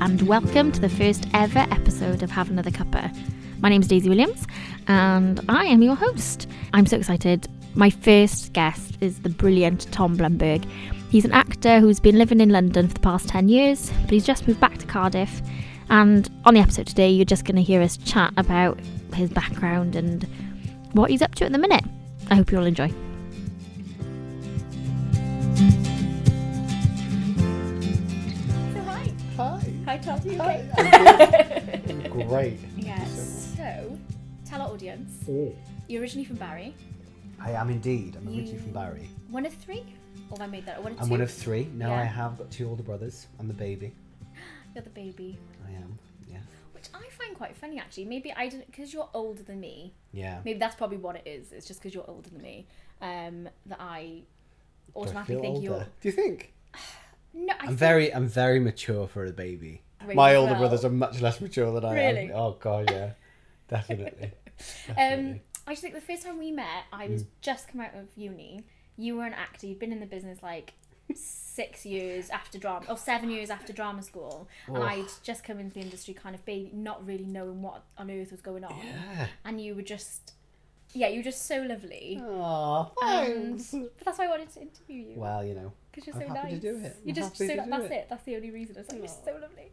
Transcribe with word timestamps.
and 0.00 0.22
welcome 0.22 0.70
to 0.70 0.80
the 0.80 0.88
first 0.88 1.26
ever 1.34 1.58
episode 1.70 2.22
of 2.22 2.30
Have 2.30 2.50
Another 2.50 2.70
Cuppa. 2.70 3.12
My 3.60 3.68
name 3.68 3.82
is 3.82 3.88
Daisy 3.88 4.08
Williams, 4.08 4.46
and 4.86 5.40
I 5.48 5.64
am 5.64 5.82
your 5.82 5.96
host. 5.96 6.46
I'm 6.72 6.86
so 6.86 6.98
excited. 6.98 7.48
My 7.74 7.90
first 7.90 8.52
guest 8.52 8.96
is 9.00 9.20
the 9.20 9.28
brilliant 9.28 9.90
Tom 9.90 10.16
Blumberg. 10.16 10.64
He's 11.10 11.24
an 11.24 11.32
actor 11.32 11.80
who's 11.80 11.98
been 11.98 12.16
living 12.16 12.40
in 12.40 12.50
London 12.50 12.86
for 12.86 12.94
the 12.94 13.00
past 13.00 13.28
10 13.28 13.48
years, 13.48 13.90
but 14.02 14.10
he's 14.10 14.26
just 14.26 14.46
moved 14.46 14.60
back 14.60 14.78
to 14.78 14.86
Cardiff. 14.86 15.42
And 15.90 16.30
on 16.44 16.54
the 16.54 16.60
episode 16.60 16.86
today, 16.86 17.10
you're 17.10 17.24
just 17.24 17.44
going 17.44 17.56
to 17.56 17.62
hear 17.62 17.82
us 17.82 17.96
chat 17.96 18.32
about 18.36 18.78
his 19.14 19.30
background 19.30 19.96
and 19.96 20.28
what 20.92 21.10
he's 21.10 21.22
up 21.22 21.34
to 21.36 21.44
at 21.44 21.52
the 21.52 21.58
minute. 21.58 21.84
I 22.30 22.36
hope 22.36 22.52
you 22.52 22.58
all 22.58 22.66
enjoy. 22.66 22.92
Hi. 29.88 29.96
hi 29.96 30.02
Tom. 30.02 30.20
You 30.22 30.36
Hi. 30.36 30.68
okay? 30.78 31.82
I'm 31.88 32.00
good. 32.02 32.12
I'm 32.12 32.28
great. 32.28 32.58
Yes. 32.76 33.54
So, 33.56 33.98
tell 34.44 34.60
our 34.60 34.68
audience. 34.68 35.26
You're 35.88 36.02
originally 36.02 36.26
from 36.26 36.36
Barry. 36.36 36.74
I 37.40 37.52
am 37.52 37.70
indeed. 37.70 38.14
I'm 38.16 38.28
originally 38.28 38.58
from 38.58 38.72
Barry. 38.72 39.08
One 39.30 39.46
of 39.46 39.54
three? 39.54 39.86
Or 40.30 40.36
have 40.36 40.46
I 40.46 40.50
made 40.50 40.66
that? 40.66 40.82
One 40.82 40.92
of 40.92 40.98
I'm 41.00 41.06
two? 41.06 41.10
one 41.12 41.22
of 41.22 41.30
three. 41.30 41.70
Now 41.72 41.88
Yeah. 41.88 42.02
I 42.02 42.04
have 42.04 42.36
got 42.36 42.50
two 42.50 42.68
older 42.68 42.82
brothers. 42.82 43.28
I'm 43.40 43.48
the 43.48 43.54
baby. 43.54 43.94
You're 44.74 44.84
the 44.84 44.90
baby. 44.90 45.38
I 45.66 45.70
am. 45.70 45.98
Yeah. 46.30 46.36
Which 46.74 46.90
I 46.92 47.08
find 47.08 47.34
quite 47.34 47.56
funny 47.56 47.78
actually. 47.78 48.04
Maybe 48.04 48.30
I 48.30 48.50
didn't, 48.50 48.66
because 48.66 48.92
you're 48.92 49.08
older 49.14 49.42
than 49.42 49.58
me. 49.58 49.94
Yeah. 50.12 50.40
Maybe 50.44 50.58
that's 50.58 50.76
probably 50.76 50.98
what 50.98 51.16
it 51.16 51.22
is. 51.24 51.50
It's 51.52 51.66
just 51.66 51.80
because 51.80 51.94
you're 51.94 52.10
older 52.10 52.28
than 52.28 52.42
me. 52.42 52.66
Um, 53.00 53.48
that 53.64 53.80
I 53.80 54.20
Do 54.92 54.98
I 54.98 55.00
automatically 55.00 55.40
think 55.40 55.54
older? 55.54 55.64
you're. 55.64 55.86
Do 56.02 56.08
you 56.08 56.12
think? 56.12 56.52
No, 57.34 57.52
I 57.52 57.56
I'm 57.60 57.66
think 57.68 57.78
very 57.78 58.14
I'm 58.14 58.26
very 58.28 58.60
mature 58.60 59.06
for 59.08 59.24
a 59.24 59.30
baby. 59.32 59.82
Raised 60.04 60.16
My 60.16 60.34
older 60.36 60.52
well. 60.52 60.60
brothers 60.60 60.84
are 60.84 60.90
much 60.90 61.20
less 61.20 61.40
mature 61.40 61.72
than 61.72 61.84
I 61.84 61.94
Really? 61.94 62.30
am. 62.30 62.32
Oh 62.34 62.56
god, 62.60 62.90
yeah. 62.90 63.12
Definitely. 63.68 64.32
Um, 64.96 65.40
I 65.66 65.72
just 65.72 65.82
think 65.82 65.94
the 65.94 66.00
first 66.00 66.24
time 66.24 66.38
we 66.38 66.50
met, 66.50 66.84
I 66.92 67.06
Mm. 67.06 67.12
was 67.12 67.24
just 67.42 67.68
come 67.68 67.80
out 67.82 67.94
of 67.94 68.06
uni. 68.16 68.64
You 68.96 69.16
were 69.16 69.24
an 69.26 69.34
actor. 69.34 69.66
You'd 69.66 69.78
been 69.78 69.92
in 69.92 70.00
the 70.00 70.06
business 70.06 70.42
like 70.42 70.72
six 71.14 71.84
years 71.86 72.30
after 72.30 72.58
drama, 72.58 72.86
or 72.88 72.96
seven 72.96 73.30
years 73.30 73.50
after 73.50 73.72
drama 73.72 74.02
school, 74.02 74.48
and. 74.66 74.78
I'd 74.78 75.06
just 75.22 75.44
come 75.44 75.58
into 75.58 75.74
the 75.74 75.80
industry, 75.80 76.14
kind 76.14 76.34
of 76.34 76.44
baby, 76.44 76.70
not 76.72 77.06
really 77.06 77.24
knowing 77.24 77.62
what 77.62 77.82
on 77.96 78.10
earth 78.10 78.30
was 78.30 78.40
going 78.40 78.64
on. 78.64 78.74
yeah. 78.84 79.26
And 79.44 79.60
you 79.60 79.74
were 79.74 79.82
just, 79.82 80.32
yeah, 80.92 81.08
you're 81.08 81.22
just 81.22 81.46
so 81.46 81.62
lovely. 81.62 82.20
Oh, 82.22 82.92
And 83.02 83.60
thanks. 83.60 83.70
but 83.72 84.04
that's 84.04 84.18
why 84.18 84.26
I 84.26 84.28
wanted 84.28 84.50
to 84.54 84.62
interview 84.62 85.10
you. 85.10 85.20
Well, 85.20 85.44
you 85.44 85.54
know. 85.54 85.72
Because 85.92 86.06
you're 86.06 86.16
so 86.16 86.22
I'm 86.22 86.34
happy 86.36 86.52
nice. 86.52 86.60
to 86.60 86.72
do 86.72 86.76
it. 86.78 86.96
You're 87.04 87.10
I'm 87.10 87.14
just 87.14 87.32
happy 87.32 87.48
so 87.48 87.62
to 87.64 87.70
that's 87.70 87.84
it. 87.84 87.92
it. 87.92 88.06
That's 88.08 88.24
the 88.24 88.36
only 88.36 88.50
reason. 88.50 88.76
It's 88.78 88.90
like 88.90 88.98
you're 88.98 89.08
so 89.08 89.32
lovely. 89.40 89.70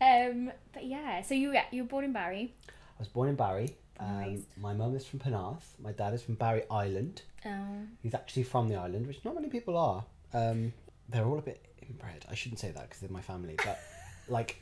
Um, 0.00 0.52
but 0.72 0.84
yeah, 0.84 1.22
so 1.22 1.34
you 1.34 1.52
yeah, 1.52 1.64
you 1.70 1.82
were 1.82 1.88
born 1.88 2.04
in 2.04 2.12
Barry. 2.12 2.54
I 2.68 2.98
was 2.98 3.08
born 3.08 3.28
in 3.28 3.34
Barry. 3.34 3.74
Um, 4.00 4.44
my 4.60 4.72
mum 4.74 4.94
is 4.96 5.06
from 5.06 5.20
Penarth. 5.20 5.62
My 5.80 5.92
dad 5.92 6.14
is 6.14 6.22
from 6.22 6.34
Barry 6.34 6.62
Island. 6.70 7.22
Um, 7.44 7.88
He's 8.02 8.14
actually 8.14 8.42
from 8.42 8.68
the 8.68 8.76
island, 8.76 9.06
which 9.06 9.24
not 9.24 9.34
many 9.34 9.48
people 9.48 9.76
are. 9.76 10.04
Um, 10.32 10.72
they're 11.08 11.24
all 11.24 11.38
a 11.38 11.42
bit 11.42 11.64
inbred. 11.86 12.24
I 12.30 12.34
shouldn't 12.34 12.58
say 12.58 12.70
that 12.72 12.82
because 12.84 13.00
they're 13.00 13.10
my 13.10 13.20
family, 13.20 13.54
but 13.64 13.78
like 14.28 14.60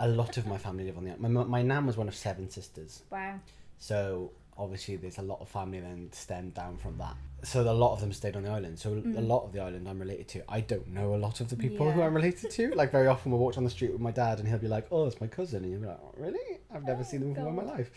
a 0.00 0.08
lot 0.08 0.36
of 0.36 0.46
my 0.46 0.58
family 0.58 0.84
live 0.84 0.98
on 0.98 1.04
the 1.04 1.10
island. 1.12 1.34
My, 1.34 1.44
my 1.44 1.62
nan 1.62 1.86
was 1.86 1.96
one 1.96 2.08
of 2.08 2.14
seven 2.14 2.50
sisters, 2.50 3.02
wow. 3.10 3.38
so 3.78 4.32
obviously 4.56 4.96
there's 4.96 5.18
a 5.18 5.22
lot 5.22 5.40
of 5.40 5.48
family 5.48 5.80
then 5.80 6.08
stemmed 6.12 6.54
down 6.54 6.76
from 6.76 6.96
that. 6.98 7.14
So 7.42 7.60
a 7.62 7.72
lot 7.72 7.92
of 7.92 8.00
them 8.00 8.12
stayed 8.12 8.36
on 8.36 8.44
the 8.44 8.50
island. 8.50 8.78
So 8.78 8.92
a 8.92 9.20
lot 9.20 9.44
of 9.44 9.52
the 9.52 9.60
island 9.60 9.88
I'm 9.88 9.98
related 9.98 10.28
to. 10.28 10.42
I 10.48 10.60
don't 10.60 10.88
know 10.88 11.14
a 11.14 11.16
lot 11.16 11.40
of 11.40 11.48
the 11.50 11.56
people 11.56 11.90
who 11.90 12.02
I'm 12.02 12.14
related 12.14 12.50
to. 12.52 12.72
Like 12.74 12.90
very 12.90 13.06
often 13.06 13.30
we'll 13.32 13.40
walk 13.40 13.54
down 13.54 13.64
the 13.64 13.70
street 13.70 13.92
with 13.92 14.00
my 14.00 14.10
dad 14.10 14.38
and 14.38 14.48
he'll 14.48 14.58
be 14.58 14.68
like, 14.68 14.86
"Oh, 14.90 15.06
it's 15.06 15.20
my 15.20 15.26
cousin," 15.26 15.62
and 15.62 15.70
you'll 15.72 15.82
be 15.82 15.86
like, 15.88 16.00
oh, 16.02 16.14
"Really? 16.16 16.58
I've 16.74 16.84
never 16.84 17.00
Oh, 17.00 17.04
seen 17.04 17.20
them 17.20 17.34
before 17.34 17.48
in 17.50 17.56
my 17.56 17.62
life." 17.64 17.90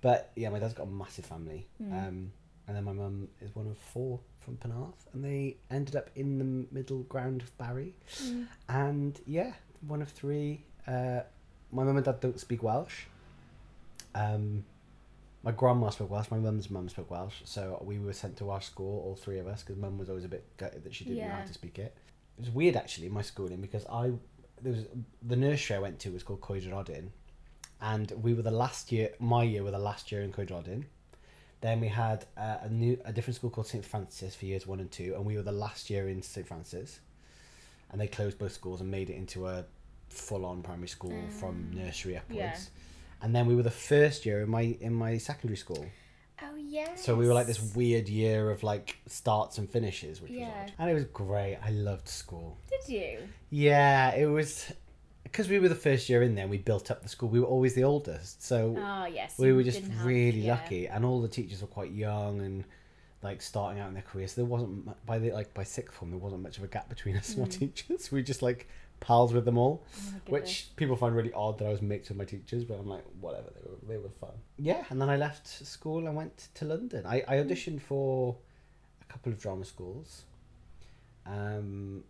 But 0.00 0.30
yeah, 0.36 0.48
my 0.48 0.58
dad's 0.58 0.74
got 0.74 0.84
a 0.84 0.90
massive 0.90 1.26
family. 1.26 1.66
Mm. 1.82 1.92
Um, 1.92 2.32
and 2.66 2.76
then 2.76 2.84
my 2.84 2.92
mum 2.92 3.28
is 3.40 3.54
one 3.54 3.66
of 3.66 3.78
four 3.78 4.20
from 4.40 4.56
Penarth, 4.56 5.06
and 5.12 5.24
they 5.24 5.56
ended 5.70 5.96
up 5.96 6.10
in 6.14 6.38
the 6.38 6.66
middle 6.74 7.02
ground 7.04 7.42
of 7.42 7.56
Barry. 7.58 7.94
Mm. 8.22 8.46
And 8.68 9.20
yeah, 9.26 9.52
one 9.86 10.02
of 10.02 10.08
three. 10.10 10.64
Uh, 10.86 11.20
my 11.72 11.84
mum 11.84 11.96
and 11.96 12.04
dad 12.04 12.20
don't 12.20 12.38
speak 12.40 12.62
Welsh. 12.62 13.04
Um, 14.14 14.64
my 15.42 15.52
grandma 15.52 15.90
spoke 15.90 16.10
Welsh. 16.10 16.30
My 16.30 16.38
mum's 16.38 16.70
mum 16.70 16.88
spoke 16.88 17.10
Welsh, 17.10 17.36
so 17.44 17.80
we 17.84 17.98
were 17.98 18.12
sent 18.12 18.36
to 18.38 18.44
Welsh 18.44 18.66
school, 18.66 19.02
all 19.04 19.16
three 19.16 19.38
of 19.38 19.46
us, 19.46 19.62
because 19.62 19.76
mum 19.80 19.98
was 19.98 20.08
always 20.08 20.24
a 20.24 20.28
bit 20.28 20.44
gutted 20.56 20.84
that 20.84 20.94
she 20.94 21.04
didn't 21.04 21.18
know 21.18 21.24
Yeah. 21.24 21.40
how 21.40 21.44
to 21.46 21.54
speak 21.54 21.78
it. 21.78 21.94
It 22.36 22.40
was 22.42 22.50
weird 22.50 22.76
actually 22.76 23.08
my 23.08 23.22
schooling 23.22 23.60
because 23.60 23.84
I 23.86 24.12
there 24.60 24.72
was 24.72 24.86
the 25.22 25.36
nursery 25.36 25.76
I 25.76 25.78
went 25.78 26.00
to 26.00 26.10
was 26.10 26.22
called 26.24 26.40
Coedrodin, 26.40 27.10
and 27.80 28.10
we 28.22 28.34
were 28.34 28.42
the 28.42 28.50
last 28.50 28.90
year. 28.90 29.10
My 29.20 29.44
year 29.44 29.62
were 29.62 29.70
the 29.70 29.78
last 29.78 30.10
year 30.10 30.22
in 30.22 30.32
Coedrodin. 30.32 30.84
Then 31.60 31.80
we 31.80 31.88
had 31.88 32.24
uh, 32.36 32.58
a 32.62 32.68
new 32.68 33.00
a 33.04 33.12
different 33.12 33.36
school 33.36 33.50
called 33.50 33.66
St 33.68 33.84
Francis 33.84 34.34
for 34.34 34.44
years 34.46 34.66
one 34.66 34.80
and 34.80 34.90
two, 34.90 35.14
and 35.14 35.24
we 35.24 35.36
were 35.36 35.42
the 35.42 35.52
last 35.52 35.90
year 35.90 36.08
in 36.08 36.22
St 36.22 36.46
Francis. 36.46 37.00
And 37.90 38.00
they 38.00 38.06
closed 38.06 38.38
both 38.38 38.52
schools 38.52 38.80
and 38.80 38.90
made 38.90 39.08
it 39.10 39.14
into 39.14 39.46
a 39.48 39.64
full 40.10 40.44
on 40.44 40.62
primary 40.62 40.88
school 40.88 41.16
from 41.30 41.70
nursery 41.72 42.16
upwards. 42.16 42.70
And 43.20 43.34
then 43.34 43.46
we 43.46 43.54
were 43.56 43.62
the 43.62 43.70
first 43.70 44.24
year 44.26 44.42
in 44.42 44.48
my 44.50 44.76
in 44.80 44.94
my 44.94 45.18
secondary 45.18 45.56
school. 45.56 45.84
Oh 46.42 46.54
yeah. 46.56 46.94
So 46.94 47.14
we 47.16 47.26
were 47.26 47.34
like 47.34 47.46
this 47.48 47.74
weird 47.74 48.08
year 48.08 48.50
of 48.50 48.62
like 48.62 48.96
starts 49.06 49.58
and 49.58 49.68
finishes, 49.68 50.20
which 50.20 50.30
was 50.30 50.40
Yeah. 50.40 50.62
odd. 50.64 50.72
And 50.78 50.90
it 50.90 50.94
was 50.94 51.04
great. 51.04 51.58
I 51.62 51.70
loved 51.70 52.08
school. 52.08 52.58
Did 52.70 52.88
you? 52.92 53.18
Yeah, 53.50 54.14
it 54.14 54.26
was 54.26 54.72
because 55.24 55.48
we 55.48 55.58
were 55.58 55.68
the 55.68 55.74
first 55.74 56.08
year 56.08 56.22
in 56.22 56.34
there. 56.36 56.46
We 56.46 56.58
built 56.58 56.90
up 56.90 57.02
the 57.02 57.08
school. 57.08 57.28
We 57.28 57.40
were 57.40 57.46
always 57.46 57.74
the 57.74 57.84
oldest, 57.84 58.42
so 58.42 58.74
Oh 58.78 59.06
yes. 59.06 59.36
we 59.38 59.52
were 59.52 59.62
just 59.64 59.80
didn't 59.80 59.96
have- 59.96 60.06
really 60.06 60.40
yeah. 60.42 60.54
lucky. 60.54 60.86
And 60.86 61.04
all 61.04 61.20
the 61.20 61.28
teachers 61.28 61.60
were 61.60 61.66
quite 61.68 61.90
young 61.92 62.40
and 62.40 62.64
like 63.20 63.42
starting 63.42 63.80
out 63.80 63.88
in 63.88 63.94
their 63.94 64.02
career. 64.04 64.28
So 64.28 64.36
there 64.42 64.48
wasn't 64.48 65.04
by 65.04 65.18
the 65.18 65.32
like 65.32 65.52
by 65.54 65.64
sixth 65.64 65.96
form 65.96 66.12
there 66.12 66.20
wasn't 66.20 66.42
much 66.42 66.56
of 66.58 66.62
a 66.64 66.68
gap 66.68 66.88
between 66.88 67.16
us 67.16 67.30
and 67.34 67.42
our 67.42 67.48
mm. 67.48 67.58
teachers. 67.58 68.12
We 68.12 68.22
just 68.22 68.42
like 68.42 68.68
pals 69.00 69.32
with 69.32 69.44
them 69.44 69.58
all. 69.58 69.84
Oh 69.96 70.20
which 70.28 70.68
people 70.76 70.96
find 70.96 71.14
really 71.16 71.32
odd 71.32 71.58
that 71.58 71.66
I 71.66 71.70
was 71.70 71.80
mates 71.82 72.08
with 72.08 72.18
my 72.18 72.24
teachers. 72.24 72.64
But 72.64 72.74
I'm 72.78 72.88
like 72.88 73.04
whatever. 73.20 73.50
They 73.54 73.70
were 73.70 73.78
they 73.88 73.96
were 73.98 74.10
fun. 74.10 74.34
Yeah, 74.56 74.84
and 74.90 75.00
then 75.00 75.08
I 75.08 75.16
left 75.16 75.46
school 75.46 76.06
and 76.06 76.16
went 76.16 76.48
to 76.54 76.64
London. 76.64 77.04
I 77.06 77.22
I 77.26 77.36
auditioned 77.36 77.80
for 77.80 78.36
a 79.00 79.04
couple 79.12 79.32
of 79.32 79.40
drama 79.40 79.64
schools. 79.64 80.24
Um, 81.26 82.04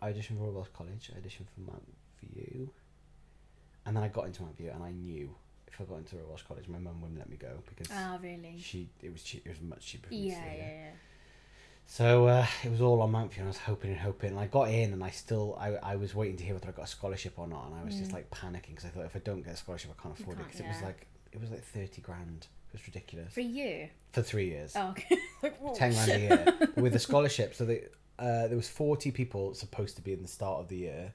I 0.00 0.12
auditioned 0.12 0.38
for 0.38 0.44
Royal 0.44 0.52
Welsh 0.54 0.68
College. 0.76 1.10
I 1.14 1.18
auditioned 1.20 1.48
for 1.54 1.60
Mount 1.60 1.92
View, 2.20 2.70
and 3.86 3.96
then 3.96 4.02
I 4.04 4.08
got 4.08 4.26
into 4.26 4.42
Mount 4.42 4.56
View, 4.56 4.70
and 4.70 4.82
I 4.82 4.90
knew 4.92 5.34
if 5.66 5.80
I 5.80 5.84
got 5.84 5.98
into 5.98 6.16
Royal 6.16 6.28
Welsh 6.28 6.42
College, 6.42 6.68
my 6.68 6.78
mum 6.78 7.00
wouldn't 7.00 7.18
let 7.18 7.28
me 7.28 7.36
go 7.36 7.62
because 7.68 7.88
Oh 7.92 8.18
really? 8.22 8.56
she 8.60 8.88
it 9.02 9.12
was 9.12 9.22
cheap, 9.22 9.46
it 9.46 9.50
was 9.50 9.60
much 9.60 9.84
cheaper. 9.86 10.08
For 10.08 10.14
me 10.14 10.20
to 10.22 10.26
Yeah, 10.28 10.44
yeah, 10.54 10.62
yeah. 10.66 10.90
So 11.86 12.26
uh, 12.26 12.46
it 12.64 12.70
was 12.70 12.80
all 12.80 13.02
on 13.02 13.10
Mount 13.10 13.32
View, 13.32 13.40
and 13.40 13.48
I 13.48 13.50
was 13.50 13.58
hoping 13.58 13.90
and 13.90 14.00
hoping, 14.00 14.30
and 14.30 14.38
I 14.38 14.46
got 14.46 14.70
in, 14.70 14.92
and 14.94 15.04
I 15.04 15.10
still 15.10 15.58
I, 15.60 15.74
I 15.92 15.96
was 15.96 16.14
waiting 16.14 16.36
to 16.38 16.44
hear 16.44 16.54
whether 16.54 16.68
I 16.68 16.72
got 16.72 16.84
a 16.86 16.88
scholarship 16.88 17.34
or 17.38 17.46
not, 17.46 17.66
and 17.66 17.74
I 17.80 17.84
was 17.84 17.96
just 17.96 18.12
like 18.12 18.30
panicking 18.30 18.68
because 18.70 18.86
I 18.86 18.88
thought 18.88 19.04
if 19.04 19.14
I 19.14 19.18
don't 19.18 19.42
get 19.42 19.52
a 19.54 19.56
scholarship, 19.56 19.90
I 19.98 20.02
can't 20.02 20.18
afford 20.18 20.38
it 20.38 20.40
Mm. 20.40 20.44
can't, 20.44 20.52
because 20.52 20.60
it 20.60 20.68
was 20.68 20.82
like 20.82 21.06
it 21.32 21.40
was 21.40 21.50
like 21.50 21.62
thirty 21.64 22.00
grand. 22.00 22.46
It 22.72 22.78
was 22.78 22.86
ridiculous 22.86 23.34
For 23.34 23.40
you. 23.42 23.88
for 24.12 24.22
three 24.22 24.46
years. 24.48 24.72
Oh. 24.74 24.90
okay. 24.90 25.16
Like, 25.42 25.74
ten 25.74 25.92
grand 25.92 26.10
a 26.12 26.18
year 26.20 26.68
with 26.76 26.94
a 26.94 26.98
scholarship. 26.98 27.54
So 27.54 27.64
they, 27.66 27.82
uh, 28.18 28.46
there 28.46 28.56
was 28.56 28.68
forty 28.68 29.10
people 29.10 29.52
supposed 29.54 29.96
to 29.96 30.02
be 30.02 30.12
in 30.14 30.22
the 30.22 30.28
start 30.28 30.60
of 30.60 30.68
the 30.68 30.76
year, 30.76 31.12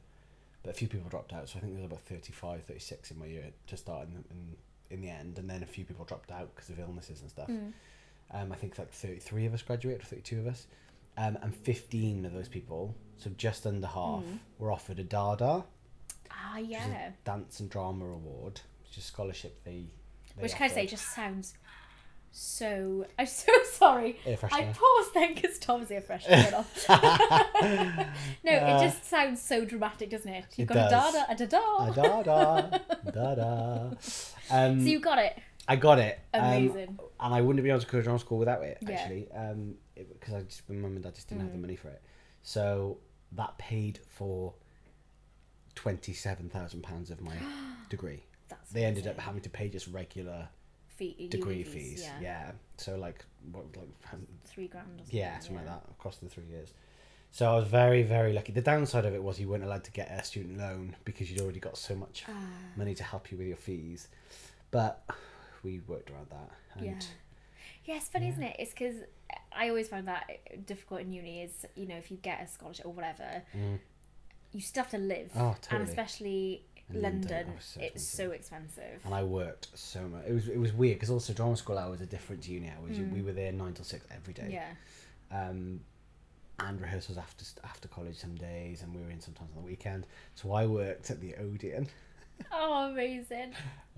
but 0.62 0.70
a 0.72 0.74
few 0.74 0.88
people 0.88 1.10
dropped 1.10 1.34
out. 1.34 1.50
So 1.50 1.58
I 1.58 1.62
think 1.62 1.74
there 1.74 1.82
was 1.82 1.90
about 1.92 2.02
35, 2.02 2.64
36 2.66 3.10
in 3.12 3.18
my 3.20 3.26
year 3.26 3.46
to 3.68 3.78
start 3.78 4.08
in, 4.10 4.24
in, 4.30 4.56
in 4.98 5.02
the 5.02 5.10
end, 5.10 5.40
and 5.40 5.50
then 5.50 5.64
a 5.64 5.66
few 5.66 5.86
people 5.86 6.04
dropped 6.06 6.30
out 6.30 6.54
because 6.54 6.70
of 6.70 6.78
illnesses 6.80 7.22
and 7.22 7.30
stuff. 7.32 7.48
Mm. 7.48 7.72
Um, 8.32 8.52
I 8.52 8.56
think 8.56 8.78
like 8.78 8.92
thirty 8.92 9.20
three 9.20 9.46
of 9.46 9.54
us 9.54 9.62
graduated, 9.62 10.06
thirty 10.06 10.22
two 10.22 10.40
of 10.40 10.48
us, 10.48 10.68
um, 11.18 11.38
and 11.42 11.56
fifteen 11.56 12.26
of 12.26 12.34
those 12.34 12.50
people, 12.50 12.94
so 13.18 13.30
just 13.38 13.66
under 13.66 13.88
half, 13.88 14.24
Mm. 14.24 14.40
were 14.60 14.72
offered 14.72 15.00
a 15.00 15.04
Dada, 15.04 15.64
Ah 16.32 16.58
yeah. 16.58 17.12
dance 17.24 17.60
and 17.60 17.70
drama 17.70 18.06
award, 18.06 18.62
which 18.84 18.98
is 18.98 19.04
a 19.06 19.08
scholarship 19.08 19.64
they. 19.64 19.86
they 20.36 20.44
Which 20.44 20.54
can 20.56 20.66
I 20.70 20.74
say 20.74 20.86
just 20.86 21.14
sounds 21.16 21.54
so. 22.32 23.06
I'm 23.18 23.26
so 23.26 23.52
sorry. 23.72 24.20
Air 24.26 24.38
I 24.44 24.48
freshener. 24.48 24.74
paused 24.76 25.14
then 25.14 25.34
because 25.34 25.58
Tom's 25.58 25.90
ear 25.90 26.02
fresh 26.02 26.28
went 26.30 26.54
off. 26.54 26.86
no, 28.44 28.52
it 28.52 28.82
just 28.84 29.06
sounds 29.06 29.42
so 29.42 29.66
dramatic, 29.66 30.10
doesn't 30.10 30.32
it? 30.32 30.46
You've 30.58 30.70
It 30.70 30.74
got 30.74 30.90
does. 30.90 31.16
a 31.16 31.18
dada, 31.18 31.32
a 31.32 31.36
dada. 31.36 31.62
A 31.80 31.94
Dada, 31.96 32.82
Dada. 33.12 33.98
Um, 34.50 34.80
so 34.80 34.88
you 34.88 35.00
got 35.02 35.18
it. 35.20 35.38
I 35.68 35.76
got 35.76 36.00
it. 36.00 36.20
Um, 36.34 36.42
and 36.44 37.00
I 37.20 37.42
wouldn't 37.42 37.58
have 37.60 37.64
been 37.64 37.72
able 37.72 37.82
to 37.82 37.88
go 37.88 37.98
to 37.98 38.04
drama 38.04 38.20
school 38.20 38.38
without 38.38 38.64
it, 38.64 38.78
Yeah. 38.82 38.92
actually. 38.92 39.32
Um, 39.32 39.76
because 39.96 40.34
I 40.34 40.42
just, 40.44 40.70
my 40.70 40.76
mum 40.76 40.94
and 40.96 41.04
dad 41.04 41.16
just 41.16 41.28
didn't 41.28 41.42
have 41.42 41.50
Mm. 41.50 41.54
the 41.56 41.60
money 41.60 41.76
for 41.76 41.90
it. 41.90 42.02
So 42.44 43.00
that 43.34 43.58
paid 43.58 44.00
for 44.08 44.54
twenty-seven 45.76 46.50
thousand 46.50 46.82
pounds 46.84 47.12
of 47.12 47.22
my 47.22 47.36
degree. 47.90 48.24
That's 48.50 48.72
They 48.72 48.86
ended 48.86 49.08
up 49.08 49.20
having 49.20 49.42
to 49.42 49.50
pay 49.50 49.70
just 49.70 49.88
regular 49.88 50.48
Fee- 50.88 51.28
degree 51.30 51.64
fees, 51.64 52.02
fees. 52.02 52.10
Yeah. 52.22 52.52
So 52.78 52.96
like, 52.98 53.24
what, 53.52 53.66
like, 53.76 53.88
um, 54.14 54.26
Three 54.46 54.68
grand 54.68 54.88
or 54.96 54.98
something. 55.00 55.18
yeah, 55.20 55.38
something 55.40 55.58
like 55.58 55.66
that 55.66 55.84
across 55.92 56.18
the 56.18 56.30
three 56.30 56.46
years. 56.46 56.74
So 57.32 57.52
I 57.52 57.56
was 57.58 57.68
very, 57.68 58.04
very 58.04 58.32
lucky. 58.34 58.54
The 58.54 58.62
downside 58.62 59.06
of 59.06 59.14
it 59.14 59.22
was 59.22 59.40
you 59.40 59.50
weren't 59.50 59.64
allowed 59.64 59.84
to 59.84 59.92
get 59.92 60.10
a 60.10 60.24
student 60.24 60.58
loan 60.58 60.96
because 61.04 61.30
you'd 61.30 61.42
already 61.42 61.60
got 61.60 61.78
so 61.78 61.94
much 61.94 62.24
Ah, 62.28 62.32
money 62.78 62.96
to 62.96 63.04
help 63.04 63.32
you 63.32 63.38
with 63.38 63.48
your 63.48 63.58
fees. 63.58 64.08
But 64.72 65.04
we 65.68 65.80
worked 65.88 66.10
around 66.12 66.30
that. 66.30 66.50
And 66.76 66.86
yeah. 66.86 67.00
Yeah, 67.86 67.96
it's 67.98 68.10
funny, 68.10 68.26
Yeah. 68.28 68.32
isn't 68.34 68.44
it? 68.44 68.56
It's 68.60 68.72
because 68.72 68.96
I 69.52 69.70
always 69.70 69.88
found 69.88 70.08
that 70.08 70.66
difficult 70.66 71.02
in 71.02 71.12
uni 71.14 71.42
is, 71.42 71.66
you 71.76 71.86
know, 71.88 71.96
if 71.96 72.10
you 72.12 72.18
get 72.18 72.42
a 72.42 72.48
scholarship 72.48 72.86
or 72.86 72.94
whatever, 72.94 73.44
Mm. 73.56 73.80
you 74.54 74.62
still 74.62 74.84
have 74.84 74.92
to 74.92 74.98
live. 74.98 75.32
Oh, 75.36 75.56
And 75.72 75.84
especially 75.84 76.64
In 76.90 77.02
London, 77.02 77.30
London, 77.30 77.54
it's 77.58 77.66
so 77.74 77.80
it's 77.82 78.08
so 78.08 78.32
expensive. 78.32 79.02
And 79.06 79.14
I 79.14 79.24
worked 79.24 79.78
so 79.78 80.02
much. 80.08 80.24
It 80.26 80.34
was 80.34 80.48
it 80.48 80.58
was 80.66 80.72
weird 80.72 80.96
because 80.98 81.10
also 81.10 81.34
drama 81.34 81.58
school 81.58 81.78
hours 81.78 82.00
are 82.00 82.06
different 82.06 82.44
to 82.44 82.52
uni 82.54 82.70
hours. 82.70 82.98
Mm. 82.98 83.12
We 83.12 83.22
were 83.22 83.34
there 83.34 83.52
nine 83.52 83.74
till 83.74 83.84
six 83.86 84.06
every 84.18 84.34
day. 84.34 84.50
Yeah. 84.58 84.72
Um, 85.40 85.82
and 86.60 86.80
rehearsals 86.82 87.18
after 87.18 87.44
after 87.72 87.88
college 87.90 88.16
some 88.18 88.36
days, 88.36 88.82
and 88.84 88.96
we 88.96 89.02
were 89.02 89.10
in 89.12 89.20
sometimes 89.20 89.50
on 89.56 89.58
the 89.64 89.68
weekend. 89.68 90.08
So 90.36 90.54
I 90.54 90.66
worked 90.66 91.12
at 91.12 91.20
the 91.20 91.36
Odeon, 91.36 91.88
Oh, 92.52 92.90
amazing. 92.92 93.54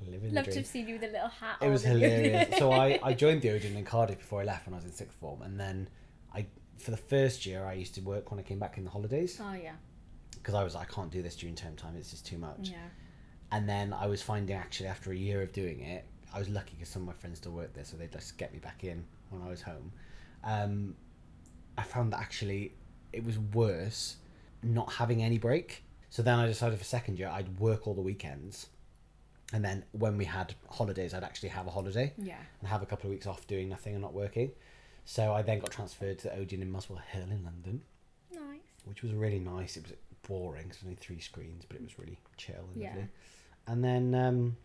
living 0.08 0.34
Love 0.34 0.46
to 0.46 0.56
have 0.56 0.66
seen 0.66 0.88
you 0.88 0.96
with 0.96 1.04
a 1.04 1.12
little 1.12 1.30
hat 1.30 1.58
It 1.62 1.70
was 1.70 1.84
hilarious. 1.92 2.58
so 2.58 2.72
I, 2.72 3.00
I 3.04 3.14
joined 3.14 3.42
the 3.42 3.52
Odeon 3.52 3.76
in 3.76 3.86
Cardiff 3.86 4.20
before 4.20 4.42
I 4.42 4.44
left 4.44 4.66
when 4.66 4.74
I 4.74 4.78
was 4.78 4.86
in 4.86 4.92
sixth 4.92 5.18
form, 5.20 5.42
and 5.42 5.60
then 5.60 5.90
I 6.34 6.46
for 6.78 6.92
the 6.92 6.98
first 6.98 7.46
year 7.46 7.66
I 7.66 7.74
used 7.74 7.96
to 7.96 8.02
work 8.02 8.32
when 8.32 8.40
I 8.40 8.44
came 8.44 8.60
back 8.60 8.78
in 8.78 8.84
the 8.84 8.90
holidays 8.90 9.40
oh, 9.44 9.54
yeah. 9.54 9.74
because 10.32 10.56
I 10.56 10.64
was 10.64 10.76
like, 10.76 10.90
I 10.90 10.94
can't 10.94 11.12
do 11.12 11.22
this 11.22 11.36
during 11.36 11.56
term 11.56 11.76
time. 11.76 11.96
It's 11.98 12.12
just 12.12 12.26
too 12.26 12.38
much. 12.38 12.70
Yeah. 12.70 12.78
And 13.52 13.68
then 13.68 13.94
I 13.94 14.08
was 14.08 14.22
finding 14.22 14.56
actually 14.56 14.88
after 14.88 15.12
a 15.12 15.16
year 15.16 15.42
of 15.42 15.52
doing 15.52 15.82
it, 15.82 16.06
I 16.34 16.40
was 16.40 16.50
lucky 16.50 16.74
because 16.76 16.90
some 16.90 17.02
of 17.04 17.08
my 17.08 17.14
friends 17.14 17.40
still 17.40 17.52
worked 17.52 17.74
there, 17.76 17.86
so 17.86 17.98
they'd 17.98 18.12
just 18.12 18.38
get 18.38 18.54
me 18.54 18.60
back 18.60 18.84
in 18.84 19.04
when 19.30 19.42
I 19.42 19.50
was 19.50 19.62
home. 19.62 19.92
Um, 20.44 20.96
I 21.78 21.84
found 21.84 22.14
that 22.14 22.20
actually 22.20 22.74
it 23.12 23.24
was 23.24 23.40
worse 23.40 24.18
not 24.62 24.94
having 24.94 25.24
any 25.24 25.38
break. 25.38 25.84
So 26.10 26.24
then 26.24 26.40
I 26.40 26.48
decided 26.48 26.78
for 26.80 26.86
second 26.86 27.20
year 27.20 27.28
I'd 27.30 27.60
work 27.60 27.88
all 27.88 27.94
the 27.94 28.02
weekends, 28.02 28.68
and 29.54 29.64
then 29.64 29.84
when 29.92 30.18
we 30.18 30.26
had 30.26 30.54
holidays, 30.70 31.14
I'd 31.14 31.24
actually 31.24 31.50
have 31.50 31.68
a 31.68 31.72
holiday 31.72 32.14
Yeah. 32.18 32.40
and 32.60 32.70
have 32.70 32.82
a 32.82 32.86
couple 32.86 33.08
of 33.08 33.12
weeks 33.12 33.28
off 33.28 33.46
doing 33.48 33.70
nothing 33.70 33.94
and 33.94 34.02
not 34.02 34.14
working. 34.14 34.52
So 35.06 35.34
I 35.34 35.42
then 35.42 35.60
got 35.60 35.72
transferred 35.72 36.20
to 36.20 36.28
the 36.30 36.36
Odeon 36.36 36.62
in 36.62 36.72
Muswell 36.72 37.00
Hill 37.00 37.30
in 37.32 37.44
London, 37.44 37.82
Nice. 38.32 38.60
which 38.86 39.02
was 39.02 39.12
really 39.14 39.40
nice. 39.40 39.76
It 39.78 39.84
was 39.84 39.94
boring, 40.28 40.70
'cause 40.70 40.80
only 40.84 40.96
three 40.96 41.20
screens, 41.20 41.66
but 41.66 41.78
it 41.78 41.82
was 41.84 41.98
really 41.98 42.18
chill 42.38 42.68
and 42.74 42.82
Yeah. 42.82 42.90
lovely. 42.90 43.08
And 43.68 43.84
then, 43.84 44.14
um, 44.16 44.58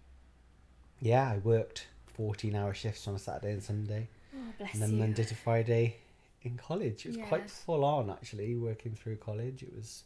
yeah, 1.01 1.31
I 1.31 1.39
worked 1.39 1.87
14 2.07 2.55
hour 2.55 2.75
shifts 2.75 3.07
on 3.09 3.15
a 3.15 3.19
Saturday 3.19 3.53
and 3.53 3.63
Sunday. 3.63 4.09
Oh, 4.35 4.53
bless 4.59 4.75
and 4.75 4.83
then 4.83 4.93
you. 4.93 4.99
Monday 4.99 5.25
to 5.25 5.35
Friday 5.35 5.97
in 6.43 6.57
college. 6.59 7.05
It 7.07 7.11
was 7.11 7.17
Yeah. 7.19 7.29
quite 7.29 7.51
full 7.51 7.85
on, 7.85 8.11
actually, 8.11 8.55
working 8.57 8.95
through 8.95 9.17
college. 9.17 9.63
It 9.63 9.75
was 9.75 10.05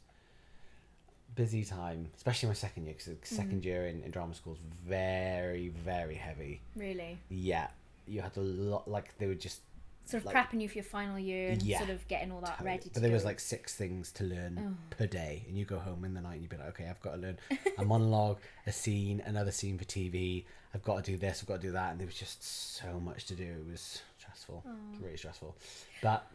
busy 1.35 1.65
time, 1.65 2.09
especially 2.17 2.49
my 2.49 2.55
second 2.55 2.85
year, 2.85 2.95
because 2.97 3.15
the 3.21 3.27
second 3.35 3.63
mm. 3.63 3.65
year 3.65 3.87
in, 3.87 4.03
in 4.03 4.11
drama 4.11 4.35
school 4.35 4.55
is 4.55 4.59
very, 4.87 5.69
very 5.69 6.15
heavy. 6.15 6.61
Really. 6.77 7.19
Yeah, 7.29 7.69
you 8.07 8.21
had 8.21 8.37
a 8.37 8.41
lot, 8.41 8.89
like, 8.89 9.17
they 9.19 9.27
were 9.27 9.35
just 9.35 9.61
Sort 10.09 10.23
of 10.23 10.33
Like- 10.33 10.37
prepping 10.37 10.63
you 10.63 10.71
for 10.71 10.77
your 10.77 10.85
final 10.85 11.19
year 11.19 11.51
and 11.51 11.63
Yeah. 11.63 11.77
sort 11.81 11.91
of 11.91 12.09
getting 12.09 12.33
all 12.33 12.41
that 12.41 12.53
Totally. 12.53 12.67
ready 12.67 12.83
to 12.85 12.91
But 12.95 13.03
there 13.03 13.13
was 13.13 13.27
like 13.27 13.39
six 13.39 13.75
things 13.75 14.11
to 14.13 14.25
learn 14.25 14.59
Oh. 14.59 14.95
per 14.97 15.07
day, 15.07 15.45
and 15.47 15.55
you 15.59 15.67
go 15.67 15.79
home 15.79 16.03
in 16.03 16.15
the 16.15 16.23
night 16.23 16.35
and 16.35 16.41
you'd 16.41 16.51
be 16.51 16.57
like, 16.57 16.69
okay, 16.69 16.89
I've 16.89 17.01
got 17.03 17.17
to 17.17 17.17
learn 17.19 17.39
a 17.77 17.85
monologue, 17.85 18.39
a 18.67 18.73
scene, 18.73 19.21
another 19.27 19.51
scene 19.51 19.77
for 19.77 19.85
TV. 19.85 20.47
I've 20.73 20.83
got 20.83 21.05
to 21.05 21.11
do 21.13 21.19
this, 21.19 21.43
I've 21.43 21.47
got 21.47 21.57
to 21.57 21.67
do 21.67 21.73
that, 21.73 21.91
and 21.91 22.01
there 22.01 22.07
was 22.07 22.15
just 22.15 22.43
so 22.43 22.99
much 22.99 23.27
to 23.27 23.35
do. 23.35 23.45
It 23.45 23.71
was 23.71 24.01
stressful, 24.19 24.63
It 24.65 24.93
was 24.93 25.01
really 25.01 25.17
stressful, 25.19 25.55
but 26.01 26.27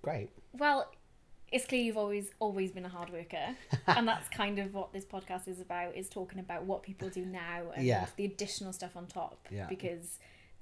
great. 0.00 0.30
Well, 0.54 0.90
it's 1.50 1.66
clear 1.66 1.80
you've 1.82 1.96
always 1.96 2.30
always 2.40 2.72
been 2.72 2.84
a 2.84 2.88
hard 2.88 3.10
worker, 3.10 3.56
and 3.86 4.06
that's 4.08 4.28
kind 4.28 4.58
of 4.58 4.74
what 4.74 4.92
this 4.92 5.04
podcast 5.04 5.48
is 5.48 5.60
about: 5.60 5.96
is 5.96 6.08
talking 6.08 6.38
about 6.40 6.64
what 6.64 6.82
people 6.82 7.08
do 7.08 7.24
now 7.24 7.62
and 7.74 7.84
Yeah. 7.86 8.06
the 8.16 8.24
additional 8.24 8.72
stuff 8.72 8.96
on 8.96 9.06
top. 9.06 9.46
Yeah. 9.50 9.66
Because 9.68 10.18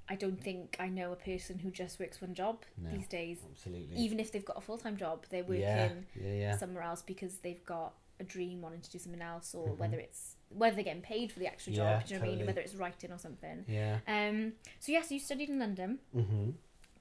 I 0.09 0.15
don't 0.15 0.41
think 0.41 0.77
I 0.79 0.89
know 0.89 1.13
a 1.13 1.17
person 1.17 1.59
who 1.59 1.71
just 1.71 1.99
works 1.99 2.21
one 2.21 2.35
job 2.35 2.63
No. 2.81 2.91
these 2.91 3.09
days. 3.09 3.39
Absolutely. 3.51 3.97
Even 3.97 4.21
if 4.21 4.31
they've 4.33 4.45
got 4.45 4.57
a 4.57 4.61
full 4.61 4.79
time 4.79 4.97
job, 4.97 5.25
they're 5.31 5.43
working 5.45 6.07
yeah, 6.15 6.57
somewhere 6.57 6.83
else 6.85 7.03
because 7.03 7.39
they've 7.39 7.65
got 7.65 7.93
a 8.19 8.25
dream 8.25 8.63
wanting 8.63 8.81
to 8.81 8.91
do 8.91 8.99
something 8.99 9.21
else, 9.21 9.55
or 9.55 9.69
Mhm. 9.69 9.77
whether 9.79 9.99
it's 9.99 10.37
whether 10.51 10.77
they're 10.77 10.85
getting 10.85 11.03
paid 11.03 11.33
for 11.33 11.41
the 11.41 11.47
extra 11.49 11.73
Yeah, 11.73 11.99
job. 11.99 12.07
Do 12.07 12.15
you 12.15 12.21
know 12.21 12.27
what 12.27 12.33
I 12.33 12.37
mean? 12.37 12.47
Whether 12.47 12.61
it's 12.61 12.75
writing 12.77 13.11
or 13.11 13.19
something. 13.19 13.65
Yeah. 13.67 13.99
Um. 14.07 14.53
So 14.79 14.93
yes, 14.93 15.11
you 15.11 15.19
studied 15.19 15.49
in 15.51 15.59
London. 15.59 15.99
hmm 16.13 16.51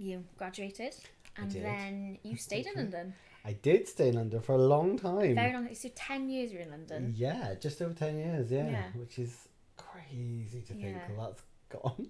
You 0.05 0.23
graduated, 0.37 0.95
and 1.35 1.51
did. 1.51 1.63
then 1.63 2.19
you 2.21 2.35
stayed 2.37 2.67
in. 2.67 2.75
London. 2.75 3.13
I 3.43 3.53
did 3.53 3.87
stay 3.87 4.09
in 4.09 4.15
London 4.15 4.39
for 4.39 4.53
a 4.53 4.57
long 4.59 4.99
time. 4.99 5.33
Very 5.33 5.51
long. 5.51 5.67
So 5.73 5.89
ten 5.95 6.29
years 6.29 6.51
you're 6.51 6.61
in 6.61 6.69
London. 6.69 7.13
Yeah, 7.17 7.55
just 7.59 7.81
over 7.81 7.93
10 7.93 8.17
years, 8.17 8.51
yeah. 8.51 8.69
Yeah. 8.69 8.83
Which 8.93 9.17
is 9.17 9.47
crazy 9.77 10.61
to 10.61 10.73
think 10.73 10.95
Yeah. 10.95 11.15
that's 11.17 11.41
gone. 11.69 12.07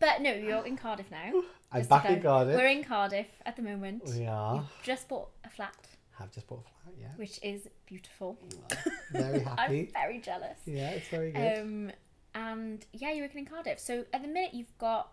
But 0.00 0.20
no, 0.20 0.32
you're 0.32 0.66
in 0.66 0.76
Cardiff 0.76 1.10
now. 1.12 1.30
I'm 1.72 1.84
back 1.86 2.10
in. 2.10 2.20
Cardiff. 2.20 2.56
We're 2.56 2.66
in 2.66 2.82
Cardiff 2.82 3.28
at 3.46 3.54
the 3.54 3.62
moment. 3.62 4.02
We 4.06 4.26
are. 4.26 4.56
You've 4.56 4.82
just 4.82 5.08
bought 5.08 5.28
a 5.44 5.48
flat, 5.48 5.76
Have 6.18 6.32
just 6.32 6.48
bought 6.48 6.64
a 6.66 6.68
flat, 6.84 6.94
yeah. 7.00 7.12
which 7.16 7.38
is 7.42 7.68
beautiful. 7.86 8.36
Very 9.12 9.40
happy. 9.40 9.92
I'm 9.94 10.02
very 10.02 10.18
jealous. 10.20 10.58
Yeah, 10.66 10.90
it's 10.90 11.08
very 11.08 11.30
good. 11.30 11.58
Um, 11.60 11.92
and 12.34 12.84
yeah, 12.92 13.12
you're 13.12 13.26
working 13.26 13.40
in 13.40 13.46
Cardiff. 13.46 13.78
So 13.78 14.04
at 14.12 14.22
the 14.22 14.28
minute, 14.28 14.54
you've 14.54 14.76
got 14.78 15.12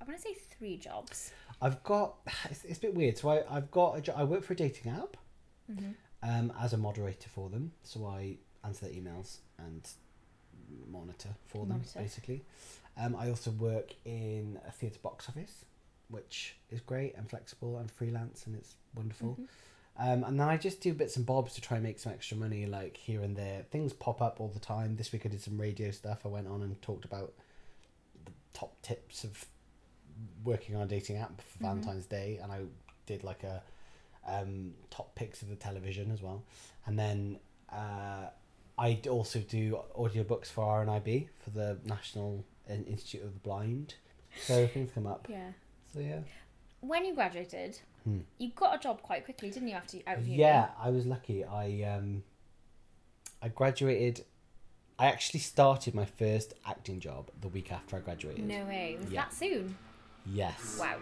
I 0.00 0.04
want 0.04 0.16
to 0.16 0.22
say 0.22 0.34
three 0.34 0.76
jobs. 0.76 1.32
I've 1.60 1.82
got 1.82 2.16
it's, 2.50 2.64
it's 2.64 2.78
a 2.78 2.82
bit 2.82 2.94
weird. 2.94 3.18
So 3.18 3.28
I 3.30 3.42
I've 3.50 3.70
got 3.70 3.98
a 3.98 4.00
jo- 4.00 4.14
I 4.16 4.24
work 4.24 4.42
for 4.44 4.52
a 4.52 4.56
dating 4.56 4.92
app 4.92 5.16
Mhm. 5.70 5.94
um 6.22 6.52
as 6.60 6.72
a 6.72 6.78
moderator 6.78 7.28
for 7.28 7.48
them. 7.50 7.72
So 7.82 8.06
I 8.06 8.38
answer 8.64 8.86
their 8.86 8.94
emails 8.94 9.38
and 9.58 9.86
monitor 10.90 11.30
for 11.46 11.58
them 11.66 11.78
Monitor. 11.78 11.98
basically. 12.00 12.44
Um, 12.96 13.14
I 13.16 13.28
also 13.28 13.50
work 13.52 13.94
in 14.04 14.58
a 14.66 14.72
theatre 14.72 14.98
box 15.02 15.28
office, 15.28 15.64
which 16.08 16.56
is 16.70 16.80
great 16.80 17.14
and 17.16 17.28
flexible 17.30 17.78
and 17.78 17.90
freelance 17.90 18.44
and 18.46 18.56
it's 18.56 18.74
wonderful. 18.94 19.36
Mhm. 19.40 19.48
Um, 20.00 20.24
and 20.24 20.38
then 20.38 20.48
I 20.48 20.56
just 20.56 20.80
do 20.80 20.92
bits 20.94 21.16
and 21.16 21.24
bobs 21.26 21.54
to 21.54 21.60
try 21.60 21.76
and 21.76 21.84
make 21.84 21.98
some 21.98 22.12
extra 22.12 22.36
money, 22.36 22.66
like 22.66 22.96
here 22.96 23.22
and 23.22 23.36
there. 23.36 23.64
Things 23.70 23.92
pop 23.92 24.20
up 24.22 24.40
all 24.40 24.48
the 24.48 24.60
time. 24.60 24.96
This 24.96 25.12
week 25.12 25.26
I 25.26 25.28
did 25.28 25.40
some 25.40 25.60
radio 25.60 25.90
stuff. 25.90 26.24
I 26.24 26.28
went 26.28 26.46
on 26.46 26.62
and 26.62 26.80
talked 26.82 27.04
about 27.04 27.34
the 28.24 28.32
top 28.52 28.80
tips 28.82 29.24
of 29.24 29.46
working 30.44 30.76
on 30.76 30.82
a 30.82 30.86
dating 30.86 31.16
app 31.16 31.40
for 31.40 31.58
Mhm. 31.58 31.62
Valentine's 31.62 32.06
Day, 32.06 32.38
and 32.42 32.50
I 32.52 32.62
did 33.06 33.24
like 33.24 33.44
a 33.44 33.62
um, 34.26 34.74
top 34.90 35.14
picks 35.14 35.40
of 35.42 35.48
the 35.48 35.56
television 35.56 36.10
as 36.10 36.20
well. 36.20 36.42
And 36.84 36.98
then 36.98 37.38
uh, 37.72 38.28
I 38.76 39.00
also 39.08 39.38
do 39.40 39.80
audiobooks 39.96 40.46
for 40.48 40.64
RNIB 40.84 41.28
for 41.38 41.50
the 41.50 41.78
National 41.84 42.44
In- 42.68 42.84
Institute 42.84 43.22
of 43.24 43.32
the 43.32 43.40
Blind. 43.40 43.94
So 44.42 44.66
things 44.66 44.90
come 44.94 45.06
up. 45.06 45.26
Yeah. 45.30 45.52
So 45.94 46.00
yeah. 46.00 46.20
When 46.80 47.04
you 47.06 47.14
graduated, 47.14 47.80
Hmm. 48.04 48.20
you 48.36 48.50
got 48.50 48.74
a 48.74 48.78
job 48.78 49.00
quite 49.02 49.24
quickly, 49.24 49.50
didn't 49.50 49.68
you? 49.68 49.74
After 49.74 49.98
out 50.06 50.18
of 50.18 50.26
uni. 50.28 50.40
Yeah, 50.40 50.70
I 50.78 50.90
was 50.90 51.06
lucky. 51.06 51.42
I 51.44 51.82
um, 51.84 52.22
I 53.40 53.48
graduated. 53.48 54.24
I 54.98 55.06
actually 55.06 55.40
started 55.40 55.94
my 55.94 56.04
first 56.04 56.52
acting 56.66 57.00
job 57.00 57.30
the 57.40 57.48
week 57.48 57.72
after 57.72 57.96
I 57.96 58.00
graduated. 58.00 58.44
No 58.44 58.64
way. 58.66 58.96
Was 59.00 59.10
Yeah. 59.10 59.22
that 59.22 59.32
soon? 59.32 59.78
Yes. 60.32 60.78
Wow. 60.80 60.96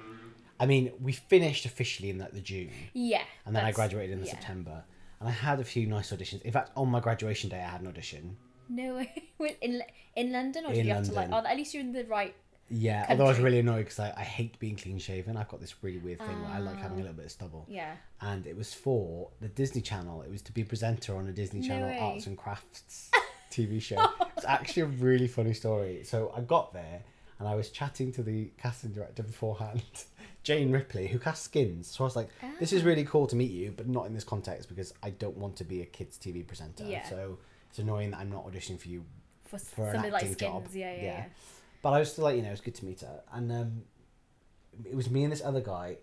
I 0.59 0.67
mean, 0.67 0.93
we 1.01 1.13
finished 1.13 1.67
officially 1.67 2.11
in 2.11 2.19
like 2.19 2.33
the 2.33 2.41
June, 2.41 2.71
Yeah. 2.95 3.23
and 3.45 3.55
then 3.55 3.63
I 3.63 3.67
that's- 3.67 3.77
graduated 3.77 4.13
in 4.13 4.21
the 4.21 4.27
yeah. 4.27 4.33
September. 4.33 4.85
And 5.21 5.29
I 5.29 5.33
had 5.33 5.61
a 5.61 5.65
few 5.65 5.87
nice 5.87 6.11
auditions. 6.13 6.43
In 6.43 6.53
fact, 6.53 6.71
on 6.77 6.91
my 6.91 7.01
graduation 7.01 7.49
day, 7.49 7.57
I 7.59 7.69
had 7.71 7.81
an 7.81 7.87
audition. 7.87 8.37
No 8.69 8.97
way. 8.97 9.31
Wait, 9.39 9.57
in 9.63 9.83
in 10.15 10.33
London, 10.33 10.65
or 10.67 10.69
did 10.71 10.79
In 10.81 10.87
you 10.89 10.93
have 10.95 11.05
to 11.07 11.13
like? 11.13 11.31
London. 11.31 11.45
Oh, 11.47 11.51
at 11.51 11.57
least 11.57 11.73
you're 11.73 11.83
in 11.83 11.93
the 11.93 12.05
right. 12.05 12.35
Yeah, 12.69 13.07
although 13.09 13.25
I 13.25 13.29
was 13.29 13.37
Country. 13.37 13.45
really 13.45 13.59
annoyed 13.61 13.85
because 13.85 14.01
I, 14.01 14.13
I 14.17 14.23
hate 14.25 14.59
being 14.59 14.75
clean 14.77 14.99
shaven. 14.99 15.37
I've 15.37 15.49
got 15.49 15.61
this 15.61 15.77
really 15.83 15.99
weird 15.99 16.19
thing 16.19 16.43
where 16.43 16.51
I 16.51 16.59
like 16.59 16.77
having 16.79 16.99
a 16.99 17.01
little 17.03 17.15
bit 17.17 17.27
of 17.27 17.31
stubble. 17.31 17.65
Yeah. 17.69 17.93
And 18.21 18.45
it 18.45 18.57
was 18.57 18.75
for 18.75 19.31
the 19.41 19.49
Disney 19.49 19.81
Channel. 19.83 20.23
It 20.23 20.31
was 20.33 20.43
to 20.43 20.53
be 20.53 20.63
a 20.63 20.65
presenter 20.65 21.17
on 21.17 21.29
a 21.29 21.33
Disney 21.33 21.61
No 21.61 21.69
Channel 21.69 21.89
way. 21.91 21.99
arts 22.01 22.27
and 22.27 22.37
crafts 22.37 23.11
TV 23.53 23.81
show. 23.81 24.05
It's 24.37 24.45
actually 24.45 24.83
a 24.83 24.87
really 24.87 25.29
funny 25.29 25.55
story. 25.55 26.03
So 26.03 26.33
I 26.37 26.41
got 26.41 26.73
there 26.73 27.03
and 27.39 27.49
I 27.49 27.55
was 27.55 27.71
chatting 27.71 28.13
to 28.13 28.23
the 28.23 28.51
casting 28.59 28.93
director 28.93 29.23
beforehand, 29.23 29.83
Jane 30.43 30.71
Ripley, 30.71 31.07
who 31.09 31.19
cast 31.19 31.43
skins. 31.45 31.89
So 31.89 32.05
I 32.05 32.07
was 32.07 32.17
like, 32.17 32.29
this 32.61 32.73
is 32.73 32.83
Ah. 32.83 32.87
really 32.87 33.05
cool 33.05 33.27
to 33.27 33.37
meet 33.37 33.51
you, 33.51 33.73
but 33.77 33.89
not 33.89 34.07
in 34.07 34.15
this 34.15 34.25
context 34.25 34.69
because 34.69 34.95
I 35.03 35.11
don't 35.11 35.37
want 35.37 35.57
to 35.57 35.65
be 35.65 35.83
a 35.83 35.87
kids' 35.87 36.19
TV 36.19 36.47
presenter. 36.47 36.85
Yeah. 36.85 37.09
So 37.09 37.39
it's 37.71 37.79
annoying 37.79 38.11
that 38.13 38.19
I'm 38.21 38.31
not 38.31 38.47
auditioning 38.47 38.79
for 38.81 38.89
you 38.89 39.05
For, 39.45 39.59
For 39.59 39.87
an 39.89 39.93
something 39.95 40.13
like 40.13 40.23
acting 40.23 40.33
skins. 40.35 40.53
job. 40.53 40.67
Yeah, 40.73 40.95
yeah, 40.95 41.03
Yeah. 41.03 41.25
but 41.83 41.91
I 41.93 41.99
was 41.99 42.11
still 42.13 42.25
like, 42.25 42.37
you 42.37 42.43
know, 42.43 42.51
it's 42.53 42.61
good 42.61 42.75
to 42.77 42.85
meet 42.85 43.01
her. 43.03 43.21
And 43.33 43.53
um, 43.53 43.83
it 44.85 44.95
was 44.95 45.11
me 45.11 45.25
and 45.25 45.33
this 45.33 45.43
other 45.45 45.61
guy. 45.61 45.97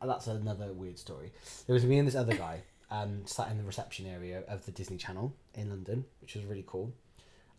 and 0.00 0.10
That's 0.10 0.26
another 0.26 0.72
weird 0.72 0.98
story. 0.98 1.32
It 1.68 1.72
was 1.72 1.84
me 1.84 1.98
and 1.98 2.06
this 2.08 2.14
other 2.16 2.34
guy 2.34 2.62
um, 2.90 3.22
sat 3.26 3.50
in 3.50 3.58
the 3.58 3.64
reception 3.64 4.06
area 4.06 4.42
of 4.48 4.64
the 4.66 4.72
Disney 4.72 4.96
Channel 4.96 5.32
in 5.54 5.68
London, 5.70 6.04
which 6.20 6.34
was 6.34 6.44
really 6.44 6.64
cool. 6.66 6.92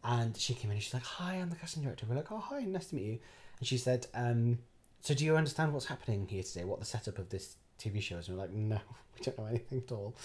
And 0.03 0.35
she 0.35 0.53
came 0.53 0.71
in 0.71 0.75
and 0.77 0.83
she's 0.83 0.93
like, 0.93 1.03
Hi, 1.03 1.35
I'm 1.35 1.49
the 1.49 1.55
casting 1.55 1.83
director. 1.83 2.05
We're 2.09 2.15
like, 2.15 2.31
Oh, 2.31 2.39
hi, 2.39 2.61
nice 2.61 2.87
to 2.87 2.95
meet 2.95 3.05
you. 3.05 3.19
And 3.59 3.67
she 3.67 3.77
said, 3.77 4.07
um, 4.13 4.59
So 5.01 5.13
do 5.13 5.23
you 5.25 5.35
understand 5.35 5.73
what's 5.73 5.85
happening 5.85 6.27
here 6.27 6.43
today? 6.43 6.63
What 6.63 6.79
the 6.79 6.85
setup 6.85 7.19
of 7.19 7.29
this 7.29 7.55
TV 7.79 8.01
shows? 8.01 8.27
And 8.27 8.37
we're 8.37 8.43
like, 8.43 8.53
no, 8.53 8.79
we 9.17 9.23
don't 9.23 9.37
know 9.37 9.45
anything 9.45 9.83
at 9.85 9.91
all, 9.91 10.15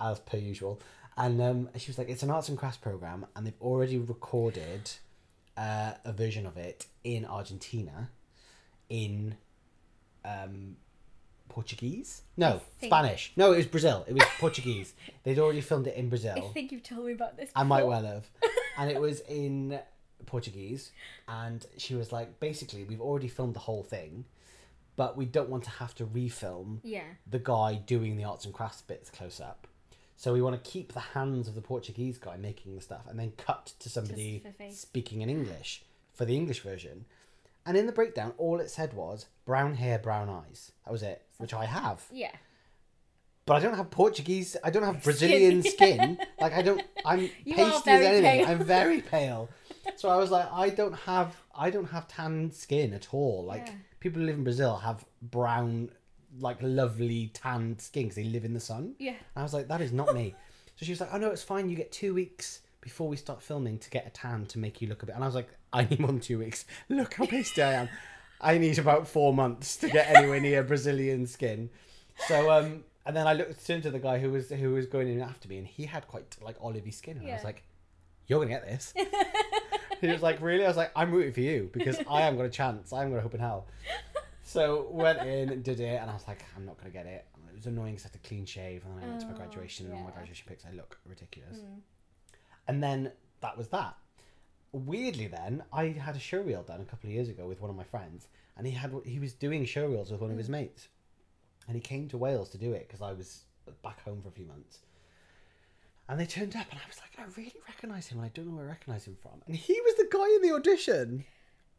as 0.00 0.18
per 0.20 0.38
usual. 0.38 0.80
And 1.16 1.40
um, 1.42 1.68
she 1.76 1.90
was 1.90 1.98
like, 1.98 2.08
it's 2.08 2.22
an 2.22 2.30
arts 2.30 2.48
and 2.48 2.56
crafts 2.56 2.78
program, 2.78 3.26
and 3.36 3.46
they've 3.46 3.60
already 3.60 3.98
recorded 3.98 4.90
uh, 5.56 5.92
a 6.04 6.12
version 6.12 6.46
of 6.46 6.56
it 6.56 6.86
in 7.04 7.26
Argentina, 7.26 8.08
in 8.88 9.36
um, 10.24 10.76
Portuguese. 11.50 12.22
No, 12.38 12.62
think- 12.78 12.90
Spanish. 12.90 13.32
No, 13.36 13.52
it 13.52 13.58
was 13.58 13.66
Brazil. 13.66 14.04
It 14.08 14.14
was 14.14 14.24
Portuguese. 14.38 14.94
They'd 15.22 15.38
already 15.38 15.60
filmed 15.60 15.86
it 15.86 15.96
in 15.96 16.08
Brazil. 16.08 16.34
I 16.36 16.52
think 16.52 16.72
you've 16.72 16.82
told 16.82 17.04
me 17.06 17.12
about 17.12 17.36
this. 17.36 17.50
I 17.54 17.62
might 17.62 17.86
well 17.86 18.04
have. 18.04 18.26
and 18.78 18.90
it 18.90 19.00
was 19.00 19.20
in 19.20 19.78
Portuguese. 20.26 20.92
And 21.28 21.64
she 21.76 21.94
was 21.94 22.12
like, 22.12 22.38
basically, 22.40 22.84
we've 22.84 23.00
already 23.00 23.28
filmed 23.28 23.54
the 23.54 23.60
whole 23.60 23.82
thing, 23.82 24.24
but 24.96 25.16
we 25.16 25.24
don't 25.24 25.48
want 25.48 25.64
to 25.64 25.70
have 25.70 25.94
to 25.96 26.04
refilm 26.06 26.78
Yeah. 26.82 27.04
the 27.26 27.38
guy 27.38 27.74
doing 27.74 28.16
the 28.16 28.24
arts 28.24 28.44
and 28.44 28.54
crafts 28.54 28.82
bits 28.82 29.10
close 29.10 29.40
up. 29.40 29.66
So 30.16 30.32
we 30.32 30.42
want 30.42 30.62
to 30.62 30.70
keep 30.70 30.92
the 30.92 31.00
hands 31.00 31.48
of 31.48 31.54
the 31.56 31.60
Portuguese 31.62 32.18
guy 32.18 32.36
making 32.36 32.74
the 32.76 32.80
stuff 32.80 33.06
and 33.08 33.18
then 33.18 33.32
cut 33.36 33.72
to 33.80 33.88
somebody 33.88 34.42
speaking 34.72 35.20
in 35.22 35.28
English 35.28 35.82
for 36.14 36.24
the 36.24 36.36
English 36.36 36.60
version. 36.60 37.06
And 37.66 37.76
in 37.76 37.86
the 37.86 37.92
breakdown, 37.92 38.32
all 38.38 38.60
it 38.60 38.70
said 38.70 38.92
was 38.92 39.26
brown 39.44 39.74
hair, 39.74 39.98
brown 39.98 40.28
eyes. 40.28 40.72
That 40.84 40.92
was 40.92 41.02
it, 41.02 41.22
which 41.38 41.54
I 41.54 41.64
have 41.64 42.04
Yeah. 42.12 42.32
But 43.46 43.54
I 43.54 43.60
don't 43.60 43.74
have 43.76 43.90
Portuguese. 43.90 44.56
I 44.62 44.70
don't 44.70 44.82
have 44.84 45.02
Brazilian 45.02 45.62
skin. 45.74 46.18
Like 46.40 46.52
I 46.52 46.62
don't. 46.62 46.82
I'm 47.04 47.28
You 47.44 47.54
pasty 47.54 47.90
as 47.90 48.02
anything. 48.02 48.44
pale. 48.44 48.48
I'm 48.48 48.64
very 48.64 49.00
pale. 49.14 49.48
So 49.96 50.08
I 50.08 50.16
was 50.16 50.30
like, 50.30 50.50
I 50.52 50.68
don't 50.70 50.94
have. 50.94 51.36
I 51.54 51.70
don't 51.70 51.86
have 51.90 52.08
tan 52.08 52.50
skin 52.52 52.92
at 52.94 53.08
all. 53.12 53.44
Like 53.44 53.66
Yeah. 53.66 53.72
people 54.00 54.20
who 54.20 54.26
live 54.26 54.36
in 54.36 54.44
Brazil 54.44 54.76
have 54.76 55.04
brown, 55.20 55.90
like 56.40 56.58
lovely 56.60 57.30
tanned 57.34 57.80
skin 57.80 58.04
because 58.04 58.16
they 58.16 58.24
live 58.24 58.44
in 58.44 58.54
the 58.54 58.60
sun. 58.60 58.94
Yeah. 58.98 59.10
And 59.10 59.18
I 59.36 59.42
was 59.42 59.52
like, 59.54 59.68
that 59.68 59.80
is 59.80 59.92
not 59.92 60.14
me. 60.14 60.34
so 60.76 60.84
she 60.86 60.92
was 60.92 61.00
like, 61.00 61.10
oh 61.12 61.18
no, 61.18 61.30
it's 61.30 61.42
fine. 61.42 61.68
You 61.68 61.76
get 61.76 61.90
two 61.92 62.14
weeks 62.14 62.60
before 62.80 63.06
we 63.08 63.16
start 63.16 63.42
filming 63.42 63.78
to 63.78 63.90
get 63.90 64.06
a 64.06 64.10
tan 64.10 64.46
to 64.46 64.58
make 64.58 64.80
you 64.80 64.88
look 64.88 65.02
a 65.02 65.06
bit. 65.06 65.14
And 65.14 65.22
I 65.22 65.26
was 65.26 65.34
like, 65.36 65.48
I 65.72 65.84
need 65.84 66.00
more 66.00 66.08
than 66.10 66.20
two 66.20 66.38
weeks. 66.38 66.64
Look 66.88 67.14
how 67.14 67.26
pasty 67.26 67.62
I 67.62 67.72
am. 67.74 67.88
I 68.40 68.58
need 68.58 68.78
about 68.78 69.06
four 69.06 69.32
months 69.32 69.76
to 69.78 69.88
get 69.88 70.08
anywhere 70.16 70.40
near 70.40 70.62
Brazilian 70.64 71.26
skin. 71.28 71.70
So 72.26 72.50
um, 72.50 72.82
and 73.06 73.16
then 73.16 73.26
I 73.26 73.32
looked 73.34 73.66
turned 73.66 73.82
to 73.84 73.90
the 73.90 73.98
guy 73.98 74.18
who 74.18 74.30
was 74.30 74.50
who 74.50 74.72
was 74.72 74.86
going 74.86 75.08
in 75.08 75.20
after 75.20 75.48
me, 75.48 75.58
and 75.58 75.66
he 75.66 75.84
had 75.86 76.06
quite 76.08 76.36
like 76.42 76.58
olivey 76.60 76.92
skin, 76.94 77.18
and 77.18 77.26
I 77.26 77.32
was 77.32 77.40
Yeah. 77.42 77.46
like, 77.46 77.62
"You're 78.26 78.38
gonna 78.40 78.50
get 78.50 78.64
this." 78.64 78.92
he 80.00 80.08
was 80.08 80.22
like, 80.22 80.40
"Really?" 80.40 80.64
I 80.64 80.68
was 80.68 80.76
like, 80.76 80.92
"I'm 80.96 81.10
rooting 81.12 81.32
for 81.32 81.40
you 81.40 81.70
because 81.72 81.98
I 82.08 82.22
haven't 82.22 82.38
got 82.38 82.46
a 82.46 82.50
chance. 82.50 82.92
I 82.92 82.98
haven't 82.98 83.12
got 83.12 83.18
a 83.18 83.22
hope 83.22 83.34
in 83.34 83.40
hell." 83.40 83.66
So 84.44 84.88
went 84.90 85.20
in 85.20 85.50
and 85.50 85.62
did 85.64 85.80
it, 85.80 86.00
and 86.00 86.10
I 86.10 86.14
was 86.14 86.26
like, 86.28 86.44
"I'm 86.56 86.64
not 86.66 86.76
gonna 86.78 86.90
get 86.90 87.06
it." 87.06 87.24
It 87.48 87.56
was 87.56 87.66
annoying 87.66 87.94
because 87.94 88.06
I 88.06 88.08
had 88.12 88.22
to 88.22 88.28
clean 88.28 88.44
shave, 88.46 88.84
and 88.84 88.96
then 88.96 89.04
I 89.04 89.08
went 89.08 89.20
to 89.20 89.26
my 89.26 89.34
Oh, 89.34 89.36
graduation, 89.36 89.86
and 89.86 89.94
all 89.94 90.00
my 90.00 90.08
yeah. 90.08 90.14
graduation 90.16 90.46
pics, 90.48 90.64
I 90.66 90.72
look 90.72 90.98
ridiculous. 91.06 91.58
Mm. 91.58 91.80
And 92.68 92.82
then 92.82 93.12
that 93.40 93.56
was 93.58 93.68
that. 93.68 93.96
Weirdly, 94.72 95.26
then 95.26 95.62
I 95.72 95.88
had 95.88 96.16
a 96.16 96.18
show 96.18 96.40
reel 96.40 96.62
done 96.62 96.80
a 96.80 96.84
couple 96.86 97.08
of 97.10 97.14
years 97.14 97.28
ago 97.28 97.46
with 97.46 97.60
one 97.60 97.68
of 97.70 97.76
my 97.76 97.84
friends, 97.84 98.28
and 98.56 98.66
he 98.66 98.72
had 98.72 98.90
he 99.04 99.18
was 99.18 99.34
doing 99.34 99.64
show 99.66 99.86
reels 99.86 100.10
with 100.10 100.20
one 100.22 100.30
of 100.30 100.38
his 100.38 100.48
mates, 100.48 100.88
and 101.66 101.74
he 101.76 101.80
came 101.80 102.08
to 102.08 102.18
Wales 102.18 102.48
to 102.50 102.58
do 102.58 102.72
it 102.72 102.86
because 102.88 103.02
I 103.02 103.12
was 103.12 103.44
back 103.82 104.02
home 104.04 104.20
for 104.22 104.28
a 104.28 104.32
few 104.32 104.46
months. 104.46 104.78
And 106.08 106.18
they 106.20 106.26
turned 106.26 106.56
up, 106.56 106.66
and 106.70 106.78
I 106.78 106.86
was 106.88 106.98
like, 107.00 107.12
I 107.18 107.30
really 107.40 107.54
recognise 107.68 108.08
him, 108.08 108.18
and 108.18 108.26
I 108.26 108.30
don't 108.34 108.48
know 108.48 108.56
where 108.56 108.66
I 108.66 108.68
recognise 108.70 109.06
him 109.06 109.16
from. 109.22 109.40
And 109.46 109.56
he 109.56 109.80
was 109.80 109.94
the 109.94 110.08
guy 110.10 110.26
in 110.36 110.42
the 110.42 110.54
audition. 110.54 111.24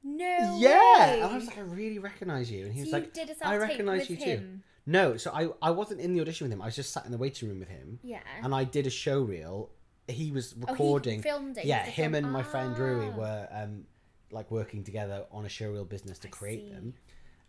No. 0.03 0.57
yeah, 0.59 1.07
way. 1.07 1.21
and 1.21 1.23
I 1.31 1.35
was 1.35 1.45
like, 1.45 1.57
I 1.57 1.61
really 1.61 1.99
recognise 1.99 2.49
you, 2.51 2.65
and 2.65 2.73
he 2.73 2.79
So 2.85 2.85
was 2.85 2.93
like, 3.15 3.17
I 3.41 3.57
recognise 3.57 4.09
you 4.09 4.17
too. 4.17 4.59
No, 4.85 5.15
so 5.15 5.31
I 5.31 5.47
I 5.61 5.71
wasn't 5.71 6.01
in 6.01 6.13
the 6.13 6.19
audition 6.19 6.43
with 6.45 6.51
him. 6.51 6.61
I 6.61 6.65
was 6.65 6.75
just 6.75 6.91
sat 6.91 7.05
in 7.05 7.11
the 7.11 7.17
waiting 7.17 7.47
room 7.47 7.59
with 7.59 7.69
him, 7.69 7.99
Yeah. 8.03 8.19
and 8.41 8.53
I 8.53 8.65
did 8.65 8.85
a 8.85 8.89
show 8.89 9.21
reel. 9.21 9.69
He 10.09 10.31
was 10.31 10.53
Oh, 10.53 10.65
he 10.65 10.71
recording. 10.73 11.21
filmed 11.21 11.57
it. 11.57 11.63
Yeah, 11.65 11.85
him 11.85 12.11
film- 12.11 12.25
and 12.25 12.33
my 12.33 12.43
friend 12.43 12.77
Rui 12.77 13.07
Ah. 13.13 13.15
were 13.15 13.47
um, 13.51 13.85
like 14.31 14.51
working 14.51 14.83
together 14.83 15.25
on 15.31 15.45
a 15.45 15.47
showreel 15.47 15.87
business 15.87 16.19
to 16.19 16.27
I 16.27 16.31
create 16.31 16.65
see. 16.65 16.73
them, 16.73 16.93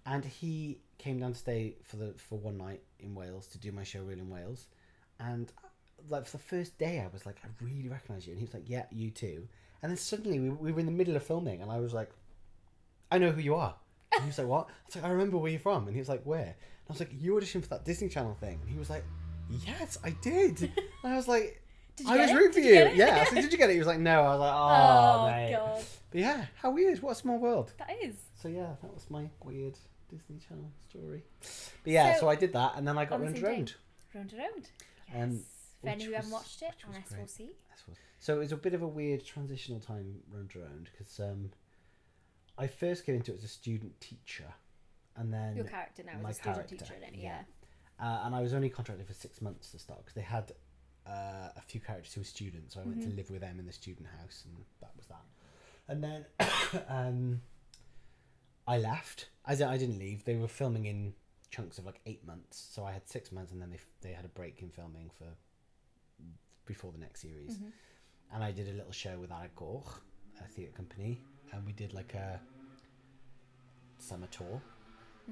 and 0.06 0.24
he 0.24 0.78
came 0.98 1.18
down 1.20 1.32
to 1.32 1.38
stay 1.38 1.76
for 1.82 1.96
the 1.96 2.14
for 2.16 2.38
one 2.38 2.56
night 2.58 2.82
in 3.00 3.14
Wales 3.14 3.46
to 3.48 3.58
do 3.58 3.72
my 3.72 3.82
showreel 3.82 4.18
in 4.18 4.30
Wales, 4.30 4.66
and 5.20 5.52
like 6.08 6.26
for 6.26 6.36
the 6.36 6.42
first 6.42 6.78
day 6.78 7.00
I 7.00 7.08
was 7.12 7.24
like, 7.26 7.36
I 7.44 7.48
really 7.64 7.88
recognise 7.88 8.26
you, 8.26 8.32
and 8.32 8.38
he 8.40 8.44
was 8.44 8.54
like, 8.54 8.68
Yeah, 8.68 8.84
you 8.90 9.10
too, 9.10 9.48
and 9.82 9.90
then 9.90 9.96
suddenly 9.96 10.38
we, 10.40 10.48
we 10.50 10.72
were 10.72 10.80
in 10.80 10.86
the 10.86 10.92
middle 10.92 11.16
of 11.16 11.22
filming, 11.22 11.62
and 11.62 11.70
I 11.70 11.78
was 11.80 11.92
like, 11.94 12.10
I 13.10 13.18
know 13.18 13.30
who 13.30 13.40
you 13.40 13.54
are. 13.54 13.74
And 14.12 14.22
he 14.22 14.28
was 14.28 14.38
like, 14.38 14.46
What? 14.48 14.68
I 14.68 14.72
was 14.86 14.96
like, 14.96 15.04
I 15.04 15.08
remember 15.10 15.38
where 15.38 15.50
you're 15.50 15.60
from, 15.60 15.86
and 15.86 15.92
he 15.94 15.98
was 16.00 16.08
like, 16.08 16.22
Where? 16.24 16.40
And 16.40 16.88
I 16.88 16.92
was 16.92 17.00
like, 17.00 17.10
You 17.18 17.34
auditioned 17.34 17.62
for 17.62 17.68
that 17.70 17.84
Disney 17.84 18.08
Channel 18.08 18.34
thing, 18.40 18.58
and 18.60 18.70
he 18.70 18.78
was 18.78 18.90
like, 18.90 19.04
Yes, 19.66 19.98
I 20.04 20.10
did. 20.22 20.60
and 21.04 21.12
I 21.12 21.16
was 21.16 21.28
like. 21.28 21.60
Did 21.96 22.08
you 22.08 22.12
I 22.14 22.16
was 22.22 22.32
rooting 22.32 22.52
for 22.52 22.58
you. 22.58 22.74
you? 22.74 22.90
Yeah. 22.94 23.20
I 23.20 23.24
said, 23.32 23.40
did 23.40 23.52
you 23.52 23.56
get 23.58 23.70
it? 23.70 23.74
He 23.74 23.78
was 23.78 23.86
like, 23.86 24.00
no. 24.00 24.22
I 24.22 24.28
was 24.30 24.40
like, 24.40 24.52
Oh, 24.52 25.16
oh, 25.20 25.26
mate. 25.30 25.52
god. 25.52 25.84
But 26.10 26.20
yeah, 26.20 26.44
how 26.60 26.70
weird. 26.72 27.00
What 27.00 27.12
a 27.12 27.14
small 27.14 27.38
world. 27.38 27.72
That 27.78 27.90
is. 28.02 28.16
So 28.34 28.48
yeah, 28.48 28.70
that 28.82 28.92
was 28.92 29.08
my 29.10 29.30
weird 29.44 29.78
Disney 30.16 30.38
Channel 30.38 30.70
story. 30.88 31.22
But 31.82 31.92
yeah, 31.92 32.14
so, 32.14 32.20
So- 32.20 32.28
I 32.28 32.36
did 32.36 32.52
that, 32.52 32.72
and 32.76 32.86
then 32.86 32.96
I 32.98 33.04
got 33.04 33.14
On 33.16 33.20
the 33.20 33.26
Round 33.26 33.36
same 33.36 33.44
Round. 33.44 33.66
day. 33.66 33.72
Round 34.14 34.30
and 34.32 34.38
round. 34.40 34.70
Yes. 35.08 35.22
Um, 35.22 35.40
For 35.80 35.88
any 35.88 35.96
which 35.98 36.06
who 36.06 36.12
haven't 36.14 36.30
watched 36.30 36.62
it 36.62 36.74
which 36.76 36.84
on 36.86 37.02
was 37.02 37.10
great. 37.10 37.26
S4C. 37.26 37.50
So 38.20 38.36
it 38.36 38.38
was 38.38 38.52
a 38.52 38.56
bit 38.56 38.72
of 38.74 38.82
a 38.82 38.88
weird 38.88 39.24
transitional 39.24 39.80
time 39.80 40.20
Round 40.30 40.54
Round 40.56 40.88
because 40.92 41.20
um, 41.20 41.50
I 42.56 42.66
first 42.66 43.04
came 43.04 43.16
into 43.16 43.32
it 43.32 43.38
as 43.38 43.44
a 43.44 43.48
student 43.48 44.00
teacher, 44.00 44.52
and 45.16 45.32
then 45.32 45.56
Your 45.56 45.66
character 45.66 46.02
now 46.04 46.18
my 46.22 46.30
is 46.30 46.36
a 46.38 46.40
student 46.40 46.54
character, 46.68 46.76
teacher 46.76 46.94
in 46.94 47.02
it. 47.14 47.20
yeah. 47.20 47.42
Yeah. 48.00 48.06
uh, 48.06 48.26
and 48.26 48.34
I 48.34 48.40
was 48.40 48.54
only 48.54 48.70
contracted 48.70 49.06
for 49.06 49.12
six 49.14 49.42
months 49.42 49.70
to 49.72 49.78
start 49.78 50.00
because 50.00 50.14
they 50.14 50.22
had 50.22 50.52
uh, 51.06 51.50
a 51.56 51.60
few 51.66 51.80
characters 51.80 52.14
who 52.14 52.20
were 52.22 52.24
students, 52.24 52.74
so 52.74 52.80
I 52.80 52.84
went 52.84 53.02
to 53.02 53.08
Mhm. 53.08 53.16
live 53.16 53.30
with 53.30 53.42
them 53.42 53.58
in 53.58 53.66
the 53.66 53.72
student 53.72 54.06
house, 54.20 54.44
and 54.46 54.64
that 54.80 54.92
was 54.96 55.06
that. 55.08 55.24
And 55.88 56.02
then 56.02 56.24
um, 56.88 57.42
I 58.66 58.78
left. 58.78 59.28
As 59.46 59.60
I 59.60 59.76
didn't 59.76 59.98
leave. 59.98 60.24
They 60.24 60.36
were 60.36 60.48
filming 60.48 60.86
in 60.86 61.14
chunks 61.50 61.78
of 61.78 61.84
like 61.86 62.00
eight 62.06 62.26
months, 62.26 62.56
so 62.72 62.84
I 62.84 62.92
had 62.92 63.08
six 63.08 63.30
months, 63.30 63.52
and 63.52 63.60
then 63.60 63.70
they 63.70 63.78
they 64.00 64.12
had 64.14 64.24
a 64.24 64.28
break 64.28 64.62
in 64.62 64.70
filming 64.70 65.10
for 65.10 65.26
before 66.66 66.90
the 66.92 66.98
next 66.98 67.20
series. 67.20 67.58
Mhm. 67.58 67.72
And 68.32 68.42
I 68.42 68.50
did 68.52 68.68
a 68.68 68.72
little 68.72 68.92
show 68.92 69.18
with 69.20 69.30
Arad 69.30 69.54
Goch, 69.54 70.02
a 70.40 70.48
theatre 70.48 70.72
company, 70.72 71.22
and 71.52 71.64
we 71.66 71.72
did 71.72 71.92
like 71.92 72.14
a 72.14 72.40
summer 73.98 74.26
tour 74.28 74.60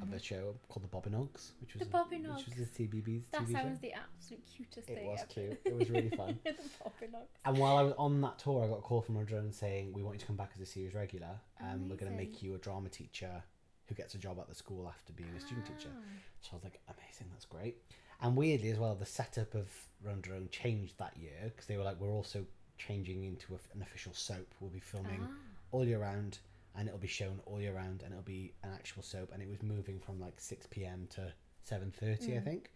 of 0.00 0.12
a 0.12 0.18
show 0.18 0.54
called 0.68 0.84
the 0.84 0.88
Bobinogs, 0.88 1.50
which 1.60 1.74
was 1.74 1.82
Mm-hmm. 1.86 1.90
The 1.92 1.98
a- 1.98 2.32
which 2.34 2.46
was 2.46 2.54
Bobinogs. 2.54 2.76
the 2.76 2.88
CBeebies 2.88 3.30
That 3.32 3.42
TV 3.42 3.52
sounds 3.52 3.80
show. 3.80 3.86
the 3.88 3.92
absolute 3.94 4.42
cutest 4.56 4.88
It 4.90 4.94
thing 4.94 5.06
It 5.06 5.10
was 5.10 5.20
ever. 5.20 5.28
cute. 5.32 5.60
It 5.64 5.76
was 5.76 5.90
really 5.90 6.10
fun. 6.10 6.38
the 6.44 6.50
Bobinogs. 6.52 7.28
And 7.44 7.58
while 7.58 7.76
I 7.76 7.82
was 7.82 7.94
on 7.98 8.20
that 8.22 8.38
tour, 8.38 8.64
I 8.64 8.68
got 8.68 8.78
a 8.78 8.82
call 8.82 9.02
from 9.02 9.16
a 9.18 9.24
drone 9.24 9.52
saying, 9.52 9.92
"We 9.92 10.02
want 10.02 10.14
you 10.14 10.20
to 10.20 10.26
come 10.26 10.36
back 10.36 10.52
as 10.54 10.60
a 10.62 10.66
series 10.66 10.94
regular, 10.94 11.38
and 11.60 11.90
we're 11.90 11.96
going 11.96 12.10
to 12.12 12.16
make 12.16 12.42
you 12.42 12.54
a 12.54 12.58
drama 12.58 12.88
teacher 12.88 13.42
who 13.86 13.94
gets 13.94 14.14
a 14.14 14.18
job 14.18 14.38
at 14.38 14.48
the 14.48 14.54
school 14.54 14.88
after 14.88 15.12
being 15.12 15.30
a 15.36 15.40
student 15.40 15.66
teacher." 15.66 15.90
Ah. 15.94 16.00
So 16.40 16.48
I 16.52 16.54
was 16.56 16.64
like, 16.64 16.80
"Amazing, 16.88 17.26
that's 17.32 17.44
great." 17.46 17.76
And 18.20 18.36
weirdly 18.36 18.70
as 18.70 18.78
well, 18.78 18.94
the 18.94 19.04
setup 19.06 19.54
of 19.54 19.68
Rownd 20.02 20.26
a 20.28 20.30
Rownd 20.30 20.50
changed 20.52 20.96
that 20.98 21.16
year 21.16 21.38
because 21.44 21.66
they 21.66 21.76
were 21.76 21.84
like, 21.84 22.00
"We're 22.00 22.12
also 22.12 22.46
changing 22.78 23.24
into 23.24 23.54
a, 23.54 23.58
an 23.74 23.82
official 23.82 24.12
soap. 24.14 24.54
We'll 24.60 24.70
be 24.70 24.80
filming 24.80 25.20
Ah. 25.22 25.34
all 25.72 25.84
year 25.84 25.98
round." 25.98 26.38
And 26.74 26.88
it'll 26.88 26.98
be 27.00 27.06
shown 27.06 27.40
all 27.44 27.60
year 27.60 27.74
round, 27.74 28.02
and 28.02 28.12
it'll 28.12 28.22
be 28.24 28.54
an 28.62 28.70
actual 28.72 29.02
soap, 29.02 29.30
and 29.32 29.42
it 29.42 29.48
was 29.48 29.62
moving 29.62 29.98
from 30.00 30.18
like 30.20 30.40
six 30.40 30.66
p.m. 30.66 31.06
to 31.10 31.32
seven 31.62 31.90
thirty, 31.90 32.34
I 32.36 32.40
Mm. 32.40 32.44
think. 32.44 32.70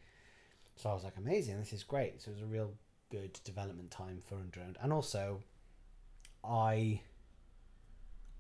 So 0.76 0.90
I 0.90 0.94
was 0.94 1.02
like, 1.04 1.16
amazing, 1.16 1.58
this 1.58 1.72
is 1.72 1.82
great. 1.82 2.20
So 2.20 2.30
it 2.30 2.34
was 2.34 2.42
a 2.42 2.46
real 2.46 2.74
good 3.10 3.38
development 3.44 3.90
time 3.90 4.20
for 4.20 4.34
Rownd 4.36 4.54
a 4.56 4.60
Rownd. 4.60 4.76
And 4.82 4.92
also, 4.92 5.42
I 6.44 7.00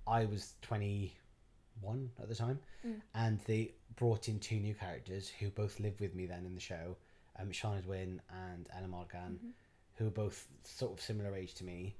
I 0.06 0.24
was 0.26 0.54
21 0.62 2.10
at 2.20 2.28
the 2.28 2.34
time, 2.34 2.60
Mm. 2.84 3.00
and 3.14 3.40
they 3.40 3.72
brought 3.96 4.28
in 4.28 4.38
two 4.38 4.60
new 4.60 4.74
characters 4.74 5.28
who 5.28 5.50
both 5.50 5.80
lived 5.80 6.00
with 6.00 6.14
me 6.14 6.26
then 6.26 6.44
in 6.46 6.54
the 6.54 6.60
show, 6.60 6.96
um, 7.36 7.50
Shauna 7.50 7.84
Wynn 7.86 8.20
and 8.28 8.68
Anna 8.74 8.88
Morgan, 8.88 9.38
Mhm. 9.42 9.52
who 9.96 10.04
were 10.04 10.10
both 10.10 10.46
sort 10.64 10.92
of 10.92 11.00
similar 11.00 11.34
age 11.34 11.54
to 11.54 11.64
me, 11.64 11.96